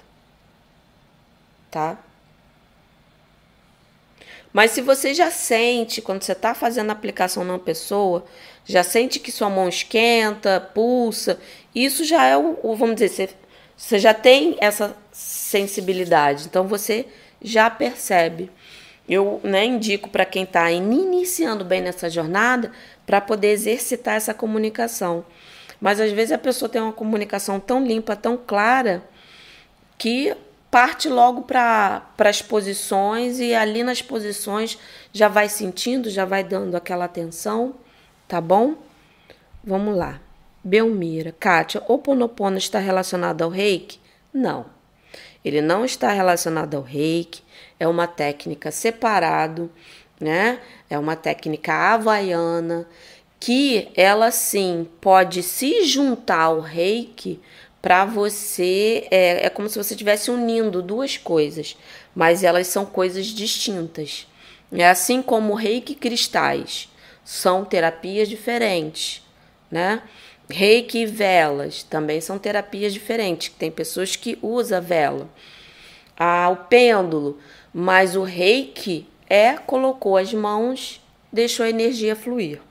Tá? 1.70 2.00
Mas 4.54 4.72
se 4.72 4.80
você 4.80 5.14
já 5.14 5.30
sente, 5.30 6.02
quando 6.02 6.24
você 6.24 6.32
está 6.32 6.54
fazendo 6.56 6.92
a 6.92 6.94
aplicação 6.94 7.44
numa 7.44 7.60
pessoa, 7.60 8.26
já 8.64 8.84
sente 8.84 9.20
que 9.20 9.34
sua 9.34 9.50
mão 9.50 9.68
esquenta, 9.68 10.62
pulsa. 10.74 11.42
Isso 11.76 12.06
já 12.06 12.24
é 12.24 12.38
o, 12.38 12.58
o 12.64 12.74
vamos 12.74 12.96
dizer, 12.96 13.10
você, 13.10 13.30
você 13.76 14.00
já 14.00 14.14
tem 14.14 14.56
essa 14.62 14.96
sensibilidade. 15.12 16.46
Então 16.46 16.70
você 16.70 17.06
já 17.42 17.70
percebe. 17.70 18.50
Eu 19.08 19.40
né, 19.44 19.66
indico 19.66 20.10
para 20.10 20.26
quem 20.26 20.44
está 20.44 20.72
iniciando 20.72 21.64
bem 21.64 21.82
nessa 21.82 22.10
jornada 22.10 22.72
para 23.06 23.22
poder 23.22 23.50
exercitar 23.50 24.16
essa 24.16 24.34
comunicação. 24.34 25.26
Mas 25.80 26.00
às 26.00 26.12
vezes 26.12 26.32
a 26.32 26.38
pessoa 26.38 26.68
tem 26.68 26.82
uma 26.82 26.94
comunicação 26.94 27.60
tão 27.60 27.86
limpa, 27.86 28.16
tão 28.16 28.38
clara, 28.38 29.04
que 29.98 30.36
parte 30.72 31.08
logo 31.08 31.44
para 31.44 32.04
as 32.18 32.42
posições 32.42 33.40
e 33.40 33.54
ali 33.54 33.84
nas 33.84 34.02
posições 34.02 34.78
já 35.14 35.28
vai 35.28 35.48
sentindo, 35.48 36.10
já 36.10 36.26
vai 36.26 36.44
dando 36.44 36.76
aquela 36.76 37.06
atenção, 37.06 37.76
tá 38.28 38.42
bom? 38.42 38.76
Vamos 39.64 39.96
lá. 39.96 40.20
Belmira, 40.64 41.34
Kátia, 41.40 41.82
o 41.88 41.98
Ponopono 41.98 42.58
está 42.58 42.80
relacionado 42.80 43.44
ao 43.44 43.50
reiki? 43.50 44.00
Não. 44.34 44.66
Ele 45.46 45.62
não 45.62 45.86
está 45.86 46.12
relacionado 46.12 46.76
ao 46.76 46.82
reiki, 46.82 47.44
é 47.80 47.88
uma 47.88 48.08
técnica 48.08 48.72
separado, 48.72 49.70
né? 50.20 50.60
É 50.90 50.98
uma 50.98 51.16
técnica 51.16 51.74
havaiana 51.74 52.88
que 53.40 53.90
ela 53.96 54.32
sim 54.32 54.88
pode 55.02 55.44
se 55.44 55.84
juntar 55.86 56.44
ao 56.44 56.60
reiki 56.62 57.40
para 57.82 58.06
você. 58.06 59.08
É, 59.12 59.46
é 59.46 59.50
como 59.50 59.70
se 59.70 59.78
você 59.78 59.94
estivesse 59.94 60.32
unindo 60.32 60.82
duas 60.82 61.18
coisas, 61.18 61.78
mas 62.16 62.44
elas 62.44 62.68
são 62.68 62.86
coisas 62.86 63.28
distintas. 63.28 64.28
É 64.72 64.90
assim 64.90 65.22
como 65.22 65.54
reiki 65.54 65.96
cristais 65.96 66.90
são 67.24 67.66
terapias 67.66 68.28
diferentes, 68.28 69.24
né? 69.70 70.02
Reiki 70.50 71.00
e 71.00 71.06
velas 71.06 71.82
também 71.84 72.22
são 72.22 72.38
terapias 72.38 72.94
diferentes. 72.94 73.50
Tem 73.58 73.72
pessoas 73.72 74.16
que 74.16 74.38
usam 74.42 74.82
vela. 74.82 75.30
Ah, 76.18 76.50
o 76.50 76.56
pêndulo, 76.68 77.40
mas 77.78 78.16
o 78.16 78.24
reiki 78.24 79.06
é 79.30 79.58
colocou 79.58 80.16
as 80.16 80.34
mãos, 80.34 81.02
deixou 81.30 81.66
a 81.66 81.70
energia 81.70 82.16
fluir. 82.16 82.62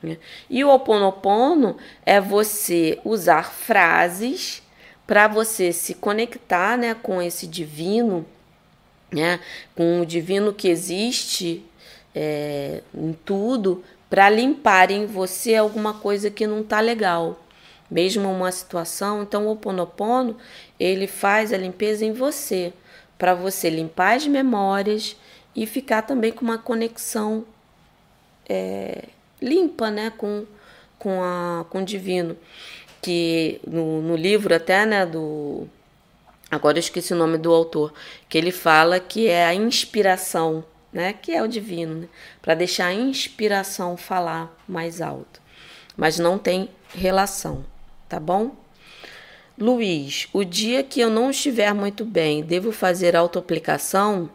Né? 0.00 0.16
E 0.48 0.62
o 0.62 0.72
oponopono 0.72 1.76
é 2.06 2.20
você 2.20 3.00
usar 3.04 3.50
frases 3.50 4.62
para 5.04 5.26
você 5.26 5.72
se 5.72 5.92
conectar 5.92 6.78
né, 6.78 6.94
com 6.94 7.20
esse 7.20 7.48
divino, 7.48 8.24
né, 9.10 9.40
com 9.74 10.02
o 10.02 10.06
divino 10.06 10.52
que 10.52 10.68
existe 10.68 11.64
é, 12.14 12.82
em 12.94 13.12
tudo, 13.24 13.82
para 14.08 14.30
limpar 14.30 14.92
em 14.92 15.04
você 15.04 15.56
alguma 15.56 15.94
coisa 15.94 16.30
que 16.30 16.46
não 16.46 16.60
está 16.60 16.78
legal, 16.78 17.44
mesmo 17.90 18.30
uma 18.30 18.52
situação. 18.52 19.20
Então, 19.24 19.48
o 19.48 19.50
Oponopono 19.50 20.36
ele 20.78 21.08
faz 21.08 21.52
a 21.52 21.58
limpeza 21.58 22.04
em 22.04 22.12
você, 22.12 22.72
para 23.18 23.34
você 23.34 23.68
limpar 23.68 24.16
as 24.16 24.26
memórias 24.26 25.16
e 25.54 25.66
ficar 25.66 26.02
também 26.02 26.32
com 26.32 26.44
uma 26.44 26.58
conexão 26.58 27.44
é, 28.48 29.04
limpa, 29.42 29.90
né, 29.90 30.12
com, 30.16 30.46
com, 30.98 31.22
a, 31.22 31.66
com 31.68 31.82
o 31.82 31.84
divino. 31.84 32.36
Que 33.02 33.60
no, 33.66 34.00
no 34.00 34.16
livro 34.16 34.54
até, 34.54 34.86
né, 34.86 35.04
do... 35.04 35.66
Agora 36.50 36.78
eu 36.78 36.80
esqueci 36.80 37.12
o 37.12 37.16
nome 37.16 37.36
do 37.36 37.52
autor, 37.52 37.92
que 38.28 38.38
ele 38.38 38.52
fala 38.52 38.98
que 38.98 39.28
é 39.28 39.44
a 39.44 39.54
inspiração 39.54 40.64
né, 40.92 41.12
que 41.12 41.32
é 41.32 41.42
o 41.42 41.48
divino, 41.48 41.94
né, 41.94 42.08
para 42.40 42.54
deixar 42.54 42.86
a 42.86 42.94
inspiração 42.94 43.96
falar 43.96 44.54
mais 44.66 45.00
alto. 45.00 45.40
Mas 45.96 46.18
não 46.18 46.38
tem 46.38 46.68
relação, 46.94 47.64
tá 48.08 48.18
bom? 48.18 48.56
Luiz, 49.60 50.28
o 50.32 50.44
dia 50.44 50.84
que 50.84 51.00
eu 51.00 51.10
não 51.10 51.30
estiver 51.30 51.74
muito 51.74 52.04
bem, 52.04 52.44
devo 52.44 52.70
fazer 52.70 53.16
autoaplicação? 53.16 54.30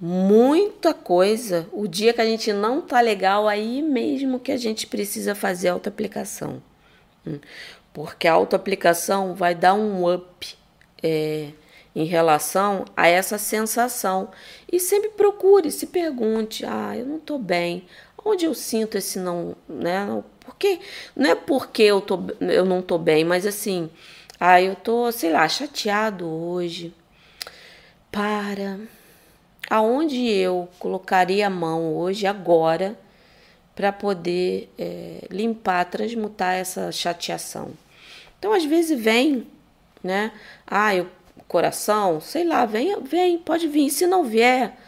Muita 0.00 0.92
coisa. 0.92 1.68
O 1.72 1.86
dia 1.86 2.12
que 2.12 2.20
a 2.20 2.24
gente 2.24 2.52
não 2.52 2.80
tá 2.80 3.00
legal, 3.00 3.46
aí 3.46 3.80
mesmo 3.80 4.40
que 4.40 4.50
a 4.50 4.56
gente 4.56 4.88
precisa 4.88 5.36
fazer 5.36 5.68
autoaplicação. 5.68 6.60
Hum, 7.24 7.38
porque 7.94 8.26
a 8.26 8.32
autoaplicação 8.32 9.36
vai 9.36 9.54
dar 9.54 9.74
um 9.74 10.12
up 10.12 10.56
é, 11.00 11.50
em 11.94 12.04
relação 12.04 12.84
a 12.96 13.06
essa 13.06 13.38
sensação. 13.38 14.30
E 14.70 14.80
sempre 14.80 15.10
procure, 15.10 15.70
se 15.70 15.86
pergunte: 15.86 16.66
ah, 16.66 16.96
eu 16.96 17.06
não 17.06 17.18
estou 17.18 17.38
bem. 17.38 17.84
Onde 18.24 18.46
eu 18.46 18.54
sinto 18.54 18.98
esse 18.98 19.20
não, 19.20 19.54
né? 19.68 20.24
Porque 20.40 20.80
não 21.14 21.30
é 21.30 21.34
porque 21.36 21.84
eu, 21.84 22.00
tô, 22.00 22.18
eu 22.40 22.64
não 22.64 22.80
estou 22.80 22.98
bem, 22.98 23.24
mas 23.24 23.46
assim, 23.46 23.88
ah, 24.40 24.60
eu 24.60 24.74
tô, 24.74 25.12
sei 25.12 25.30
lá, 25.30 25.46
chateado 25.46 26.26
hoje. 26.26 26.94
Para. 28.10 28.80
Aonde 29.68 30.26
eu 30.26 30.68
colocaria 30.78 31.46
a 31.46 31.50
mão 31.50 31.94
hoje, 31.94 32.26
agora, 32.26 32.98
para 33.76 33.92
poder 33.92 34.72
é, 34.78 35.26
limpar, 35.30 35.84
transmutar 35.84 36.54
essa 36.54 36.90
chateação? 36.90 37.72
Então, 38.38 38.52
às 38.52 38.64
vezes 38.64 38.98
vem, 38.98 39.46
né? 40.02 40.32
Ah, 40.66 40.94
eu 40.96 41.06
coração, 41.50 42.20
sei 42.20 42.44
lá, 42.44 42.64
vem, 42.64 43.02
vem, 43.02 43.36
pode 43.36 43.66
vir. 43.66 43.90
Se 43.90 44.06
não 44.06 44.22
vier, 44.22 44.78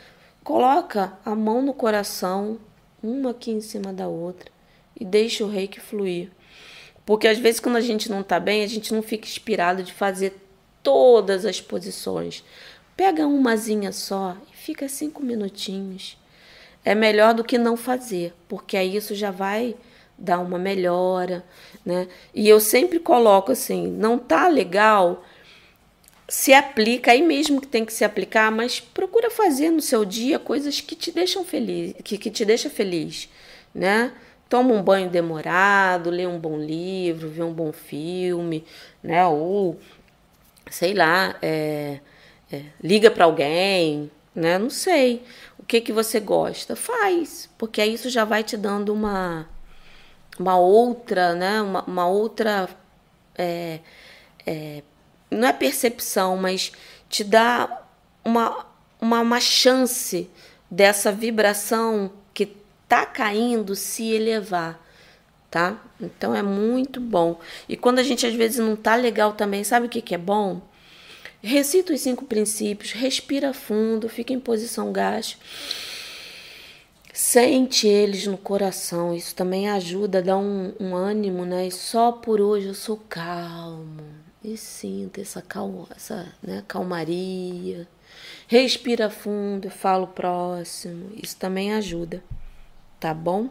coloca 0.44 1.12
a 1.24 1.34
mão 1.34 1.61
no 1.61 1.74
coração, 1.74 2.57
uma 3.03 3.30
aqui 3.30 3.50
em 3.50 3.61
cima 3.61 3.92
da 3.92 4.07
outra, 4.07 4.48
e 4.98 5.05
deixa 5.05 5.44
o 5.44 5.50
reiki 5.50 5.80
fluir. 5.80 6.30
Porque 7.05 7.26
às 7.26 7.38
vezes 7.38 7.61
quando 7.61 7.76
a 7.76 7.80
gente 7.80 8.11
não 8.11 8.22
tá 8.22 8.38
bem, 8.38 8.62
a 8.62 8.66
gente 8.66 8.94
não 8.94 9.03
fica 9.03 9.26
inspirado 9.26 9.82
de 9.82 9.92
fazer 9.92 10.34
todas 10.82 11.44
as 11.44 11.61
posições. 11.61 12.44
Pega 12.96 13.26
umazinha 13.26 13.92
só 13.92 14.36
e 14.53 14.57
fica 14.57 14.88
cinco 14.88 15.22
minutinhos. 15.22 16.16
É 16.84 16.94
melhor 16.94 17.34
do 17.34 17.44
que 17.44 17.59
não 17.59 17.76
fazer, 17.76 18.34
porque 18.48 18.76
aí 18.76 18.96
isso 18.96 19.14
já 19.14 19.30
vai 19.30 19.76
dar 20.18 20.38
uma 20.38 20.59
melhora, 20.59 21.44
né? 21.84 22.09
E 22.34 22.48
eu 22.48 22.61
sempre 22.61 22.98
coloco 22.98 23.53
assim, 23.53 23.86
não 23.86 24.18
tá 24.18 24.48
legal, 24.48 25.24
se 26.28 26.53
aplica 26.55 27.12
aí 27.12 27.22
mesmo 27.22 27.61
que 27.61 27.66
tem 27.66 27.84
que 27.84 27.92
se 27.92 28.05
aplicar, 28.05 28.50
mas 28.50 28.80
procura 28.80 29.30
fazer 29.30 29.70
no 29.70 29.80
seu 29.80 30.05
dia 30.05 30.38
coisas 30.38 30.80
que 30.80 30.94
te 30.94 31.12
deixam 31.12 31.44
feliz, 31.44 31.94
que, 32.03 32.16
que 32.16 32.30
te 32.30 32.44
deixa 32.44 32.70
feliz, 32.70 33.28
né? 33.74 34.12
Toma 34.53 34.74
um 34.74 34.82
banho 34.82 35.09
demorado, 35.09 36.11
lê 36.11 36.26
um 36.26 36.38
bom 36.38 36.59
livro, 36.59 37.30
vê 37.30 37.42
um 37.42 37.55
bom 37.55 37.72
filme, 37.72 38.66
né? 39.03 39.26
Ou 39.26 39.80
sei 40.70 40.92
lá, 40.92 41.34
é, 41.40 42.00
é, 42.53 42.64
liga 42.84 43.11
para 43.11 43.24
alguém, 43.24 44.11
né? 44.34 44.59
Não 44.59 44.68
sei 44.68 45.22
o 45.59 45.62
que 45.62 45.80
que 45.80 45.90
você 45.90 46.20
gosta, 46.20 46.76
faz, 46.76 47.48
porque 47.57 47.80
aí 47.80 47.94
isso 47.94 48.11
já 48.11 48.26
vai 48.26 48.44
te 48.44 48.59
dando 48.59 48.92
uma 48.92 49.48
uma 50.38 50.59
outra, 50.59 51.34
né? 51.34 51.62
Uma, 51.62 51.82
uma 51.84 52.07
outra 52.07 52.68
é, 53.34 53.80
é, 54.46 54.82
não 55.30 55.48
é 55.48 55.53
percepção, 55.55 56.36
mas 56.36 56.72
te 57.09 57.24
dá 57.24 57.86
uma, 58.22 58.66
uma, 59.00 59.20
uma 59.20 59.40
chance 59.40 60.30
dessa 60.70 61.11
vibração 61.11 62.12
tá 62.93 63.07
caindo 63.07 63.74
se 63.74 64.12
elevar, 64.12 64.78
tá? 65.51 65.82
Então 65.99 66.34
é 66.34 66.43
muito 66.43 67.01
bom. 67.01 67.40
E 67.66 67.74
quando 67.74 68.01
a 68.01 68.03
gente 68.03 68.26
às 68.26 68.34
vezes 68.34 68.59
não 68.59 68.76
tá 68.76 68.97
legal 68.97 69.32
também, 69.32 69.64
sabe 69.64 69.86
o 69.86 69.88
que, 69.88 70.03
que 70.03 70.14
é 70.14 70.18
bom? 70.18 70.61
Recita 71.43 71.95
os 71.95 72.03
cinco 72.03 72.26
princípios, 72.26 72.93
respira 72.93 73.55
fundo, 73.55 74.11
fica 74.11 74.34
em 74.34 74.38
posição 74.38 74.93
gasto. 74.93 75.38
Sente 77.14 77.88
eles 77.88 78.26
no 78.26 78.36
coração, 78.36 79.14
isso 79.14 79.34
também 79.34 79.70
ajuda, 79.70 80.20
dá 80.20 80.36
um, 80.36 80.74
um 80.78 80.95
ânimo, 80.95 81.47
né? 81.47 81.68
E 81.68 81.70
só 81.70 82.12
por 82.12 82.43
hoje 82.43 82.66
eu 82.66 82.74
sou 82.74 82.99
calmo 83.09 84.05
e 84.45 84.55
sinta 84.55 85.22
essa, 85.22 85.40
calma, 85.40 85.88
essa 85.97 86.30
né, 86.43 86.62
calmaria. 86.68 87.88
Respira 88.47 89.09
fundo, 89.09 89.70
fala 89.70 90.05
o 90.05 90.09
próximo. 90.09 91.11
Isso 91.16 91.38
também 91.38 91.72
ajuda, 91.72 92.22
tá 93.03 93.12
bom? 93.12 93.48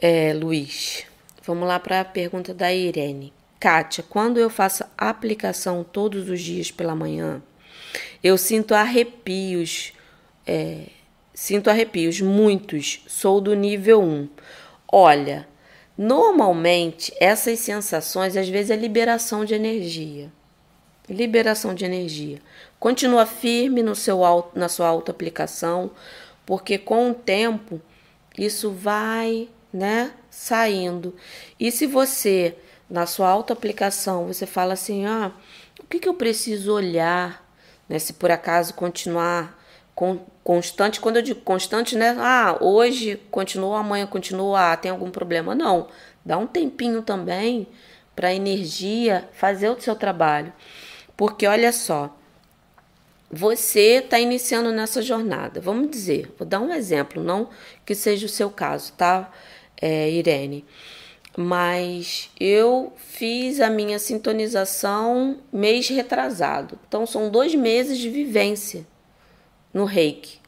É, 0.00 0.32
Luiz, 0.32 1.04
vamos 1.44 1.66
lá 1.66 1.80
para 1.80 2.00
a 2.00 2.04
pergunta 2.04 2.54
da 2.54 2.72
Irene. 2.72 3.32
Kátia, 3.58 4.04
quando 4.08 4.38
eu 4.38 4.48
faço 4.48 4.84
aplicação 4.96 5.82
todos 5.82 6.28
os 6.28 6.40
dias 6.40 6.70
pela 6.70 6.94
manhã, 6.94 7.42
eu 8.22 8.38
sinto 8.38 8.72
arrepios, 8.72 9.92
é, 10.46 10.86
sinto 11.34 11.68
arrepios, 11.68 12.20
muitos, 12.20 13.02
sou 13.08 13.40
do 13.40 13.52
nível 13.54 14.00
1. 14.00 14.28
Olha, 14.92 15.48
Normalmente, 15.96 17.12
essas 17.20 17.58
sensações 17.58 18.34
às 18.34 18.48
vezes 18.48 18.70
é 18.70 18.76
liberação 18.76 19.44
de 19.44 19.52
energia. 19.52 20.32
Liberação 21.06 21.74
de 21.74 21.84
energia. 21.84 22.38
Continua 22.80 23.26
firme 23.26 23.82
no 23.82 23.94
seu 23.94 24.20
na 24.54 24.70
sua 24.70 24.88
autoaplicação, 24.88 25.90
porque 26.44 26.78
com 26.78 27.10
o 27.10 27.14
tempo 27.14 27.80
isso 28.36 28.70
vai 28.70 29.48
né, 29.72 30.12
saindo. 30.30 31.14
E 31.58 31.70
se 31.70 31.86
você, 31.86 32.56
na 32.88 33.06
sua 33.06 33.28
auto-aplicação, 33.28 34.26
você 34.26 34.46
fala 34.46 34.74
assim, 34.74 35.06
ah, 35.06 35.32
o 35.80 35.86
que, 35.86 35.98
que 35.98 36.08
eu 36.08 36.14
preciso 36.14 36.72
olhar, 36.72 37.46
né, 37.88 37.98
se 37.98 38.12
por 38.12 38.30
acaso 38.30 38.74
continuar 38.74 39.58
com, 39.94 40.20
constante, 40.44 41.00
quando 41.00 41.16
eu 41.16 41.22
digo 41.22 41.40
constante, 41.40 41.96
né, 41.96 42.16
ah, 42.18 42.58
hoje 42.60 43.20
continua, 43.30 43.80
amanhã 43.80 44.06
continua, 44.06 44.72
ah, 44.72 44.76
tem 44.76 44.90
algum 44.90 45.10
problema, 45.10 45.54
não. 45.54 45.88
Dá 46.24 46.38
um 46.38 46.46
tempinho 46.46 47.02
também 47.02 47.66
para 48.14 48.28
a 48.28 48.34
energia 48.34 49.28
fazer 49.32 49.68
o 49.70 49.80
seu 49.80 49.96
trabalho. 49.96 50.52
Porque 51.16 51.46
olha 51.46 51.72
só, 51.72 52.16
você 53.32 54.02
está 54.04 54.20
iniciando 54.20 54.70
nessa 54.70 55.00
jornada. 55.00 55.58
Vamos 55.58 55.90
dizer, 55.90 56.30
vou 56.38 56.46
dar 56.46 56.60
um 56.60 56.74
exemplo, 56.74 57.24
não 57.24 57.48
que 57.86 57.94
seja 57.94 58.26
o 58.26 58.28
seu 58.28 58.50
caso, 58.50 58.92
tá, 58.92 59.32
é, 59.80 60.10
Irene? 60.10 60.66
Mas 61.34 62.30
eu 62.38 62.92
fiz 62.98 63.58
a 63.58 63.70
minha 63.70 63.98
sintonização 63.98 65.38
mês 65.50 65.88
retrasado. 65.88 66.78
Então, 66.86 67.06
são 67.06 67.30
dois 67.30 67.54
meses 67.54 67.96
de 67.96 68.10
vivência 68.10 68.86
no 69.72 69.86
reiki. 69.86 70.38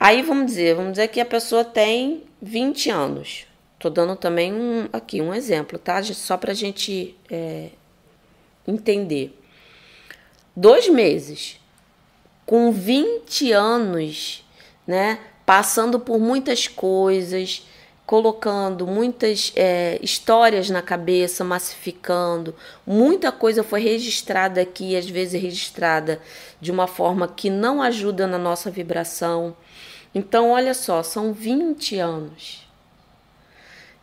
Aí 0.00 0.22
vamos 0.22 0.46
dizer, 0.46 0.74
vamos 0.74 0.92
dizer 0.92 1.08
que 1.08 1.20
a 1.20 1.26
pessoa 1.26 1.62
tem 1.62 2.24
20 2.40 2.88
anos. 2.88 3.46
Tô 3.78 3.90
dando 3.90 4.16
também 4.16 4.54
um, 4.54 4.88
aqui 4.90 5.20
um 5.20 5.34
exemplo, 5.34 5.78
tá? 5.78 6.02
Só 6.02 6.38
para 6.38 6.52
a 6.52 6.54
gente 6.54 7.14
é, 7.30 7.70
entender 8.66 9.38
dois 10.56 10.88
meses, 10.88 11.60
com 12.46 12.72
20 12.72 13.52
anos, 13.52 14.44
né? 14.86 15.18
Passando 15.44 16.00
por 16.00 16.18
muitas 16.18 16.66
coisas, 16.66 17.64
colocando 18.06 18.86
muitas 18.86 19.52
é, 19.56 19.98
histórias 20.00 20.70
na 20.70 20.80
cabeça, 20.80 21.44
massificando. 21.44 22.54
Muita 22.86 23.30
coisa 23.30 23.62
foi 23.62 23.80
registrada 23.80 24.60
aqui, 24.60 24.96
às 24.96 25.08
vezes 25.08 25.40
registrada 25.40 26.20
de 26.60 26.70
uma 26.70 26.86
forma 26.86 27.28
que 27.28 27.50
não 27.50 27.82
ajuda 27.82 28.26
na 28.26 28.38
nossa 28.38 28.70
vibração. 28.70 29.56
Então, 30.14 30.50
olha 30.50 30.72
só, 30.72 31.02
são 31.02 31.32
20 31.32 31.98
anos. 31.98 32.66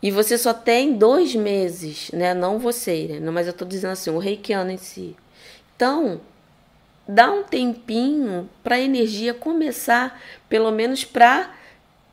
E 0.01 0.12
você 0.12 0.38
só 0.38 0.54
tem 0.54 0.93
dois 0.93 1.34
meses, 1.34 2.12
né? 2.12 2.34
Não 2.34 2.60
você, 2.60 3.18
né? 3.22 3.32
Mas 3.32 3.47
eu 3.47 3.54
tô 3.54 3.64
dizendo 3.64 3.91
assim, 3.91 4.10
o 4.12 4.18
reikiano 4.18 4.70
em 4.70 4.78
si. 4.78 5.16
Então, 5.76 6.20
dá 7.08 7.32
um 7.32 7.43
tempinho 7.43 8.49
para 8.64 8.76
a 8.76 8.80
energia 8.80 9.34
começar, 9.34 10.22
pelo 10.47 10.72
menos 10.72 11.04
para 11.04 11.54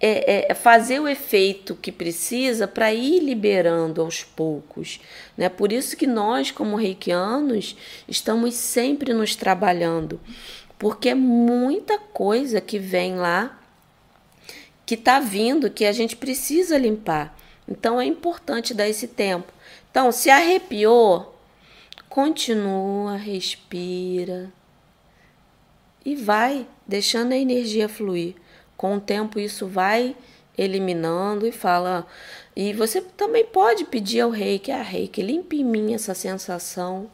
é, 0.00 0.50
é, 0.50 0.54
fazer 0.54 0.98
o 0.98 1.06
efeito 1.06 1.74
que 1.76 1.92
precisa 1.92 2.66
para 2.66 2.92
ir 2.92 3.20
liberando 3.20 4.00
aos 4.00 4.24
poucos. 4.24 5.00
Né? 5.36 5.48
Por 5.48 5.72
isso 5.72 5.96
que 5.96 6.06
nós, 6.06 6.50
como 6.50 6.76
reikianos, 6.76 7.76
estamos 8.08 8.54
sempre 8.54 9.12
nos 9.12 9.36
trabalhando, 9.36 10.20
porque 10.78 11.10
é 11.10 11.14
muita 11.14 11.98
coisa 11.98 12.60
que 12.60 12.78
vem 12.78 13.16
lá 13.16 13.58
que 14.86 14.94
está 14.94 15.20
vindo 15.20 15.70
que 15.70 15.84
a 15.84 15.92
gente 15.92 16.16
precisa 16.16 16.76
limpar. 16.76 17.38
Então 17.68 18.00
é 18.00 18.04
importante 18.04 18.74
dar 18.74 18.88
esse 18.88 19.06
tempo. 19.06 19.52
Então, 19.88 20.10
se 20.10 20.30
arrepiou, 20.30 21.38
continua, 22.08 23.16
respira 23.16 24.52
e 26.04 26.14
vai 26.14 26.66
deixando 26.86 27.32
a 27.32 27.36
energia 27.36 27.88
fluir. 27.88 28.34
Com 28.76 28.96
o 28.96 29.00
tempo 29.00 29.38
isso 29.38 29.66
vai 29.66 30.16
eliminando 30.56 31.46
e 31.46 31.52
fala. 31.52 32.06
E 32.54 32.72
você 32.72 33.00
também 33.00 33.44
pode 33.44 33.84
pedir 33.84 34.20
ao 34.20 34.30
rei 34.30 34.58
que 34.58 34.70
a 34.70 34.80
ah, 34.80 34.82
rei 34.82 35.08
que 35.08 35.22
limpe 35.22 35.60
em 35.60 35.64
mim 35.64 35.94
essa 35.94 36.14
sensação 36.14 37.10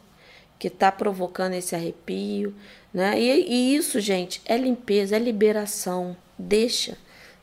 que 0.59 0.67
está 0.67 0.91
provocando 0.91 1.53
esse 1.53 1.75
arrepio, 1.75 2.53
né? 2.93 3.19
E, 3.19 3.45
e, 3.47 3.75
isso, 3.75 3.99
gente, 3.99 4.41
é 4.45 4.57
limpeza, 4.57 5.15
é 5.15 5.19
liberação. 5.19 6.17
Deixa, 6.37 6.97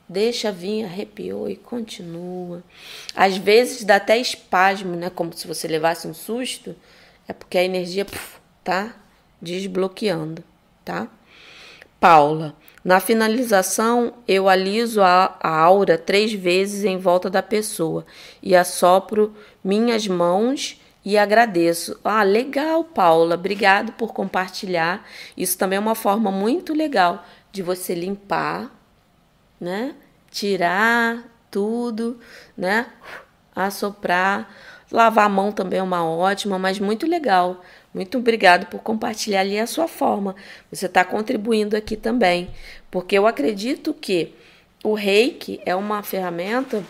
deixa 0.08 0.50
vir, 0.50 0.84
arrepiou 0.84 1.48
e 1.48 1.56
continua. 1.56 2.62
Às 3.14 3.36
vezes 3.36 3.84
dá 3.84 3.96
até 3.96 4.18
espasmo, 4.18 4.96
né? 4.96 5.10
Como 5.10 5.32
se 5.32 5.46
você 5.46 5.68
levasse 5.68 6.08
um 6.08 6.14
susto, 6.14 6.74
é 7.28 7.32
porque 7.32 7.56
a 7.56 7.64
energia 7.64 8.04
puf, 8.04 8.38
tá 8.64 8.96
desbloqueando, 9.40 10.42
tá? 10.84 11.08
Paula. 12.04 12.54
Na 12.84 13.00
finalização, 13.00 14.12
eu 14.28 14.46
aliso 14.46 15.00
a, 15.00 15.38
a 15.40 15.48
aura 15.48 15.96
três 15.96 16.34
vezes 16.34 16.84
em 16.84 16.98
volta 16.98 17.30
da 17.30 17.42
pessoa 17.42 18.04
e 18.42 18.54
assopro 18.54 19.34
minhas 19.64 20.06
mãos 20.06 20.78
e 21.02 21.16
agradeço. 21.16 21.98
Ah, 22.04 22.22
legal, 22.22 22.84
Paula. 22.84 23.36
Obrigado 23.36 23.92
por 23.92 24.12
compartilhar. 24.12 25.02
Isso 25.34 25.56
também 25.56 25.78
é 25.78 25.80
uma 25.80 25.94
forma 25.94 26.30
muito 26.30 26.74
legal 26.74 27.24
de 27.50 27.62
você 27.62 27.94
limpar, 27.94 28.70
né? 29.58 29.94
Tirar 30.30 31.24
tudo, 31.50 32.20
né? 32.54 32.84
Assoprar. 33.56 34.50
Lavar 34.92 35.24
a 35.24 35.30
mão 35.30 35.50
também 35.50 35.78
é 35.78 35.82
uma 35.82 36.04
ótima, 36.04 36.58
mas 36.58 36.78
muito 36.78 37.06
legal. 37.06 37.62
Muito 37.94 38.18
obrigado 38.18 38.66
por 38.66 38.80
compartilhar 38.80 39.40
ali 39.40 39.56
a 39.56 39.68
sua 39.68 39.86
forma. 39.86 40.34
Você 40.70 40.86
está 40.86 41.04
contribuindo 41.04 41.76
aqui 41.76 41.96
também, 41.96 42.50
porque 42.90 43.16
eu 43.16 43.24
acredito 43.24 43.94
que 43.94 44.34
o 44.82 44.94
Reiki 44.94 45.60
é 45.64 45.76
uma 45.76 46.02
ferramenta 46.02 46.82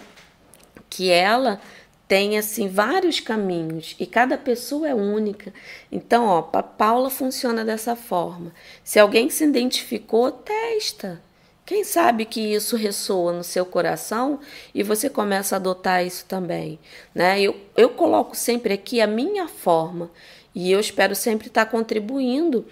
que 0.89 1.11
ela 1.11 1.61
tem 2.09 2.39
assim 2.39 2.69
vários 2.69 3.21
caminhos 3.21 3.95
e 4.01 4.07
cada 4.07 4.39
pessoa 4.39 4.89
é 4.89 4.95
única. 4.95 5.53
Então, 5.93 6.27
ó, 6.27 6.41
para 6.41 6.63
Paula 6.63 7.11
funciona 7.11 7.65
dessa 7.65 7.95
forma. 7.95 8.53
Se 8.83 8.99
alguém 8.99 9.29
se 9.29 9.45
identificou, 9.45 10.31
testa. 10.31 11.21
Quem 11.67 11.83
sabe 11.83 12.27
que 12.27 12.41
isso 12.41 12.77
ressoa 12.77 13.33
no 13.33 13.43
seu 13.43 13.65
coração 13.65 14.39
e 14.75 14.83
você 14.83 15.09
começa 15.09 15.55
a 15.55 15.59
adotar 15.59 16.05
isso 16.05 16.27
também, 16.27 16.79
né? 17.15 17.41
Eu, 17.41 17.57
eu 17.75 17.89
coloco 17.91 18.37
sempre 18.37 18.75
aqui 18.75 19.01
a 19.01 19.07
minha 19.07 19.49
forma 19.49 20.11
e 20.55 20.71
eu 20.71 20.79
espero 20.79 21.15
sempre 21.15 21.49
estar 21.49 21.67
contribuindo 21.67 22.67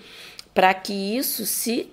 para 0.55 0.73
que 0.75 0.93
isso 0.93 1.45
se, 1.45 1.91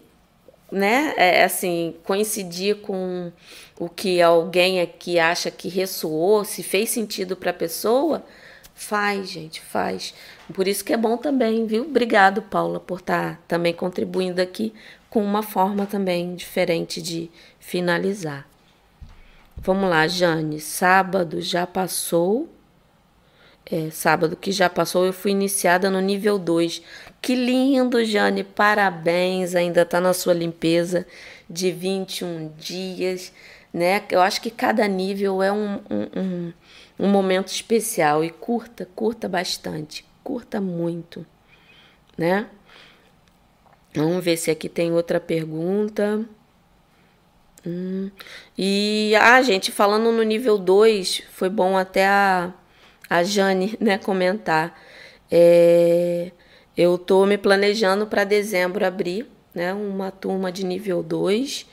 né, 0.71 1.13
é, 1.17 1.43
assim, 1.43 1.95
coincidir 2.03 2.77
com 2.77 3.31
o 3.79 3.89
que 3.89 4.21
alguém 4.21 4.81
aqui 4.81 5.17
acha 5.17 5.49
que 5.49 5.69
ressoou, 5.69 6.43
se 6.43 6.61
fez 6.61 6.89
sentido 6.89 7.35
para 7.35 7.51
a 7.51 7.53
pessoa, 7.53 8.23
faz, 8.75 9.29
gente, 9.29 9.61
faz. 9.61 10.13
Por 10.53 10.67
isso 10.67 10.83
que 10.83 10.93
é 10.93 10.97
bom 10.97 11.17
também, 11.17 11.65
viu? 11.65 11.83
Obrigado, 11.83 12.41
Paula, 12.41 12.79
por 12.79 12.99
estar 12.99 13.35
tá 13.35 13.39
também 13.47 13.73
contribuindo 13.73 14.41
aqui 14.41 14.73
com 15.09 15.23
uma 15.23 15.41
forma 15.41 15.85
também 15.85 16.35
diferente 16.35 17.01
de 17.01 17.31
finalizar. 17.59 18.47
Vamos 19.57 19.89
lá, 19.89 20.07
Jane. 20.07 20.59
Sábado 20.59 21.41
já 21.41 21.67
passou 21.67 22.47
é, 23.72 23.89
sábado 23.91 24.36
que 24.36 24.51
já 24.51 24.70
passou, 24.70 25.05
eu 25.05 25.13
fui 25.13 25.32
iniciada 25.32 25.89
no 25.89 25.99
nível 25.99 26.39
2. 26.39 26.82
Que 27.22 27.36
lindo, 27.36 28.03
Jane! 28.03 28.43
Parabéns! 28.43 29.53
Ainda 29.53 29.84
está 29.84 30.01
na 30.01 30.13
sua 30.13 30.34
limpeza 30.34 31.05
de 31.47 31.72
21 31.72 32.51
dias, 32.57 33.32
né? 33.72 34.03
Eu 34.09 34.22
acho 34.22 34.41
que 34.41 34.49
cada 34.49 34.88
nível 34.88 35.43
é 35.43 35.51
um, 35.51 35.76
um, 35.89 36.20
um, 36.20 36.53
um 36.99 37.07
momento 37.07 37.49
especial 37.49 38.24
e 38.24 38.32
curta, 38.32 38.88
curta 38.95 39.30
bastante, 39.30 40.03
curta 40.24 40.59
muito, 40.59 41.24
né? 42.17 42.47
Vamos 43.93 44.24
ver 44.24 44.38
se 44.38 44.49
aqui 44.49 44.67
tem 44.67 44.91
outra 44.91 45.20
pergunta. 45.20 46.26
Hum. 47.65 48.09
E, 48.57 49.13
ah, 49.20 49.41
gente, 49.43 49.72
falando 49.72 50.11
no 50.11 50.24
nível 50.24 50.57
2, 50.57 51.24
foi 51.32 51.49
bom 51.49 51.78
até 51.78 52.07
a 52.07 52.53
a 53.10 53.24
Jane 53.24 53.78
né, 53.80 53.97
comentar. 53.97 54.80
É, 55.32 56.32
eu 56.78 56.95
estou 56.95 57.26
me 57.26 57.38
planejando 57.38 58.07
para 58.07 58.24
dezembro 58.24 58.86
abrir 58.86 59.28
né, 59.53 59.74
uma 59.74 60.12
turma 60.12 60.51
de 60.51 60.66
nível 60.66 61.01
2 61.01 61.66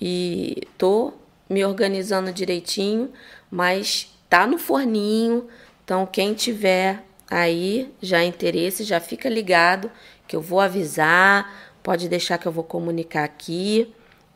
e 0.00 0.62
estou 0.62 1.20
me 1.48 1.64
organizando 1.64 2.32
direitinho, 2.32 3.10
mas 3.50 4.12
tá 4.28 4.46
no 4.46 4.58
forninho. 4.58 5.46
Então, 5.84 6.06
quem 6.06 6.34
tiver 6.34 7.02
aí 7.30 7.92
já 8.00 8.22
interesse, 8.24 8.84
já 8.84 9.00
fica 9.00 9.28
ligado 9.28 9.90
que 10.26 10.34
eu 10.34 10.40
vou 10.40 10.60
avisar, 10.60 11.72
pode 11.82 12.08
deixar 12.08 12.38
que 12.38 12.46
eu 12.46 12.52
vou 12.52 12.64
comunicar 12.64 13.24
aqui, 13.24 13.92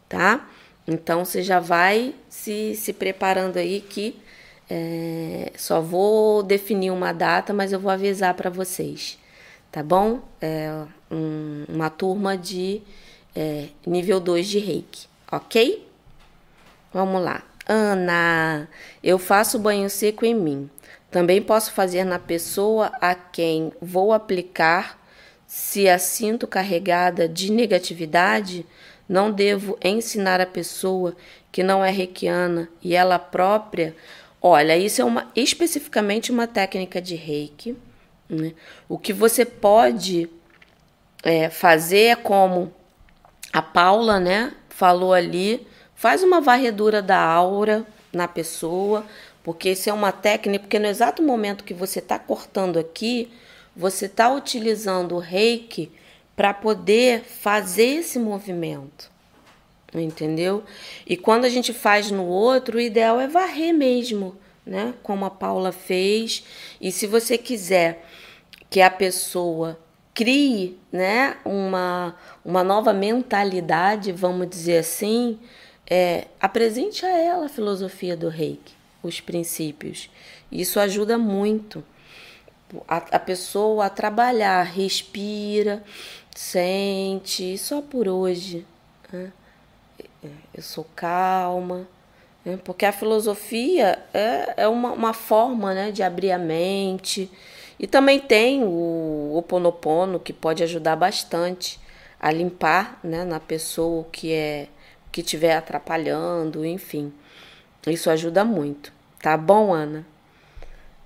tá? 0.08 0.48
Então 0.86 1.24
você 1.24 1.42
já 1.42 1.60
vai 1.60 2.14
se, 2.28 2.74
se 2.74 2.92
preparando 2.92 3.56
aí 3.56 3.80
que 3.80 4.16
é, 4.70 5.52
só 5.56 5.80
vou 5.80 6.44
definir 6.44 6.92
uma 6.92 7.12
data, 7.12 7.52
mas 7.52 7.72
eu 7.72 7.80
vou 7.80 7.90
avisar 7.90 8.34
para 8.34 8.48
vocês, 8.48 9.18
tá 9.72 9.82
bom? 9.82 10.20
É 10.40 10.84
um, 11.10 11.64
uma 11.68 11.90
turma 11.90 12.38
de 12.38 12.80
é, 13.34 13.66
nível 13.84 14.20
2 14.20 14.46
de 14.46 14.58
reiki, 14.60 15.08
ok? 15.30 15.86
Vamos 16.92 17.20
lá. 17.20 17.42
Ana, 17.66 18.68
eu 19.02 19.18
faço 19.18 19.58
banho 19.58 19.90
seco 19.90 20.24
em 20.24 20.34
mim. 20.34 20.70
Também 21.10 21.42
posso 21.42 21.72
fazer 21.72 22.04
na 22.04 22.18
pessoa 22.18 22.92
a 23.00 23.14
quem 23.14 23.72
vou 23.80 24.12
aplicar. 24.12 24.98
Se 25.46 25.88
a 25.88 25.98
sinto 25.98 26.46
carregada 26.46 27.28
de 27.28 27.50
negatividade, 27.50 28.64
não 29.08 29.32
devo 29.32 29.76
ensinar 29.82 30.40
a 30.40 30.46
pessoa 30.46 31.16
que 31.50 31.64
não 31.64 31.84
é 31.84 31.90
reikiana 31.90 32.68
e 32.80 32.94
ela 32.94 33.18
própria. 33.18 33.96
Olha, 34.42 34.76
isso 34.76 35.02
é 35.02 35.04
uma 35.04 35.30
especificamente 35.36 36.32
uma 36.32 36.46
técnica 36.46 37.00
de 37.00 37.14
reiki. 37.14 37.76
Né? 38.28 38.54
O 38.88 38.98
que 38.98 39.12
você 39.12 39.44
pode 39.44 40.30
é, 41.22 41.50
fazer 41.50 42.04
é 42.06 42.16
como 42.16 42.72
a 43.52 43.60
Paula, 43.60 44.18
né, 44.18 44.54
falou 44.68 45.12
ali, 45.12 45.66
faz 45.94 46.22
uma 46.22 46.40
varredura 46.40 47.02
da 47.02 47.20
aura 47.20 47.84
na 48.12 48.26
pessoa, 48.26 49.04
porque 49.42 49.70
isso 49.70 49.90
é 49.90 49.92
uma 49.92 50.12
técnica, 50.12 50.64
porque 50.64 50.78
no 50.78 50.86
exato 50.86 51.22
momento 51.22 51.64
que 51.64 51.74
você 51.74 51.98
está 51.98 52.18
cortando 52.18 52.78
aqui, 52.78 53.30
você 53.76 54.06
está 54.06 54.32
utilizando 54.32 55.16
o 55.16 55.18
reiki 55.18 55.90
para 56.34 56.54
poder 56.54 57.22
fazer 57.24 57.98
esse 57.98 58.18
movimento. 58.18 59.09
Entendeu? 59.92 60.62
E 61.04 61.16
quando 61.16 61.44
a 61.44 61.48
gente 61.48 61.72
faz 61.72 62.10
no 62.10 62.24
outro, 62.24 62.78
o 62.78 62.80
ideal 62.80 63.20
é 63.20 63.26
varrer 63.26 63.74
mesmo, 63.74 64.36
né? 64.64 64.94
Como 65.02 65.24
a 65.24 65.30
Paula 65.30 65.72
fez. 65.72 66.44
E 66.80 66.92
se 66.92 67.06
você 67.06 67.36
quiser 67.36 68.06
que 68.68 68.80
a 68.80 68.90
pessoa 68.90 69.78
crie, 70.14 70.78
né, 70.92 71.36
uma, 71.44 72.14
uma 72.44 72.62
nova 72.62 72.92
mentalidade, 72.92 74.12
vamos 74.12 74.48
dizer 74.48 74.78
assim, 74.78 75.38
é, 75.88 76.26
apresente 76.40 77.04
a 77.04 77.08
ela 77.08 77.46
a 77.46 77.48
filosofia 77.48 78.16
do 78.16 78.28
reiki, 78.28 78.74
os 79.02 79.20
princípios. 79.20 80.10
Isso 80.50 80.78
ajuda 80.78 81.18
muito 81.18 81.82
a, 82.86 82.96
a 82.96 83.18
pessoa 83.18 83.86
a 83.86 83.90
trabalhar, 83.90 84.62
respira, 84.62 85.82
sente, 86.34 87.58
só 87.58 87.80
por 87.80 88.06
hoje. 88.06 88.64
Né? 89.12 89.32
Eu 90.22 90.62
sou 90.62 90.86
calma. 90.94 91.88
Né? 92.44 92.58
Porque 92.64 92.84
a 92.84 92.92
filosofia 92.92 93.98
é, 94.12 94.54
é 94.64 94.68
uma, 94.68 94.92
uma 94.92 95.12
forma 95.12 95.74
né, 95.74 95.90
de 95.90 96.02
abrir 96.02 96.32
a 96.32 96.38
mente. 96.38 97.30
E 97.78 97.86
também 97.86 98.18
tem 98.20 98.62
o 98.62 99.34
Oponopono, 99.36 100.20
que 100.20 100.32
pode 100.32 100.62
ajudar 100.62 100.96
bastante 100.96 101.80
a 102.18 102.30
limpar 102.30 103.00
né, 103.02 103.24
na 103.24 103.40
pessoa 103.40 104.04
que 104.12 104.32
é 104.32 104.68
que 105.10 105.22
estiver 105.22 105.56
atrapalhando, 105.56 106.64
enfim. 106.64 107.12
Isso 107.86 108.10
ajuda 108.10 108.44
muito. 108.44 108.92
Tá 109.20 109.36
bom, 109.36 109.72
Ana? 109.72 110.06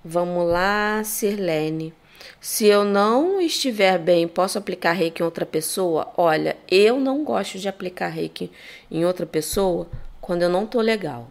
Vamos 0.03 0.47
lá, 0.47 1.01
Sirlene. 1.03 1.93
Se 2.39 2.65
eu 2.65 2.83
não 2.83 3.41
estiver 3.41 3.97
bem, 3.97 4.27
posso 4.27 4.57
aplicar 4.57 4.93
reiki 4.93 5.21
em 5.21 5.25
outra 5.25 5.45
pessoa? 5.45 6.11
Olha, 6.17 6.55
eu 6.69 6.99
não 6.99 7.23
gosto 7.23 7.57
de 7.57 7.67
aplicar 7.67 8.07
reiki 8.07 8.51
em 8.89 9.05
outra 9.05 9.25
pessoa 9.25 9.87
quando 10.21 10.41
eu 10.41 10.49
não 10.49 10.65
tô 10.65 10.81
legal, 10.81 11.29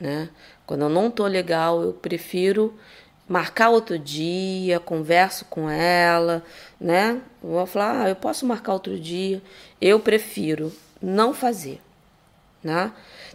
né? 0.00 0.28
Quando 0.66 0.82
eu 0.82 0.88
não 0.88 1.10
tô 1.10 1.26
legal, 1.26 1.82
eu 1.82 1.92
prefiro 1.92 2.74
marcar 3.28 3.70
outro 3.70 3.98
dia, 3.98 4.78
converso 4.78 5.44
com 5.46 5.68
ela, 5.68 6.42
né? 6.80 7.20
Vou 7.42 7.66
falar, 7.66 8.02
ah, 8.02 8.08
eu 8.08 8.16
posso 8.16 8.46
marcar 8.46 8.72
outro 8.72 8.98
dia. 8.98 9.42
Eu 9.80 9.98
prefiro 10.00 10.72
não 11.02 11.34
fazer, 11.34 11.80
né? 12.62 12.92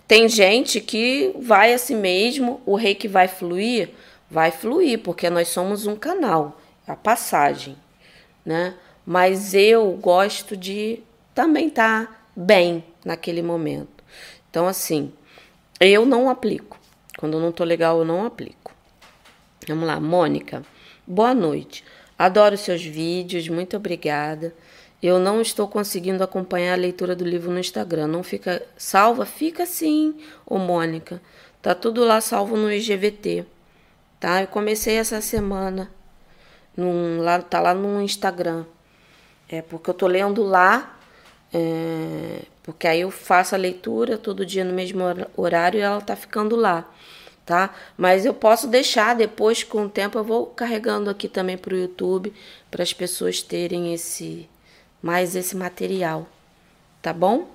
Tem 0.08 0.28
gente 0.28 0.82
que 0.82 1.34
vai 1.40 1.74
assim 1.74 1.96
mesmo, 1.96 2.62
o 2.66 2.76
rei 2.76 2.96
que 2.96 3.08
vai 3.08 3.28
fluir, 3.28 3.90
vai 4.32 4.50
fluir, 4.50 5.00
porque 5.00 5.30
nós 5.30 5.50
somos 5.50 5.86
um 5.86 5.96
canal, 5.98 6.58
a 6.88 6.96
passagem, 6.96 7.76
né? 8.46 8.74
Mas 9.06 9.54
eu 9.54 9.92
gosto 10.02 10.56
de 10.56 11.04
também 11.36 11.68
estar 11.68 12.08
tá 12.08 12.18
bem 12.34 12.82
naquele 13.04 13.42
momento. 13.42 14.02
Então, 14.50 14.68
assim, 14.68 15.12
eu 15.82 16.06
não 16.06 16.30
aplico. 16.30 16.80
Quando 17.18 17.34
eu 17.34 17.42
não 17.42 17.52
tô 17.52 17.66
legal, 17.66 18.00
eu 18.00 18.06
não 18.06 18.26
aplico. 18.26 18.74
Vamos 19.68 19.86
lá, 19.86 20.00
Mônica. 20.00 20.64
Boa 21.06 21.34
noite. 21.34 21.84
Adoro 22.18 22.58
seus 22.58 22.84
vídeos, 22.84 23.50
muito 23.50 23.76
obrigada. 23.76 24.56
Eu 25.04 25.20
não 25.20 25.42
estou 25.42 25.68
conseguindo 25.68 26.24
acompanhar 26.24 26.74
a 26.74 26.82
leitura 26.82 27.16
do 27.16 27.26
livro 27.26 27.52
no 27.52 27.60
Instagram. 27.60 28.08
Não 28.08 28.24
fica 28.24 28.64
salva? 28.78 29.26
Fica 29.26 29.66
sim, 29.66 30.16
ô 30.46 30.58
Mônica. 30.58 31.22
Tá 31.62 31.76
tudo 31.76 32.06
lá 32.06 32.22
salvo 32.22 32.56
no 32.56 32.72
IGVT. 32.72 33.46
Tá? 34.22 34.42
Eu 34.42 34.48
comecei 34.48 34.96
essa 34.96 35.20
semana. 35.20 35.92
Num, 36.78 37.20
lá, 37.22 37.42
tá 37.42 37.60
lá 37.60 37.74
no 37.74 38.02
Instagram. 38.02 38.64
É 39.50 39.62
porque 39.62 39.90
eu 39.90 39.94
tô 39.94 40.08
lendo 40.08 40.44
lá. 40.44 40.98
É, 41.54 42.44
porque 42.64 42.88
aí 42.88 43.02
eu 43.02 43.12
faço 43.12 43.54
a 43.54 43.58
leitura 43.58 44.18
todo 44.18 44.46
dia 44.46 44.64
no 44.64 44.72
mesmo 44.72 45.04
horário 45.36 45.78
e 45.78 45.82
ela 45.82 46.00
tá 46.00 46.16
ficando 46.16 46.56
lá 46.56 46.90
tá? 47.46 47.74
Mas 47.98 48.26
eu 48.26 48.34
posso 48.34 48.68
deixar 48.68 49.16
depois, 49.16 49.64
com 49.64 49.86
o 49.86 49.90
tempo, 49.90 50.18
eu 50.18 50.24
vou 50.24 50.46
carregando 50.46 51.10
aqui 51.10 51.28
também 51.28 51.58
para 51.58 51.74
o 51.74 51.78
YouTube, 51.78 52.34
para 52.70 52.84
as 52.84 52.94
pessoas 52.94 53.42
terem 53.42 53.94
esse 53.94 54.50
mais 55.02 55.36
esse 55.36 55.56
material, 55.58 56.28
tá 57.02 57.12
bom? 57.12 57.50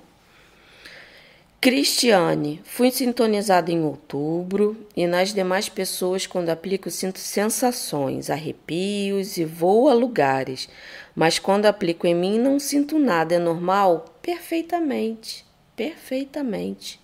Cristiane, 1.59 2.61
fui 2.63 2.91
sintonizada 2.91 3.71
em 3.71 3.83
outubro 3.83 4.77
e 4.95 5.07
nas 5.07 5.33
demais 5.33 5.67
pessoas, 5.67 6.27
quando 6.27 6.49
aplico, 6.49 6.91
sinto 6.91 7.17
sensações, 7.17 8.29
arrepios 8.29 9.37
e 9.37 9.43
vou 9.43 9.89
a 9.89 9.93
lugares, 9.93 10.69
mas 11.15 11.39
quando 11.39 11.65
aplico 11.65 12.05
em 12.05 12.13
mim 12.13 12.37
não 12.37 12.59
sinto 12.59 12.99
nada, 12.99 13.33
é 13.33 13.39
normal? 13.39 14.05
Perfeitamente, 14.21 15.43
perfeitamente. 15.75 16.99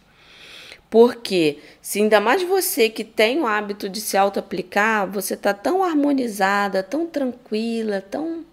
Porque 0.87 1.57
se 1.81 1.99
ainda 1.99 2.21
mais 2.21 2.43
você 2.43 2.89
que 2.89 3.03
tem 3.03 3.39
o 3.39 3.47
hábito 3.47 3.89
de 3.89 3.99
se 3.99 4.15
auto-aplicar, 4.15 5.09
você 5.09 5.35
tá 5.35 5.51
tão 5.51 5.83
harmonizada, 5.83 6.83
tão 6.83 7.07
tranquila, 7.07 8.01
tão 8.01 8.45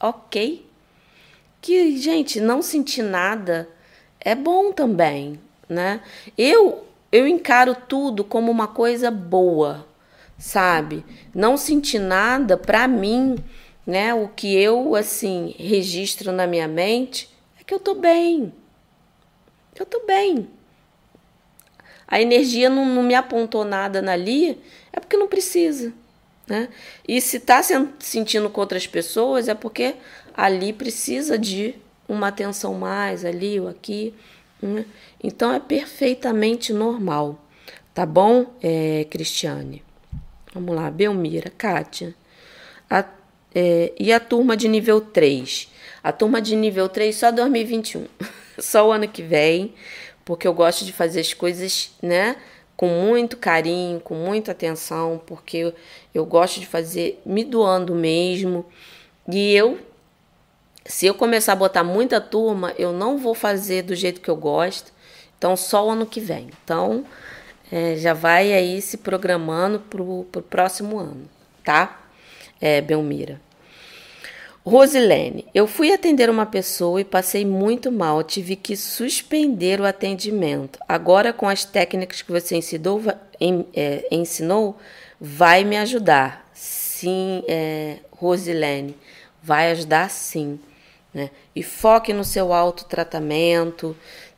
ok, 0.00 0.64
que, 1.60 1.98
gente, 1.98 2.40
não 2.40 2.62
sentir 2.62 3.02
nada 3.02 3.68
é 4.20 4.34
bom 4.34 4.72
também, 4.72 5.40
né? 5.68 6.00
Eu 6.36 6.86
eu 7.12 7.26
encaro 7.26 7.74
tudo 7.74 8.22
como 8.22 8.52
uma 8.52 8.68
coisa 8.68 9.10
boa, 9.10 9.86
sabe? 10.38 11.04
Não 11.34 11.56
sentir 11.56 11.98
nada 11.98 12.56
para 12.56 12.86
mim, 12.86 13.36
né? 13.86 14.14
O 14.14 14.28
que 14.28 14.54
eu 14.54 14.94
assim 14.94 15.54
registro 15.58 16.32
na 16.32 16.46
minha 16.46 16.68
mente 16.68 17.28
é 17.60 17.64
que 17.64 17.74
eu 17.74 17.80
tô 17.80 17.94
bem. 17.94 18.52
Eu 19.78 19.86
tô 19.86 20.04
bem 20.06 20.48
a 22.10 22.20
energia 22.20 22.68
não, 22.68 22.84
não 22.84 23.04
me 23.04 23.14
apontou 23.14 23.64
nada 23.64 24.00
ali, 24.10 24.60
é 24.92 24.98
porque 24.98 25.16
não 25.16 25.28
precisa. 25.28 25.92
Né? 26.46 26.68
E 27.06 27.20
se 27.20 27.36
está 27.36 27.62
se 27.62 27.74
sentindo 28.00 28.50
com 28.50 28.60
outras 28.60 28.86
pessoas, 28.86 29.46
é 29.46 29.54
porque 29.54 29.94
ali 30.36 30.72
precisa 30.72 31.38
de 31.38 31.76
uma 32.10 32.28
atenção 32.28 32.74
mais, 32.74 33.24
ali 33.24 33.60
ou 33.60 33.68
aqui. 33.68 34.14
Né? 34.60 34.84
Então 35.22 35.52
é 35.52 35.60
perfeitamente 35.60 36.72
normal. 36.72 37.38
Tá 37.94 38.06
bom, 38.06 38.46
é, 38.62 39.06
Cristiane? 39.10 39.82
Vamos 40.52 40.74
lá, 40.74 40.90
Belmira, 40.90 41.50
Kátia. 41.56 42.14
A, 42.88 43.04
é, 43.54 43.92
e 43.98 44.12
a 44.12 44.20
turma 44.20 44.56
de 44.56 44.68
nível 44.68 45.00
3? 45.00 45.68
A 46.02 46.12
turma 46.12 46.40
de 46.40 46.56
nível 46.56 46.88
3 46.88 47.14
só 47.14 47.30
2021. 47.30 48.06
só 48.58 48.88
o 48.88 48.92
ano 48.92 49.08
que 49.08 49.22
vem 49.22 49.74
porque 50.30 50.46
eu 50.46 50.54
gosto 50.54 50.84
de 50.84 50.92
fazer 50.92 51.18
as 51.18 51.34
coisas, 51.34 51.90
né, 52.00 52.36
com 52.76 52.86
muito 52.86 53.36
carinho, 53.36 53.98
com 53.98 54.14
muita 54.14 54.52
atenção, 54.52 55.20
porque 55.26 55.56
eu, 55.56 55.74
eu 56.14 56.24
gosto 56.24 56.60
de 56.60 56.66
fazer 56.66 57.20
me 57.26 57.42
doando 57.42 57.96
mesmo. 57.96 58.64
E 59.28 59.52
eu, 59.52 59.78
se 60.84 61.06
eu 61.06 61.14
começar 61.14 61.52
a 61.52 61.56
botar 61.56 61.84
muita 61.84 62.20
turma, 62.20 62.74
eu 62.78 62.92
não 62.92 63.18
vou 63.18 63.34
fazer 63.34 63.82
do 63.82 63.94
jeito 63.94 64.20
que 64.20 64.28
eu 64.28 64.36
gosto. 64.36 64.92
Então, 65.38 65.56
só 65.56 65.86
o 65.86 65.90
ano 65.90 66.06
que 66.06 66.20
vem. 66.20 66.50
Então, 66.64 67.04
é, 67.70 67.96
já 67.96 68.12
vai 68.12 68.52
aí 68.52 68.80
se 68.82 68.98
programando 68.98 69.80
para 69.80 70.02
o 70.02 70.24
próximo 70.24 70.98
ano, 70.98 71.28
tá? 71.64 72.00
É, 72.60 72.80
Belmira. 72.80 73.40
Rosilene, 74.64 75.46
eu 75.54 75.66
fui 75.66 75.90
atender 75.90 76.28
uma 76.28 76.44
pessoa 76.44 77.00
e 77.00 77.04
passei 77.04 77.46
muito 77.46 77.90
mal, 77.90 78.22
tive 78.22 78.56
que 78.56 78.76
suspender 78.76 79.80
o 79.80 79.86
atendimento. 79.86 80.78
Agora, 80.86 81.32
com 81.32 81.48
as 81.48 81.64
técnicas 81.64 82.20
que 82.20 82.30
você 82.30 82.56
ensinou, 82.56 83.02
é, 83.74 84.06
ensinou 84.10 84.76
vai 85.18 85.64
me 85.64 85.78
ajudar. 85.78 86.46
Sim, 86.52 87.42
é, 87.48 87.98
Rosilene, 88.10 88.96
vai 89.42 89.70
ajudar 89.70 90.10
sim. 90.10 90.60
Né? 91.12 91.30
E 91.54 91.62
foque 91.62 92.12
no 92.12 92.24
seu 92.24 92.52
autotratamento, 92.52 93.96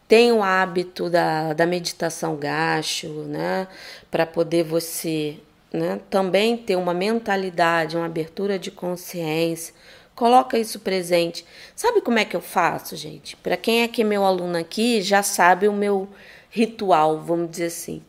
tem 0.08 0.32
o 0.32 0.42
hábito 0.42 1.08
da, 1.08 1.52
da 1.52 1.66
meditação 1.66 2.36
gacho, 2.36 3.08
né? 3.24 3.66
Para 4.10 4.26
poder 4.26 4.62
você 4.62 5.38
né, 5.72 6.00
também 6.10 6.56
ter 6.56 6.76
uma 6.76 6.92
mentalidade, 6.92 7.96
uma 7.96 8.06
abertura 8.06 8.58
de 8.58 8.70
consciência. 8.70 9.74
Coloca 10.14 10.58
isso 10.58 10.80
presente. 10.80 11.46
Sabe 11.74 12.02
como 12.02 12.18
é 12.18 12.24
que 12.24 12.36
eu 12.36 12.42
faço, 12.42 12.94
gente? 12.94 13.36
Para 13.36 13.56
quem 13.56 13.82
é 13.82 13.88
que 13.88 14.02
é 14.02 14.04
meu 14.04 14.24
aluno 14.24 14.58
aqui, 14.58 15.00
já 15.00 15.22
sabe 15.22 15.66
o 15.66 15.72
meu 15.72 16.08
ritual, 16.50 17.18
vamos 17.18 17.50
dizer 17.50 17.66
assim. 17.66 18.02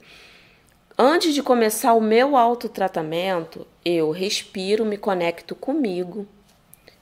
Antes 0.98 1.34
de 1.34 1.42
começar 1.42 1.94
o 1.94 2.02
meu 2.02 2.36
autotratamento, 2.36 3.66
eu 3.86 4.12
respiro, 4.12 4.86
me 4.86 4.98
conecto 4.98 5.56
comigo, 5.56 6.28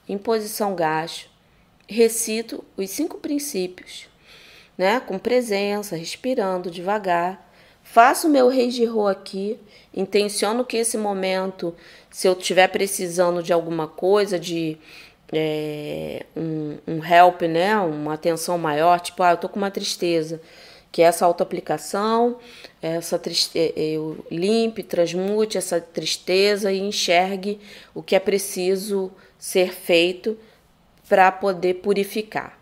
em 0.08 0.16
posição 0.16 0.74
gacho, 0.76 1.31
recito 1.88 2.64
os 2.76 2.90
cinco 2.90 3.18
princípios, 3.18 4.08
né? 4.76 5.00
Com 5.00 5.18
presença, 5.18 5.96
respirando 5.96 6.70
devagar. 6.70 7.50
Faço 7.82 8.26
o 8.26 8.30
meu 8.30 8.48
rei 8.48 8.68
de 8.68 8.88
aqui, 9.10 9.58
intenciono 9.92 10.64
que 10.64 10.76
esse 10.76 10.96
momento, 10.96 11.74
se 12.10 12.26
eu 12.26 12.32
estiver 12.32 12.68
precisando 12.68 13.42
de 13.42 13.52
alguma 13.52 13.86
coisa, 13.86 14.38
de 14.38 14.78
é, 15.32 16.24
um, 16.36 16.78
um 16.86 17.04
help, 17.04 17.42
né? 17.42 17.76
Uma 17.78 18.14
atenção 18.14 18.56
maior, 18.56 19.00
tipo, 19.00 19.22
ah, 19.22 19.32
eu 19.32 19.36
tô 19.36 19.48
com 19.48 19.58
uma 19.58 19.70
tristeza 19.70 20.40
que 20.92 21.00
é 21.00 21.06
essa 21.06 21.24
autoaplicação, 21.24 22.38
essa 22.82 23.18
tristeza, 23.18 23.72
é, 23.74 23.92
eu 23.92 24.24
limpe, 24.30 24.82
transmute 24.82 25.56
essa 25.56 25.80
tristeza 25.80 26.70
e 26.70 26.80
enxergue 26.80 27.58
o 27.94 28.02
que 28.02 28.14
é 28.14 28.20
preciso 28.20 29.10
ser 29.38 29.72
feito 29.72 30.36
para 31.12 31.30
poder 31.30 31.74
purificar. 31.74 32.58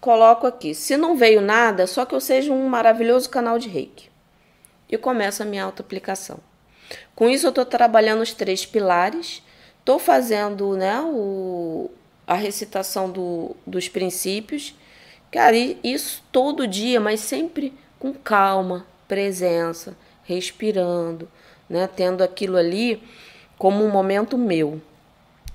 Coloco 0.00 0.46
aqui, 0.46 0.76
se 0.76 0.96
não 0.96 1.16
veio 1.16 1.40
nada, 1.40 1.88
só 1.88 2.04
que 2.04 2.14
eu 2.14 2.20
seja 2.20 2.52
um 2.52 2.68
maravilhoso 2.68 3.28
canal 3.28 3.58
de 3.58 3.68
reiki. 3.68 4.08
E 4.88 4.96
começo 4.96 5.42
a 5.42 5.44
minha 5.44 5.64
autoaplicação. 5.64 6.38
Com 7.16 7.28
isso, 7.28 7.46
eu 7.46 7.48
estou 7.48 7.66
trabalhando 7.66 8.20
os 8.22 8.32
três 8.32 8.64
pilares, 8.64 9.42
estou 9.80 9.98
fazendo 9.98 10.76
né, 10.76 11.00
o, 11.00 11.90
a 12.24 12.34
recitação 12.34 13.10
do, 13.10 13.56
dos 13.66 13.88
princípios 13.88 14.76
Cara, 15.34 15.56
isso 15.82 16.22
todo 16.30 16.64
dia, 16.64 17.00
mas 17.00 17.18
sempre 17.18 17.72
com 17.98 18.14
calma, 18.14 18.86
presença, 19.08 19.96
respirando, 20.22 21.28
né? 21.68 21.88
Tendo 21.88 22.22
aquilo 22.22 22.56
ali 22.56 23.02
como 23.58 23.84
um 23.84 23.90
momento 23.90 24.38
meu. 24.38 24.80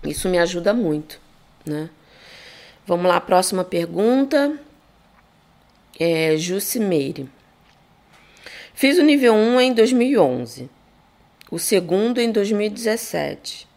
Isso 0.04 0.28
me 0.28 0.38
ajuda 0.38 0.74
muito, 0.74 1.22
né? 1.66 1.90
Vamos 2.90 3.06
lá, 3.06 3.22
próxima 3.22 3.64
pergunta. 3.64 4.60
É 6.00 6.36
Jucimeire. 6.36 7.30
Fiz 8.74 8.98
o 8.98 9.04
nível 9.04 9.36
1 9.36 9.62
em 9.62 9.74
2011, 9.76 10.68
o 11.52 11.60
segundo 11.60 12.20
em 12.20 12.32
2017. 12.32 13.68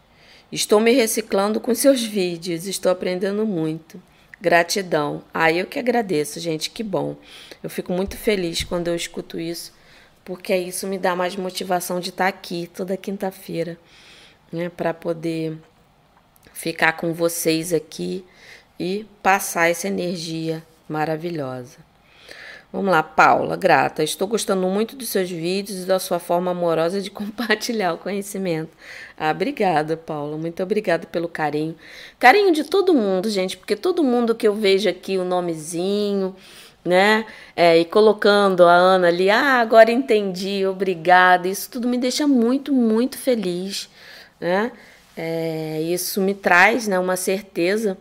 Estou 0.51 0.79
me 0.79 0.93
reciclando 0.93 1.59
com 1.59 1.75
seus 1.75 2.01
vídeos, 2.03 2.65
estou 2.65 2.91
aprendendo 2.91 3.45
muito. 3.45 4.01
Gratidão. 4.41 5.23
Ah, 5.31 5.51
eu 5.51 5.67
que 5.67 5.77
agradeço, 5.77 6.39
gente, 6.39 6.71
que 6.71 6.81
bom. 6.81 7.15
Eu 7.61 7.69
fico 7.69 7.93
muito 7.93 8.17
feliz 8.17 8.63
quando 8.63 8.87
eu 8.87 8.95
escuto 8.95 9.39
isso, 9.39 9.75
porque 10.25 10.57
isso 10.57 10.87
me 10.87 10.97
dá 10.97 11.15
mais 11.15 11.35
motivação 11.35 11.99
de 11.99 12.09
estar 12.09 12.29
aqui 12.29 12.67
toda 12.73 12.97
quinta-feira, 12.97 13.77
né, 14.51 14.69
para 14.69 14.91
poder 14.91 15.55
ficar 16.51 16.93
com 16.93 17.13
vocês 17.13 17.71
aqui 17.71 18.25
e 18.79 19.05
passar 19.21 19.69
essa 19.69 19.87
energia 19.87 20.63
maravilhosa. 20.87 21.77
Vamos 22.73 22.89
lá, 22.89 23.03
Paula, 23.03 23.55
grata. 23.55 24.03
Estou 24.03 24.27
gostando 24.27 24.65
muito 24.65 24.95
dos 24.95 25.09
seus 25.09 25.29
vídeos 25.29 25.83
e 25.83 25.85
da 25.85 25.99
sua 25.99 26.17
forma 26.17 26.49
amorosa 26.49 26.99
de 26.99 27.09
compartilhar 27.11 27.93
o 27.93 27.99
conhecimento. 27.99 28.71
Ah, 29.15 29.29
obrigada, 29.29 29.95
Paula. 29.95 30.37
Muito 30.37 30.63
obrigada 30.63 31.05
pelo 31.05 31.27
carinho. 31.27 31.75
Carinho 32.17 32.51
de 32.51 32.63
todo 32.63 32.91
mundo, 32.91 33.29
gente, 33.29 33.57
porque 33.57 33.75
todo 33.75 34.03
mundo 34.03 34.33
que 34.33 34.47
eu 34.47 34.55
vejo 34.55 34.89
aqui 34.89 35.19
o 35.19 35.23
nomezinho, 35.23 36.35
né? 36.83 37.27
É, 37.55 37.77
e 37.77 37.85
colocando 37.85 38.63
a 38.63 38.73
Ana 38.73 39.07
ali, 39.07 39.29
ah, 39.29 39.59
agora 39.59 39.91
entendi, 39.91 40.65
obrigada. 40.65 41.47
Isso 41.47 41.69
tudo 41.69 41.87
me 41.87 41.97
deixa 41.99 42.25
muito, 42.25 42.73
muito 42.73 43.19
feliz, 43.19 43.87
né? 44.41 44.71
É, 45.15 45.79
isso 45.83 46.19
me 46.19 46.33
traz 46.33 46.87
né, 46.87 46.97
uma 46.97 47.15
certeza 47.15 47.95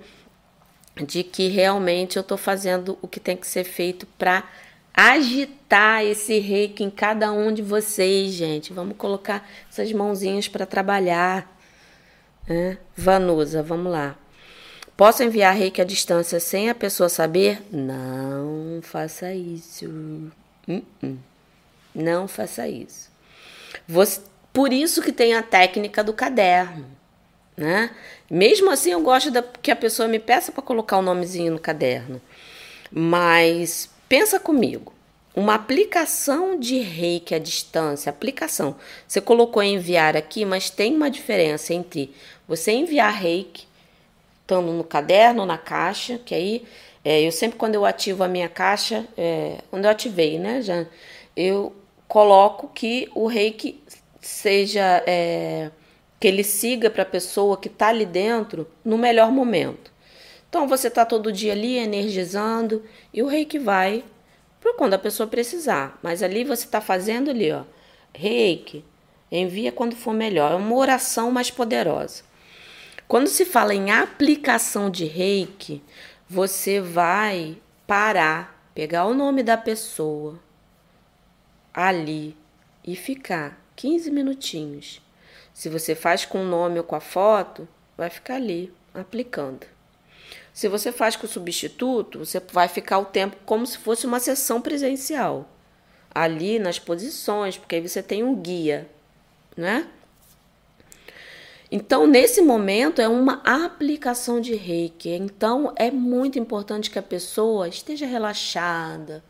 de 1.05 1.23
que 1.23 1.49
realmente 1.49 2.17
eu 2.17 2.23
estou 2.23 2.39
fazendo 2.39 2.99
o 3.03 3.09
que 3.09 3.21
tem 3.21 3.37
que 3.37 3.47
ser 3.47 3.65
feito 3.65 4.07
para 4.19 4.45
agitar 4.95 6.05
esse 6.05 6.39
reiki 6.39 6.85
em 6.85 6.91
cada 6.91 7.33
um 7.33 7.53
de 7.53 7.63
vocês, 7.63 8.33
gente. 8.33 8.73
Vamos 8.73 8.97
colocar 8.97 9.49
essas 9.71 9.93
mãozinhas 9.93 10.49
para 10.49 10.67
trabalhar. 10.67 11.51
Né? 12.47 12.79
Vanusa, 12.97 13.63
vamos 13.63 13.91
lá. 13.91 14.17
Posso 14.97 15.23
enviar 15.23 15.55
reiki 15.55 15.81
à 15.81 15.85
distância 15.85 16.39
sem 16.39 16.69
a 16.69 16.75
pessoa 16.75 17.09
saber? 17.09 17.63
Não 17.71 18.81
faça 18.83 19.33
isso. 19.35 19.87
Uh 20.69 20.83
-uh. 21.03 21.17
Não 21.95 22.29
faça 22.29 22.69
isso. 22.69 23.11
Você, 23.89 24.21
por 24.53 24.73
isso 24.73 25.03
que 25.03 25.13
tem 25.13 25.35
a 25.35 25.43
técnica 25.43 26.05
do 26.05 26.13
caderno, 26.13 26.87
né? 27.57 27.91
Mesmo 28.31 28.71
assim, 28.71 28.93
eu 28.93 29.01
gosto 29.01 29.31
da, 29.31 29.43
que 29.43 29.71
a 29.71 29.77
pessoa 29.77 30.09
me 30.09 30.19
peça 30.19 30.53
para 30.53 30.63
colocar 30.63 30.99
o 30.99 31.03
nomezinho 31.03 31.53
no 31.53 31.59
caderno. 31.59 32.21
Mas 32.91 33.91
Pensa 34.13 34.39
comigo. 34.39 34.93
Uma 35.35 35.55
aplicação 35.55 36.61
de 36.61 36.79
reiki 36.81 37.35
à 37.35 37.39
distância, 37.39 38.11
aplicação. 38.11 38.77
Você 39.09 39.23
colocou 39.23 39.63
enviar 39.63 40.15
aqui, 40.19 40.45
mas 40.45 40.69
tem 40.69 40.95
uma 40.95 41.11
diferença 41.11 41.73
entre 41.73 42.15
você 42.47 42.73
enviar 42.73 43.11
reiki, 43.11 43.67
estando 44.43 44.71
no 44.71 44.85
caderno, 44.85 45.47
na 45.47 45.57
caixa, 45.57 46.19
que 46.19 46.35
aí 46.35 46.63
é, 47.03 47.27
eu 47.27 47.33
sempre 47.33 47.57
quando 47.57 47.75
eu 47.75 47.87
ativo 47.87 48.23
a 48.23 48.29
minha 48.29 48.51
caixa, 48.51 49.09
é, 49.17 49.61
quando 49.71 49.87
eu 49.87 49.91
ativei, 49.91 50.39
né, 50.39 50.61
já, 50.61 50.85
eu 51.35 51.75
coloco 52.07 52.69
que 52.69 53.09
o 53.15 53.27
reiki 53.27 53.83
seja, 54.21 55.03
é, 55.07 55.71
que 56.23 56.29
ele 56.29 56.45
siga 56.45 56.89
para 56.89 57.03
a 57.03 57.05
pessoa 57.05 57.57
que 57.57 57.67
está 57.67 57.89
ali 57.89 58.07
dentro 58.07 58.69
no 58.85 58.97
melhor 58.97 59.33
momento. 59.33 59.91
Então 60.49 60.69
você 60.69 60.87
está 60.87 61.05
todo 61.05 61.33
dia 61.33 61.51
ali 61.51 61.77
energizando 61.77 62.85
e 63.13 63.25
o 63.25 63.27
reiki 63.27 63.59
vai 63.59 64.05
para 64.61 64.73
quando 64.75 64.95
a 64.95 65.01
pessoa 65.01 65.27
precisar. 65.27 65.99
Mas 66.01 66.23
ali 66.23 66.45
você 66.45 66.65
está 66.65 66.81
fazendo 66.81 67.29
ali, 67.29 67.51
ó, 67.51 67.65
reiki, 68.15 68.85
envia 69.33 69.73
quando 69.73 69.97
for 69.97 70.15
melhor. 70.15 70.53
É 70.53 70.55
uma 70.55 70.77
oração 70.77 71.33
mais 71.33 71.51
poderosa. 71.51 72.23
Quando 73.09 73.27
se 73.27 73.45
fala 73.45 73.75
em 73.75 73.91
aplicação 73.91 74.91
de 74.91 75.07
reiki, 75.07 75.83
você 76.29 76.81
vai 76.81 77.59
parar, 77.85 78.71
pegar 78.73 79.07
o 79.07 79.15
nome 79.15 79.43
da 79.43 79.57
pessoa 79.57 80.39
ali 81.75 82.37
e 82.87 82.95
ficar 82.95 83.61
15 83.75 84.09
minutinhos. 84.13 85.02
Se 85.63 85.69
você 85.69 85.95
faz 85.95 86.25
com 86.25 86.43
o 86.43 86.45
nome 86.45 86.79
ou 86.81 86.85
com 86.85 86.97
a 86.97 87.01
foto, 87.01 87.69
vai 87.97 88.11
ficar 88.11 88.35
ali 88.35 88.75
aplicando. 88.93 89.65
Se 90.53 90.67
você 90.67 90.91
faz 90.91 91.15
com 91.15 91.25
o 91.25 91.31
substituto, 91.31 92.19
você 92.19 92.43
vai 92.51 92.67
ficar 92.67 92.99
o 92.99 93.05
tempo 93.05 93.37
como 93.47 93.65
se 93.65 93.79
fosse 93.79 94.05
uma 94.05 94.19
sessão 94.19 94.61
presencial. 94.61 95.49
Ali 96.13 96.59
nas 96.59 96.81
posições, 96.81 97.57
porque 97.57 97.77
aí 97.77 97.89
você 97.89 98.03
tem 98.03 98.25
um 98.25 98.35
guia, 98.35 98.91
né? 99.57 99.87
Então, 101.71 102.09
nesse 102.09 102.43
momento, 102.43 103.01
é 103.01 103.07
uma 103.07 103.41
aplicação 103.45 104.41
de 104.41 104.57
reiki. 104.57 105.11
Então, 105.11 105.73
é 105.77 105.93
muito 105.93 106.41
importante 106.41 106.91
que 106.91 106.99
a 106.99 107.03
pessoa 107.03 107.69
esteja 107.69 108.05
relaxada, 108.05 109.23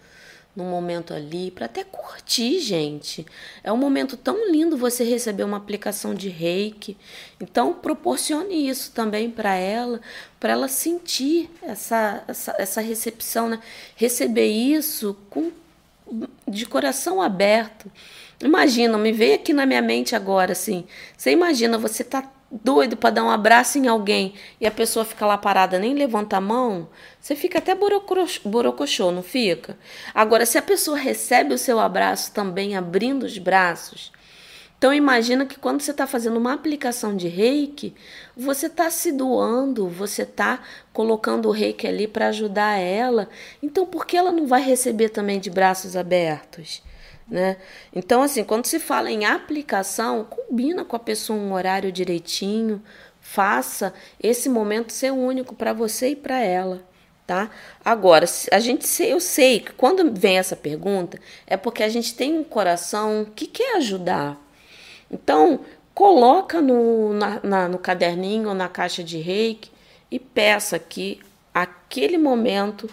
no 0.55 0.65
momento 0.65 1.15
ali, 1.15 1.51
para 1.51 1.65
até 1.67 1.83
curtir, 1.83 2.61
gente. 2.61 3.27
É 3.65 3.73
um 3.73 3.77
momento 3.77 4.17
tão 4.17 4.51
lindo 4.51 4.77
você 4.77 5.03
receber 5.03 5.45
uma 5.45 5.57
aplicação 5.57 6.15
de 6.15 6.29
reiki. 6.29 6.97
Então, 7.41 7.73
proporcione 7.73 8.69
isso 8.69 8.93
também 8.93 9.31
para 9.31 9.55
ela, 9.55 10.01
para 10.39 10.53
ela 10.53 10.69
sentir 10.69 11.51
essa, 11.63 12.23
essa, 12.29 12.55
essa 12.59 12.81
recepção, 12.83 13.49
né? 13.49 13.61
Receber 13.97 14.47
isso 14.47 15.17
com, 15.31 15.51
de 16.47 16.67
coração 16.67 17.23
aberto. 17.23 17.91
Imagina, 18.39 18.99
me 18.99 19.13
veio 19.13 19.37
aqui 19.37 19.55
na 19.55 19.65
minha 19.65 19.81
mente 19.81 20.15
agora, 20.15 20.53
assim. 20.53 20.85
Você 21.17 21.31
imagina, 21.31 21.79
você 21.79 22.05
tá 22.05 22.31
doido 22.53 22.99
para 22.99 23.11
dar 23.11 23.25
um 23.25 23.31
abraço 23.31 23.79
em 23.79 23.89
alguém 23.89 24.35
e 24.61 24.67
a 24.67 24.71
pessoa 24.71 25.07
fica 25.07 25.25
lá 25.25 25.39
parada, 25.39 25.79
nem 25.79 25.95
levanta 25.95 26.37
a 26.37 26.41
mão, 26.41 26.89
você 27.19 27.35
fica 27.35 27.59
até 27.59 27.75
borocochô, 27.75 29.11
não 29.11 29.23
fica? 29.23 29.79
Agora, 30.15 30.45
se 30.45 30.59
a 30.59 30.63
pessoa 30.63 30.99
recebe 30.99 31.55
o 31.55 31.59
seu 31.59 31.81
abraço 31.81 32.33
também 32.33 32.77
abrindo 32.77 33.23
os 33.25 33.39
braços, 33.39 34.13
Então 34.83 34.93
imagina 34.93 35.47
que 35.47 35.61
quando 35.61 35.81
você 35.81 35.93
está 35.93 36.09
fazendo 36.09 36.37
uma 36.37 36.55
aplicação 36.55 37.17
de 37.17 37.29
reiki, 37.29 37.95
você 38.37 38.67
está 38.67 38.91
se 38.91 39.13
doando, 39.13 39.89
você 39.89 40.23
está 40.23 40.61
colocando 40.93 41.49
o 41.49 41.53
reiki 41.53 41.87
ali 41.87 42.09
para 42.09 42.27
ajudar 42.27 42.79
ela. 42.81 43.29
Então 43.63 43.87
por 43.87 44.05
que 44.05 44.17
ela 44.17 44.33
não 44.33 44.45
vai 44.45 44.61
receber 44.61 45.11
também 45.11 45.39
de 45.39 45.51
braços 45.51 45.95
abertos? 45.95 46.83
Né? 47.33 47.57
Então, 47.97 48.21
assim, 48.21 48.45
quando 48.45 48.67
se 48.67 48.79
fala 48.79 49.11
em 49.11 49.25
aplicação, 49.25 50.23
combina 50.23 50.85
com 50.85 50.95
a 50.95 50.99
pessoa 50.99 51.39
um 51.39 51.55
horário 51.55 51.91
direitinho, 51.91 52.83
faça 53.23 53.95
esse 54.23 54.51
momento 54.51 54.93
ser 54.93 55.13
único 55.13 55.55
para 55.55 55.73
você 55.73 56.11
e 56.11 56.17
para 56.17 56.41
ela 56.41 56.85
tá? 57.27 57.51
Agora, 57.83 58.27
a 58.51 58.59
gente 58.59 58.85
eu 59.03 59.21
sei 59.21 59.61
que 59.61 59.73
quando 59.73 60.13
vem 60.13 60.39
essa 60.39 60.57
pergunta 60.57 61.19
é 61.47 61.57
porque 61.57 61.83
a 61.83 61.89
gente 61.89 62.15
tem 62.15 62.37
um 62.37 62.45
coração 62.45 63.27
que 63.35 63.47
quer 63.47 63.77
ajudar. 63.77 64.39
Então, 65.11 65.61
coloca 65.95 66.61
no, 66.61 67.15
na, 67.15 67.41
na, 67.43 67.69
no 67.69 67.79
caderninho 67.79 68.49
ou 68.51 68.55
na 68.55 68.69
caixa 68.69 69.03
de 69.03 69.19
reiki 69.19 69.71
e 70.11 70.19
peça 70.19 70.79
que 70.79 71.21
aquele 71.55 72.19
momento 72.19 72.91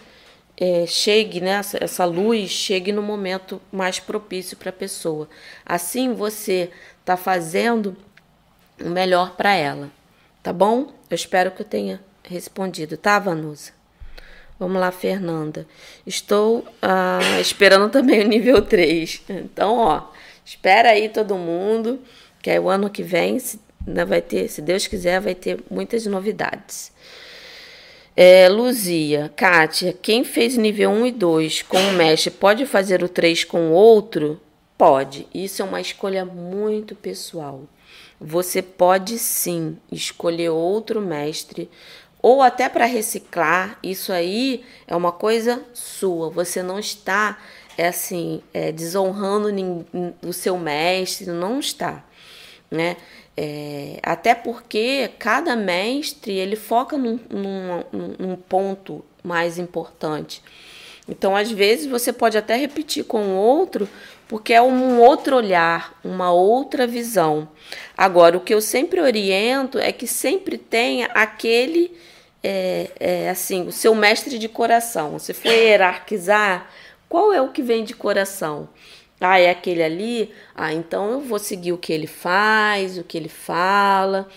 é, 0.60 0.86
chegue, 0.86 1.40
né, 1.40 1.52
essa, 1.52 1.82
essa 1.82 2.04
luz 2.04 2.50
chegue 2.50 2.92
no 2.92 3.02
momento 3.02 3.62
mais 3.72 3.98
propício 4.00 4.58
para 4.58 4.72
a 4.72 4.74
pessoa. 4.74 5.30
Assim 5.66 6.14
você 6.14 6.70
está 7.00 7.16
fazendo 7.16 7.96
o 8.82 8.90
melhor 8.90 9.38
para 9.38 9.56
ela, 9.56 9.90
tá 10.44 10.52
bom? 10.52 10.92
Eu 11.10 11.16
espero 11.16 11.52
que 11.52 11.62
eu 11.62 11.66
tenha 11.66 12.02
respondido, 12.24 12.98
tá, 12.98 13.18
Vanusa? 13.18 13.72
Vamos 14.60 14.82
lá, 14.82 14.92
Fernanda. 14.92 15.66
Estou 16.06 16.68
ah, 16.82 17.40
esperando 17.40 17.90
também 17.90 18.26
o 18.26 18.28
nível 18.28 18.62
3. 18.62 19.22
Então, 19.30 19.78
ó, 19.78 20.08
espera 20.44 20.90
aí 20.90 21.08
todo 21.08 21.36
mundo, 21.36 22.02
que 22.42 22.50
é 22.50 22.60
o 22.60 22.68
ano 22.68 22.90
que 22.90 23.02
vem, 23.02 23.40
se, 23.40 23.58
né, 23.88 24.04
vai 24.04 24.22
ter, 24.22 24.50
se 24.50 24.62
Deus 24.62 24.86
quiser, 24.86 25.22
vai 25.22 25.34
ter 25.34 25.64
muitas 25.72 26.06
novidades. 26.06 26.92
É, 28.22 28.50
Luzia, 28.50 29.32
Kátia, 29.34 29.94
quem 29.94 30.26
fez 30.26 30.58
nível 30.58 30.90
1 30.90 31.06
e 31.06 31.12
2 31.14 31.62
com 31.62 31.78
o 31.78 31.94
mestre 31.94 32.30
pode 32.30 32.66
fazer 32.66 33.02
o 33.02 33.08
3 33.08 33.46
com 33.46 33.72
outro? 33.72 34.42
Pode. 34.78 35.26
Isso 35.34 35.62
é 35.62 35.66
uma 35.66 35.80
escolha 35.80 36.26
muito 36.26 36.96
pessoal. 36.96 37.62
Você 38.20 38.62
pode 38.62 39.18
sim 39.18 39.78
escolher 39.90 40.50
outro 40.50 41.00
mestre 41.00 41.70
ou 42.22 42.42
até 42.42 42.68
para 42.68 42.84
reciclar, 42.84 43.80
isso 43.82 44.12
aí 44.12 44.66
é 44.86 44.94
uma 44.94 45.14
coisa 45.14 45.64
sua. 45.74 46.30
Você 46.30 46.62
não 46.62 46.78
está 46.78 47.38
é 47.78 47.88
assim 47.88 48.42
é, 48.54 48.74
desonrando 48.74 49.48
o 50.22 50.34
seu 50.34 50.58
mestre, 50.58 51.28
não 51.28 51.62
está, 51.62 52.04
né? 52.70 52.98
É, 53.36 54.00
até 54.04 54.36
porque 54.36 55.12
cada 55.18 55.56
mestre 55.56 56.34
ele 56.34 56.56
foca 56.56 56.98
num, 56.98 57.20
num, 57.30 57.84
num 58.20 58.36
ponto 58.36 59.04
mais 59.24 59.58
importante. 59.58 60.42
Então, 61.08 61.36
às 61.36 61.52
vezes, 61.52 61.88
você 61.88 62.14
pode 62.14 62.38
até 62.38 62.56
repetir 62.56 63.04
com 63.04 63.22
o 63.22 63.36
outro, 63.36 63.90
porque 64.28 64.54
é 64.54 64.62
um 64.62 65.00
outro 65.00 65.36
olhar, 65.36 66.00
uma 66.04 66.32
outra 66.32 66.86
visão. 66.86 67.50
Agora, 67.98 68.38
o 68.38 68.42
que 68.42 68.54
eu 68.54 68.62
sempre 68.62 69.02
oriento 69.02 69.80
é 69.80 69.92
que 69.92 70.06
sempre 70.06 70.58
tenha 70.58 71.08
aquele 71.08 71.92
é, 72.44 72.92
é, 73.00 73.30
assim, 73.30 73.68
o 73.68 73.72
seu 73.72 73.96
mestre 73.96 74.38
de 74.38 74.48
coração. 74.48 75.18
Se 75.18 75.34
for 75.34 75.52
hierarquizar, 75.52 76.70
qual 77.08 77.34
é 77.34 77.42
o 77.42 77.50
que 77.50 77.62
vem 77.62 77.84
de 77.84 77.96
coração? 77.96 78.70
Ah, 79.22 79.40
é 79.40 79.50
aquele 79.50 79.84
ali? 79.84 80.32
Ah, 80.56 80.74
então 80.74 81.12
eu 81.12 81.22
vou 81.22 81.40
seguir 81.40 81.74
o 81.74 81.78
que 81.78 81.92
ele 81.92 82.08
faz, 82.08 82.98
o 82.98 83.04
que 83.04 83.18
ele 83.18 83.30
fala. 83.30 84.28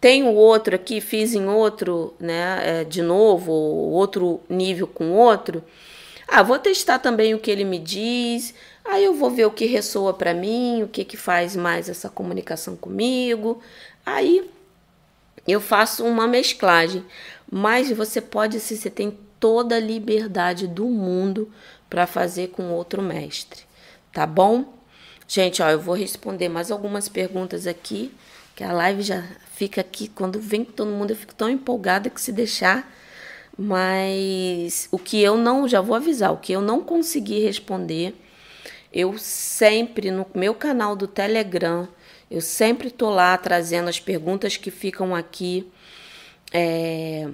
Tem 0.00 0.22
o 0.24 0.34
outro 0.34 0.74
aqui, 0.74 1.00
fiz 1.00 1.34
em 1.34 1.46
outro, 1.46 2.14
né? 2.20 2.80
É, 2.80 2.84
de 2.84 3.02
novo, 3.02 3.52
outro 3.52 4.40
nível 4.48 4.86
com 4.86 5.12
outro. 5.12 5.62
Ah, 6.26 6.42
vou 6.42 6.58
testar 6.58 6.98
também 6.98 7.34
o 7.34 7.38
que 7.38 7.50
ele 7.50 7.64
me 7.64 7.78
diz. 7.78 8.54
Aí 8.84 9.04
eu 9.04 9.14
vou 9.14 9.30
ver 9.30 9.46
o 9.46 9.50
que 9.50 9.66
ressoa 9.66 10.12
para 10.14 10.34
mim, 10.34 10.82
o 10.82 10.88
que 10.88 11.04
que 11.04 11.16
faz 11.16 11.54
mais 11.54 11.88
essa 11.88 12.08
comunicação 12.08 12.76
comigo. 12.76 13.62
Aí 14.04 14.48
eu 15.46 15.60
faço 15.60 16.04
uma 16.04 16.26
mesclagem, 16.26 17.04
mas 17.50 17.90
você 17.90 18.20
pode, 18.20 18.60
se 18.60 18.76
você 18.76 18.90
tem 18.90 19.16
toda 19.38 19.76
a 19.76 19.80
liberdade 19.80 20.66
do 20.66 20.86
mundo 20.86 21.50
para 21.90 22.06
fazer 22.06 22.48
com 22.48 22.70
outro 22.70 23.02
mestre, 23.02 23.64
tá 24.12 24.26
bom? 24.26 24.74
Gente, 25.26 25.62
ó, 25.62 25.70
eu 25.70 25.80
vou 25.80 25.94
responder 25.94 26.48
mais 26.48 26.70
algumas 26.70 27.08
perguntas 27.08 27.66
aqui, 27.66 28.12
que 28.54 28.62
a 28.62 28.72
live 28.72 29.02
já 29.02 29.24
fica 29.54 29.80
aqui 29.80 30.08
quando 30.08 30.40
vem 30.40 30.64
todo 30.64 30.90
mundo, 30.90 31.10
eu 31.10 31.16
fico 31.16 31.34
tão 31.34 31.48
empolgada 31.48 32.10
que 32.10 32.20
se 32.20 32.32
deixar, 32.32 32.92
mas 33.56 34.88
o 34.90 34.98
que 34.98 35.22
eu 35.22 35.36
não, 35.36 35.66
já 35.66 35.80
vou 35.80 35.96
avisar, 35.96 36.32
o 36.32 36.38
que 36.38 36.52
eu 36.52 36.60
não 36.60 36.82
consegui 36.82 37.40
responder, 37.40 38.14
eu 38.92 39.16
sempre 39.18 40.10
no 40.10 40.26
meu 40.34 40.54
canal 40.54 40.94
do 40.94 41.06
Telegram 41.06 41.88
eu 42.32 42.40
sempre 42.40 42.88
estou 42.88 43.10
lá 43.10 43.36
trazendo 43.36 43.90
as 43.90 44.00
perguntas 44.00 44.56
que 44.56 44.70
ficam 44.70 45.14
aqui, 45.14 45.70
é, 46.50 47.28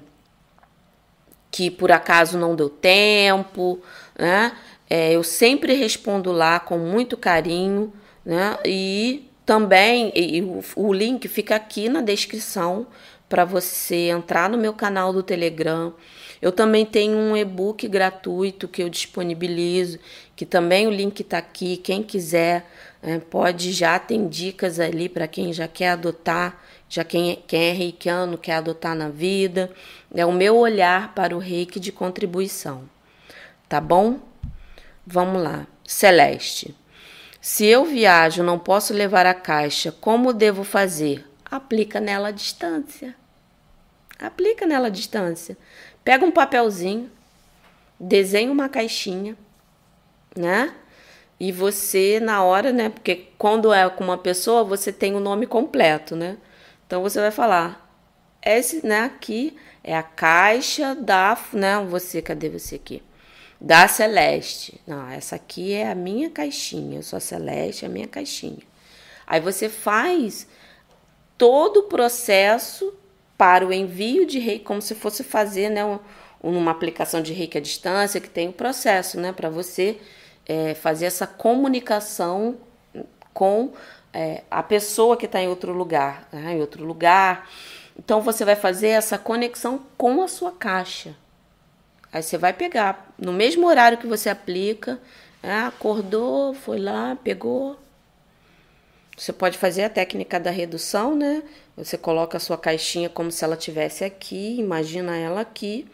que 1.49 1.71
por 1.71 1.89
acaso 1.89 2.37
não 2.37 2.53
deu 2.53 2.69
tempo, 2.69 3.81
né? 4.17 4.51
É, 4.89 5.13
eu 5.13 5.23
sempre 5.23 5.73
respondo 5.73 6.31
lá 6.31 6.59
com 6.59 6.77
muito 6.77 7.15
carinho, 7.15 7.93
né? 8.25 8.57
E 8.65 9.29
também 9.45 10.11
e 10.15 10.41
o, 10.41 10.61
o 10.75 10.93
link 10.93 11.27
fica 11.27 11.55
aqui 11.55 11.89
na 11.89 12.01
descrição 12.01 12.87
para 13.27 13.45
você 13.45 14.09
entrar 14.09 14.49
no 14.49 14.57
meu 14.57 14.73
canal 14.73 15.13
do 15.13 15.21
Telegram. 15.21 15.93
Eu 16.41 16.51
também 16.51 16.85
tenho 16.85 17.17
um 17.17 17.37
e-book 17.37 17.87
gratuito 17.87 18.67
que 18.67 18.81
eu 18.81 18.89
disponibilizo, 18.89 19.99
que 20.35 20.45
também 20.45 20.87
o 20.87 20.91
link 20.91 21.19
está 21.19 21.37
aqui. 21.37 21.77
Quem 21.77 22.01
quiser 22.01 22.65
é, 23.03 23.19
pode 23.19 23.71
já 23.71 23.99
tem 23.99 24.27
dicas 24.27 24.79
ali 24.79 25.07
para 25.07 25.27
quem 25.27 25.53
já 25.53 25.67
quer 25.67 25.89
adotar, 25.89 26.63
já 26.87 27.03
quem, 27.03 27.31
é, 27.31 27.35
quem 27.35 27.69
é 27.69 27.71
reikiano 27.71 28.37
quer 28.37 28.53
adotar 28.53 28.95
na 28.95 29.09
vida. 29.09 29.69
É 30.13 30.25
o 30.25 30.31
meu 30.31 30.57
olhar 30.57 31.13
para 31.13 31.35
o 31.35 31.39
reiki 31.39 31.79
de 31.79 31.91
contribuição. 31.91 32.89
Tá 33.67 33.79
bom? 33.79 34.28
Vamos 35.11 35.41
lá. 35.41 35.65
Celeste. 35.83 36.75
Se 37.41 37.65
eu 37.65 37.83
viajo, 37.83 38.43
não 38.43 38.59
posso 38.59 38.93
levar 38.93 39.25
a 39.25 39.33
caixa, 39.33 39.91
como 39.91 40.31
devo 40.31 40.63
fazer? 40.63 41.27
Aplica 41.49 41.99
nela 41.99 42.27
a 42.27 42.31
distância. 42.31 43.15
Aplica 44.19 44.67
nela 44.67 44.85
a 44.85 44.91
distância. 44.91 45.57
Pega 46.03 46.23
um 46.23 46.29
papelzinho, 46.29 47.09
desenha 47.99 48.51
uma 48.51 48.69
caixinha, 48.69 49.35
né? 50.37 50.75
E 51.39 51.51
você, 51.51 52.19
na 52.19 52.43
hora, 52.43 52.71
né? 52.71 52.89
Porque 52.89 53.29
quando 53.35 53.73
é 53.73 53.89
com 53.89 54.03
uma 54.03 54.17
pessoa, 54.17 54.63
você 54.63 54.93
tem 54.93 55.15
o 55.15 55.19
nome 55.19 55.47
completo, 55.47 56.15
né? 56.15 56.37
Então 56.85 57.01
você 57.01 57.19
vai 57.19 57.31
falar: 57.31 57.91
esse, 58.45 58.85
né, 58.85 59.05
aqui 59.05 59.57
é 59.83 59.97
a 59.97 60.03
caixa 60.03 60.93
da, 60.93 61.35
né? 61.51 61.83
Você, 61.89 62.21
cadê 62.21 62.47
você 62.47 62.75
aqui? 62.75 63.01
Da 63.59 63.87
Celeste. 63.87 64.79
Não, 64.87 65.09
essa 65.09 65.35
aqui 65.35 65.73
é 65.73 65.89
a 65.89 65.95
minha 65.95 66.29
caixinha. 66.29 66.99
Eu 66.99 67.03
sou 67.03 67.17
a 67.17 67.19
Celeste, 67.19 67.85
é 67.85 67.87
a 67.87 67.91
minha 67.91 68.07
caixinha. 68.07 68.63
Aí 69.27 69.39
você 69.39 69.67
faz 69.67 70.47
todo 71.37 71.81
o 71.81 71.83
processo 71.83 72.93
para 73.37 73.65
o 73.65 73.71
envio 73.71 74.25
de 74.25 74.39
reiki, 74.39 74.65
como 74.65 74.81
se 74.81 74.95
fosse 74.95 75.23
fazer, 75.23 75.69
né? 75.69 75.85
Um, 75.85 75.99
uma 76.41 76.71
aplicação 76.71 77.21
de 77.21 77.33
reiki 77.33 77.57
à 77.57 77.61
distância, 77.61 78.19
que 78.19 78.29
tem 78.29 78.47
o 78.47 78.49
um 78.49 78.53
processo, 78.53 79.19
né? 79.19 79.31
Para 79.33 79.49
você 79.49 79.99
é, 80.45 80.73
fazer 80.73 81.05
essa 81.05 81.27
comunicação 81.27 82.57
com 83.33 83.71
é, 84.11 84.43
a 84.49 84.63
pessoa 84.63 85.15
que 85.15 85.25
está 85.25 85.39
em 85.39 85.47
outro 85.47 85.71
lugar, 85.71 86.27
né? 86.31 86.53
em 86.53 86.61
outro 86.61 86.83
lugar. 86.83 87.47
Então 87.97 88.21
você 88.21 88.43
vai 88.43 88.55
fazer 88.55 88.89
essa 88.89 89.17
conexão 89.17 89.85
com 89.97 90.21
a 90.23 90.27
sua 90.27 90.51
caixa. 90.51 91.15
Aí 92.11 92.23
você 92.23 92.37
vai 92.37 92.53
pegar 92.53 93.11
no 93.17 93.31
mesmo 93.31 93.67
horário 93.67 93.97
que 93.97 94.07
você 94.07 94.29
aplica, 94.29 94.99
né? 95.43 95.61
acordou, 95.61 96.53
foi 96.53 96.79
lá, 96.79 97.15
pegou. 97.23 97.77
Você 99.15 99.33
pode 99.33 99.57
fazer 99.57 99.83
a 99.83 99.89
técnica 99.89 100.39
da 100.39 100.49
redução, 100.49 101.15
né? 101.15 101.43
Você 101.75 101.97
coloca 101.97 102.37
a 102.37 102.39
sua 102.39 102.57
caixinha 102.57 103.09
como 103.09 103.31
se 103.31 103.43
ela 103.43 103.57
tivesse 103.57 104.03
aqui, 104.03 104.57
imagina 104.57 105.15
ela 105.17 105.41
aqui. 105.41 105.85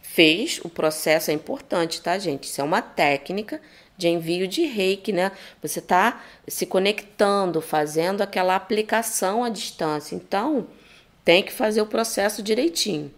Fez 0.00 0.60
o 0.64 0.68
processo 0.68 1.30
é 1.30 1.34
importante, 1.34 2.00
tá, 2.00 2.18
gente? 2.18 2.44
Isso 2.44 2.60
é 2.60 2.64
uma 2.64 2.80
técnica 2.80 3.60
de 3.96 4.08
envio 4.08 4.46
de 4.46 4.64
reiki, 4.64 5.12
né? 5.12 5.32
Você 5.60 5.80
está 5.80 6.22
se 6.46 6.64
conectando, 6.64 7.60
fazendo 7.60 8.22
aquela 8.22 8.54
aplicação 8.54 9.42
à 9.42 9.48
distância. 9.48 10.14
Então, 10.14 10.68
tem 11.24 11.42
que 11.42 11.52
fazer 11.52 11.82
o 11.82 11.86
processo 11.86 12.42
direitinho. 12.42 13.12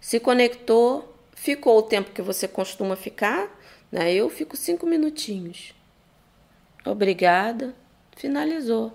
Se 0.00 0.20
conectou, 0.20 1.11
ficou 1.42 1.76
o 1.76 1.82
tempo 1.82 2.12
que 2.12 2.22
você 2.22 2.46
costuma 2.46 2.94
ficar, 2.94 3.50
né? 3.90 4.14
Eu 4.14 4.30
fico 4.30 4.56
cinco 4.56 4.86
minutinhos. 4.86 5.74
Obrigada. 6.86 7.74
finalizou. 8.16 8.92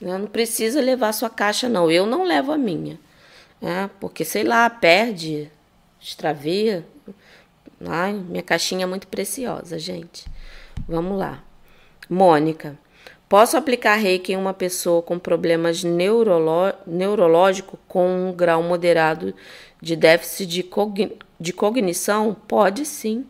Né? 0.00 0.18
Não 0.18 0.26
precisa 0.26 0.80
levar 0.80 1.12
sua 1.12 1.30
caixa, 1.30 1.68
não. 1.68 1.88
Eu 1.88 2.04
não 2.04 2.24
levo 2.24 2.50
a 2.50 2.58
minha. 2.58 2.98
Né? 3.60 3.88
Porque, 4.00 4.24
sei 4.24 4.42
lá, 4.42 4.68
perde, 4.68 5.52
extravia. 6.00 6.84
Ai, 7.86 8.12
minha 8.12 8.42
caixinha 8.42 8.82
é 8.82 8.86
muito 8.86 9.06
preciosa, 9.06 9.78
gente. 9.78 10.26
Vamos 10.88 11.16
lá. 11.16 11.44
Mônica. 12.10 12.76
Posso 13.28 13.56
aplicar 13.56 13.94
reiki 13.96 14.32
em 14.32 14.36
uma 14.36 14.54
pessoa 14.54 15.00
com 15.00 15.18
problemas 15.18 15.84
neuroló 15.84 16.72
neurológicos 16.86 17.78
com 17.86 18.30
um 18.30 18.32
grau 18.32 18.62
moderado 18.62 19.34
de 19.80 19.96
déficit 19.96 20.46
de, 20.46 20.62
cogn 20.62 21.16
de 21.38 21.52
cognição? 21.52 22.34
Pode 22.46 22.84
sim. 22.84 23.26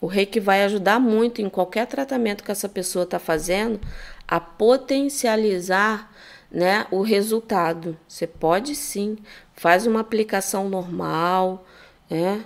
O 0.00 0.06
reiki 0.06 0.38
vai 0.38 0.62
ajudar 0.64 1.00
muito 1.00 1.42
em 1.42 1.48
qualquer 1.48 1.86
tratamento 1.86 2.44
que 2.44 2.52
essa 2.52 2.68
pessoa 2.68 3.02
está 3.02 3.18
fazendo 3.18 3.80
a 4.26 4.38
potencializar 4.38 6.12
né, 6.50 6.86
o 6.90 7.02
resultado. 7.02 7.96
Você 8.06 8.26
pode 8.26 8.74
sim, 8.74 9.18
faz 9.54 9.86
uma 9.86 10.00
aplicação 10.00 10.68
normal, 10.68 11.66
né, 12.08 12.44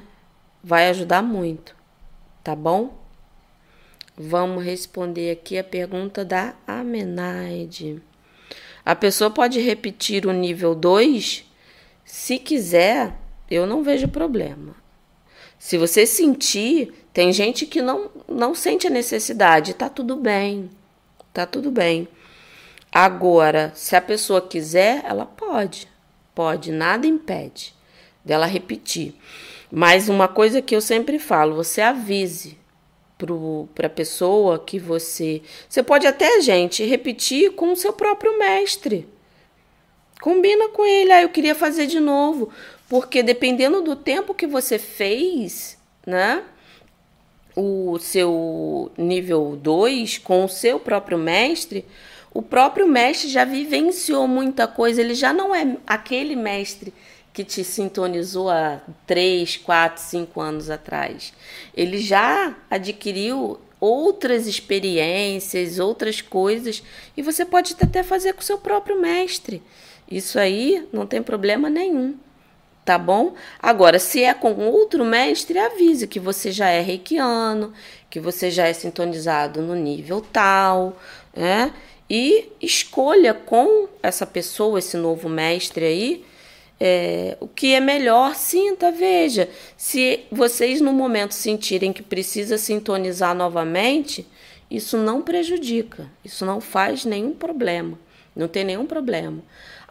vai 0.63 0.89
ajudar 0.89 1.23
muito, 1.23 1.75
tá 2.43 2.55
bom? 2.55 2.99
Vamos 4.17 4.65
responder 4.65 5.31
aqui 5.31 5.59
a 5.59 5.65
pergunta 5.65 6.25
da 6.25 6.55
Amenaide. 6.67 8.03
A 8.85 8.95
pessoa 8.95 9.31
pode 9.31 9.61
repetir 9.61 10.27
o 10.27 10.33
nível 10.33 10.75
2? 10.75 11.45
Se 12.05 12.39
quiser, 12.39 13.17
eu 13.55 13.67
não 13.67 13.83
vejo 13.83 14.09
problema. 14.09 14.75
Se 15.59 15.79
você 15.79 16.07
sentir, 16.07 16.93
tem 17.13 17.33
gente 17.33 17.67
que 17.67 17.81
não, 17.81 18.11
não 18.29 18.55
sente 18.55 18.87
a 18.87 18.91
necessidade, 18.91 19.75
tá 19.75 19.89
tudo 19.89 20.17
bem. 20.17 20.71
Tá 21.33 21.47
tudo 21.47 21.71
bem. 21.71 22.09
Agora, 22.91 23.73
se 23.75 23.97
a 23.97 24.01
pessoa 24.01 24.41
quiser, 24.41 25.03
ela 25.05 25.25
pode. 25.25 25.89
Pode, 26.35 26.73
nada 26.73 27.07
impede 27.07 27.75
dela 28.25 28.47
repetir. 28.47 29.15
Mas 29.71 30.09
uma 30.09 30.29
coisa 30.29 30.61
que 30.61 30.75
eu 30.75 30.81
sempre 30.81 31.19
falo, 31.19 31.55
você 31.55 31.81
avise 31.81 32.59
para 33.75 33.87
a 33.87 33.91
pessoa 33.91 34.59
que 34.59 34.79
você. 34.79 35.43
Você 35.69 35.83
pode 35.83 36.07
até, 36.07 36.41
gente, 36.41 36.85
repetir 36.85 37.53
com 37.53 37.73
o 37.73 37.77
seu 37.77 37.93
próprio 37.93 38.39
mestre. 38.39 39.09
Combina 40.21 40.69
com 40.69 40.85
ele, 40.85 41.13
ah, 41.13 41.23
eu 41.23 41.29
queria 41.29 41.55
fazer 41.55 41.87
de 41.87 41.99
novo. 41.99 42.51
Porque 42.93 43.23
dependendo 43.23 43.81
do 43.81 43.97
tempo 43.97 44.35
que 44.35 44.47
você 44.47 44.79
fez, 44.79 45.79
né? 46.07 46.45
O 47.57 47.99
seu 47.99 48.93
nível 48.99 49.57
2 49.57 50.19
com 50.19 50.45
o 50.45 50.49
seu 50.49 50.79
próprio 50.79 51.17
mestre, 51.17 51.87
o 52.35 52.43
próprio 52.43 52.87
mestre 52.87 53.31
já 53.31 53.47
vivenciou 53.47 54.29
muita 54.29 54.69
coisa, 54.69 55.01
ele 55.01 55.15
já 55.15 55.33
não 55.33 55.55
é 55.55 55.79
aquele 55.87 56.37
mestre 56.37 56.93
que 57.33 57.43
te 57.43 57.65
sintonizou 57.65 58.51
há 58.51 58.83
3, 59.07 59.57
4, 59.57 60.03
5 60.03 60.39
anos 60.39 60.69
atrás. 60.69 61.33
Ele 61.75 61.97
já 61.97 62.55
adquiriu 62.71 63.59
outras 63.81 64.47
experiências, 64.47 65.79
outras 65.79 66.21
coisas, 66.21 66.83
e 67.17 67.23
você 67.23 67.47
pode 67.47 67.75
até 67.81 68.03
fazer 68.03 68.35
com 68.35 68.43
o 68.43 68.45
seu 68.45 68.59
próprio 68.59 69.01
mestre. 69.01 69.63
Isso 70.11 70.39
aí 70.39 70.87
não 70.93 71.07
tem 71.07 71.23
problema 71.23 71.71
nenhum. 71.71 72.19
Tá 72.85 72.99
bom? 72.99 73.35
Agora, 73.61 74.01
se 74.01 74.25
é 74.25 74.35
com 74.35 74.55
outro 74.55 75.05
mestre, 75.05 75.57
avise 75.57 76.09
que 76.09 76.19
você 76.19 76.51
já 76.51 76.69
é 76.69 76.81
reikiano, 76.81 77.73
que 78.11 78.19
você 78.19 78.51
já 78.51 78.67
é 78.67 78.73
sintonizado 78.73 79.63
no 79.63 79.75
nível 79.77 80.21
tal, 80.21 80.99
né? 81.35 81.73
E 82.11 82.51
escolha 82.61 83.33
com 83.33 83.89
essa 84.03 84.27
pessoa, 84.27 84.81
esse 84.81 84.97
novo 84.97 85.29
mestre 85.29 85.85
aí, 85.85 86.25
é, 86.81 87.37
o 87.39 87.47
que 87.47 87.73
é 87.73 87.79
melhor, 87.79 88.35
sinta, 88.35 88.91
veja. 88.91 89.49
Se 89.77 90.25
vocês 90.33 90.81
no 90.81 90.93
momento 90.93 91.33
sentirem 91.33 91.93
que 91.93 92.03
precisa 92.03 92.59
sintonizar 92.59 93.33
novamente, 93.33 94.27
isso 94.69 94.97
não 94.97 95.23
prejudica, 95.23 96.11
isso 96.25 96.45
não 96.45 96.61
faz 96.61 97.05
nenhum 97.05 97.33
problema, 97.33 97.97
não 98.35 98.49
tem 98.49 98.65
nenhum 98.65 98.87
problema. 98.87 99.41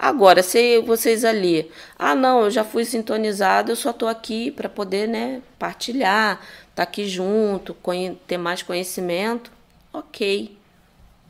Agora, 0.04 0.42
se 0.42 0.80
vocês 0.80 1.24
ali, 1.24 1.70
ah, 1.96 2.16
não, 2.16 2.46
eu 2.46 2.50
já 2.50 2.64
fui 2.64 2.84
sintonizado, 2.84 3.72
eu 3.72 3.76
só 3.76 3.92
estou 3.92 4.10
aqui 4.10 4.50
para 4.50 4.68
poder, 4.68 5.08
né, 5.08 5.44
partilhar, 5.60 6.42
estar 6.42 6.74
tá 6.74 6.82
aqui 6.82 7.08
junto, 7.08 7.78
ter 8.26 8.40
mais 8.40 8.64
conhecimento, 8.64 9.52
ok, 9.94 10.58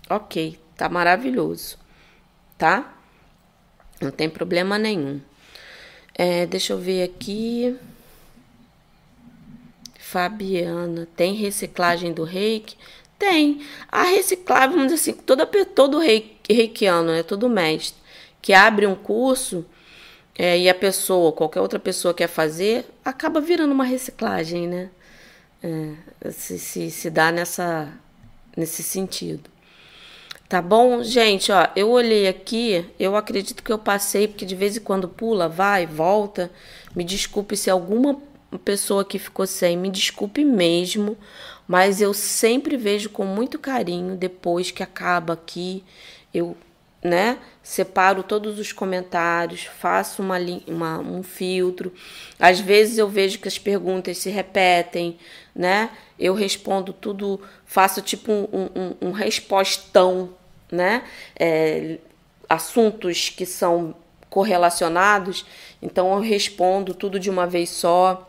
ok, 0.09 0.57
tá 0.77 0.87
maravilhoso, 0.87 1.77
tá? 2.57 2.93
Não 3.99 4.09
tem 4.09 4.29
problema 4.29 4.79
nenhum. 4.79 5.19
É, 6.15 6.45
deixa 6.45 6.71
eu 6.71 6.77
ver 6.77 7.03
aqui. 7.03 7.77
Fabiana, 9.99 11.09
tem 11.17 11.33
reciclagem 11.33 12.13
do 12.13 12.23
reiki? 12.23 12.77
Tem. 13.19 13.65
A 13.91 14.03
reciclagem, 14.03 14.69
vamos 14.69 14.93
dizer 14.93 15.11
assim, 15.11 15.13
toda, 15.13 15.45
todo 15.45 15.99
reiki, 15.99 16.53
reikiano, 16.53 17.11
né, 17.11 17.21
todo 17.21 17.49
mestre, 17.49 18.00
que 18.41 18.53
abre 18.53 18.87
um 18.87 18.95
curso 18.95 19.65
é, 20.37 20.57
e 20.57 20.69
a 20.69 20.75
pessoa, 20.75 21.31
qualquer 21.31 21.61
outra 21.61 21.79
pessoa 21.79 22.13
quer 22.13 22.27
fazer, 22.27 22.85
acaba 23.03 23.39
virando 23.39 23.73
uma 23.73 23.83
reciclagem, 23.83 24.67
né? 24.67 24.89
É, 25.63 26.31
se, 26.31 26.57
se, 26.57 26.89
se 26.89 27.09
dá 27.09 27.31
nessa, 27.31 27.93
nesse 28.57 28.81
sentido. 28.81 29.49
Tá 30.49 30.61
bom? 30.61 31.01
Gente, 31.03 31.51
ó, 31.51 31.67
eu 31.75 31.89
olhei 31.89 32.27
aqui, 32.27 32.85
eu 32.99 33.15
acredito 33.15 33.63
que 33.63 33.71
eu 33.71 33.77
passei, 33.77 34.27
porque 34.27 34.45
de 34.45 34.55
vez 34.55 34.75
em 34.75 34.81
quando 34.81 35.07
pula, 35.07 35.47
vai, 35.47 35.85
volta. 35.85 36.51
Me 36.93 37.03
desculpe 37.03 37.55
se 37.55 37.69
alguma 37.69 38.21
pessoa 38.65 39.05
que 39.05 39.17
ficou 39.17 39.47
sem, 39.47 39.77
me 39.77 39.89
desculpe 39.89 40.43
mesmo, 40.43 41.17
mas 41.65 42.01
eu 42.01 42.13
sempre 42.13 42.75
vejo 42.75 43.09
com 43.09 43.23
muito 43.23 43.57
carinho 43.57 44.17
depois 44.17 44.71
que 44.71 44.83
acaba 44.83 45.33
aqui. 45.33 45.85
Eu, 46.33 46.57
né, 47.03 47.37
separo 47.63 48.21
todos 48.23 48.59
os 48.59 48.71
comentários, 48.71 49.63
faço 49.63 50.21
uma, 50.21 50.37
uma, 50.67 50.99
um 50.99 51.23
filtro. 51.23 51.91
Às 52.39 52.59
vezes 52.59 52.97
eu 52.97 53.07
vejo 53.07 53.39
que 53.39 53.47
as 53.47 53.57
perguntas 53.57 54.17
se 54.17 54.29
repetem, 54.29 55.17
né? 55.55 55.89
Eu 56.19 56.33
respondo 56.35 56.93
tudo, 56.93 57.41
faço 57.65 58.01
tipo 58.01 58.31
um, 58.31 58.69
um, 58.75 59.09
um 59.09 59.11
respostão 59.11 60.29
né? 60.71 61.03
É, 61.37 61.97
assuntos 62.47 63.29
que 63.29 63.45
são 63.45 63.93
correlacionados, 64.29 65.45
então 65.81 66.13
eu 66.13 66.19
respondo 66.21 66.93
tudo 66.93 67.19
de 67.19 67.29
uma 67.29 67.45
vez 67.45 67.69
só. 67.69 68.27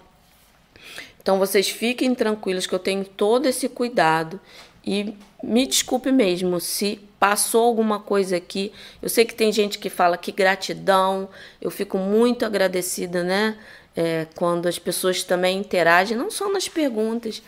Então 1.21 1.39
vocês 1.39 1.69
fiquem 1.69 2.15
tranquilos 2.15 2.67
que 2.67 2.75
eu 2.75 2.79
tenho 2.81 3.05
todo 3.05 3.47
esse 3.47 3.69
cuidado 3.69 4.41
e 4.85 5.15
me 5.43 5.67
desculpe 5.67 6.11
mesmo 6.11 6.61
se 6.61 7.01
passou 7.19 7.65
alguma 7.65 8.01
coisa 8.01 8.37
aqui. 8.37 8.73
Eu 9.01 9.09
sei 9.09 9.25
que 9.25 9.35
tem 9.35 9.53
gente 9.53 9.79
que 9.79 9.89
fala 9.89 10.17
que 10.17 10.33
gratidão, 10.33 11.29
eu 11.61 11.71
fico 11.71 11.99
muito 11.99 12.45
agradecida, 12.45 13.23
né? 13.23 13.57
É, 13.95 14.27
quando 14.35 14.67
as 14.67 14.79
pessoas 14.79 15.23
também 15.23 15.59
interagem, 15.59 16.17
não 16.17 16.31
só 16.31 16.51
nas 16.51 16.69
perguntas. 16.69 17.43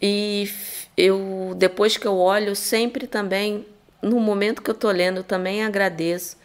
E 0.00 0.50
eu, 0.96 1.54
depois 1.56 1.96
que 1.96 2.06
eu 2.06 2.16
olho, 2.16 2.54
sempre 2.54 3.06
também 3.06 3.66
no 4.02 4.20
momento 4.20 4.62
que 4.62 4.70
eu 4.70 4.74
estou 4.74 4.90
lendo, 4.90 5.22
também 5.22 5.64
agradeço 5.64 6.36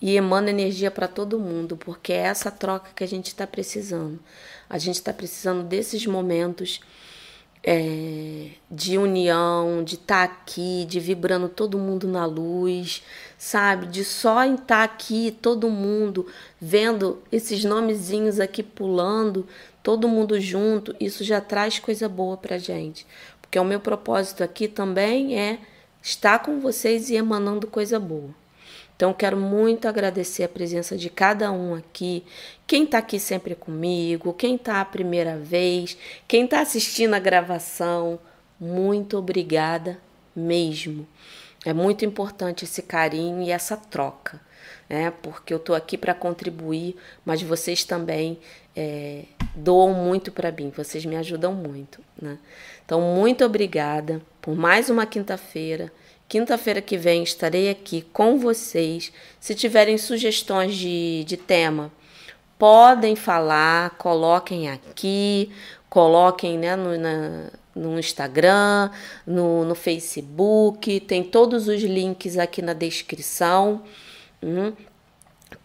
e 0.00 0.16
emano 0.16 0.48
energia 0.48 0.90
para 0.90 1.06
todo 1.06 1.38
mundo, 1.38 1.76
porque 1.76 2.12
é 2.12 2.16
essa 2.16 2.50
troca 2.50 2.90
que 2.94 3.04
a 3.04 3.08
gente 3.08 3.28
está 3.28 3.46
precisando. 3.46 4.18
A 4.68 4.76
gente 4.76 4.96
está 4.96 5.12
precisando 5.12 5.62
desses 5.62 6.04
momentos 6.06 6.80
é, 7.64 8.48
de 8.70 8.98
união, 8.98 9.84
de 9.84 9.94
estar 9.94 10.26
tá 10.26 10.34
aqui, 10.34 10.84
de 10.88 10.98
vibrando 10.98 11.48
todo 11.48 11.78
mundo 11.78 12.08
na 12.08 12.26
luz, 12.26 13.02
sabe? 13.38 13.86
De 13.86 14.04
só 14.04 14.44
estar 14.44 14.66
tá 14.66 14.82
aqui, 14.82 15.36
todo 15.40 15.70
mundo 15.70 16.26
vendo 16.60 17.22
esses 17.30 17.64
nomezinhos 17.64 18.40
aqui 18.40 18.62
pulando, 18.62 19.46
todo 19.82 20.08
mundo 20.08 20.40
junto, 20.40 20.94
isso 20.98 21.22
já 21.22 21.40
traz 21.40 21.78
coisa 21.78 22.08
boa 22.08 22.36
para 22.36 22.58
gente. 22.58 23.06
Porque 23.40 23.58
o 23.58 23.64
meu 23.64 23.80
propósito 23.80 24.42
aqui 24.42 24.66
também 24.66 25.38
é 25.38 25.58
está 26.02 26.38
com 26.38 26.58
vocês 26.58 27.10
e 27.10 27.14
emanando 27.14 27.66
coisa 27.66 28.00
boa. 28.00 28.41
Então, 29.02 29.12
quero 29.12 29.36
muito 29.36 29.88
agradecer 29.88 30.44
a 30.44 30.48
presença 30.48 30.96
de 30.96 31.10
cada 31.10 31.50
um 31.50 31.74
aqui, 31.74 32.24
quem 32.68 32.84
está 32.84 32.98
aqui 32.98 33.18
sempre 33.18 33.56
comigo, 33.56 34.32
quem 34.32 34.54
está 34.54 34.80
a 34.80 34.84
primeira 34.84 35.36
vez, 35.36 35.98
quem 36.28 36.44
está 36.44 36.60
assistindo 36.60 37.12
a 37.14 37.18
gravação. 37.18 38.16
Muito 38.60 39.18
obrigada 39.18 39.98
mesmo. 40.36 41.04
É 41.64 41.72
muito 41.72 42.04
importante 42.04 42.64
esse 42.64 42.80
carinho 42.80 43.42
e 43.42 43.50
essa 43.50 43.76
troca, 43.76 44.40
né? 44.88 45.12
Porque 45.20 45.52
eu 45.52 45.58
estou 45.58 45.74
aqui 45.74 45.98
para 45.98 46.14
contribuir, 46.14 46.94
mas 47.24 47.42
vocês 47.42 47.82
também 47.82 48.38
é, 48.76 49.24
doam 49.56 49.92
muito 49.92 50.30
para 50.30 50.52
mim, 50.52 50.72
vocês 50.76 51.04
me 51.04 51.16
ajudam 51.16 51.52
muito, 51.52 52.00
né? 52.20 52.38
Então, 52.84 53.00
muito 53.00 53.44
obrigada 53.44 54.22
por 54.40 54.54
mais 54.54 54.88
uma 54.88 55.06
quinta-feira. 55.06 55.92
Quinta-feira 56.32 56.80
que 56.80 56.96
vem 56.96 57.22
estarei 57.22 57.68
aqui 57.68 58.00
com 58.10 58.38
vocês. 58.38 59.12
Se 59.38 59.54
tiverem 59.54 59.98
sugestões 59.98 60.74
de, 60.74 61.24
de 61.24 61.36
tema, 61.36 61.92
podem 62.58 63.14
falar, 63.14 63.90
coloquem 63.98 64.70
aqui, 64.70 65.52
coloquem 65.90 66.56
né, 66.56 66.74
no, 66.74 66.96
na, 66.96 67.50
no 67.76 67.98
Instagram, 67.98 68.90
no, 69.26 69.66
no 69.66 69.74
Facebook, 69.74 71.00
tem 71.00 71.22
todos 71.22 71.68
os 71.68 71.82
links 71.82 72.38
aqui 72.38 72.62
na 72.62 72.72
descrição. 72.72 73.82
Hum. 74.42 74.72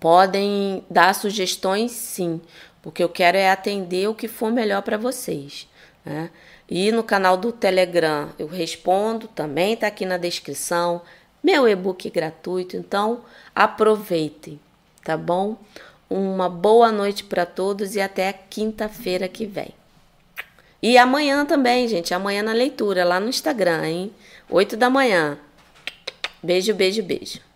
Podem 0.02 0.84
dar 0.90 1.16
sugestões, 1.16 1.94
sim, 1.94 2.42
porque 2.82 3.02
eu 3.02 3.08
quero 3.08 3.38
é 3.38 3.50
atender 3.50 4.10
o 4.10 4.14
que 4.14 4.28
for 4.28 4.52
melhor 4.52 4.82
para 4.82 4.98
vocês. 4.98 5.66
Né? 6.04 6.30
E 6.70 6.92
no 6.92 7.04
canal 7.04 7.38
do 7.38 7.52
Telegram 7.52 8.30
eu 8.38 8.48
respondo, 8.48 9.28
também 9.28 9.74
está 9.74 9.88
aqui 9.88 10.06
na 10.06 10.18
descrição. 10.18 11.02
Meu 11.42 11.68
e-book 11.68 12.10
gratuito, 12.10 12.76
então 12.76 13.22
aproveitem, 13.56 14.60
tá 15.04 15.16
bom? 15.16 15.58
Uma 16.10 16.50
boa 16.50 16.92
noite 16.92 17.24
para 17.24 17.46
todos 17.46 17.96
e 17.96 18.02
até 18.02 18.34
quinta-feira 18.34 19.28
que 19.28 19.46
vem. 19.46 19.74
E 20.82 20.98
amanhã 20.98 21.46
também, 21.46 21.88
gente, 21.88 22.14
amanhã 22.14 22.44
na 22.44 22.54
leitura, 22.54 23.04
lá 23.04 23.20
no 23.20 23.30
Instagram, 23.30 23.86
hein? 23.86 24.14
8 24.50 24.78
da 24.78 24.90
manhã. 24.90 25.38
Beijo, 26.44 26.74
beijo, 26.74 27.02
beijo. 27.02 27.47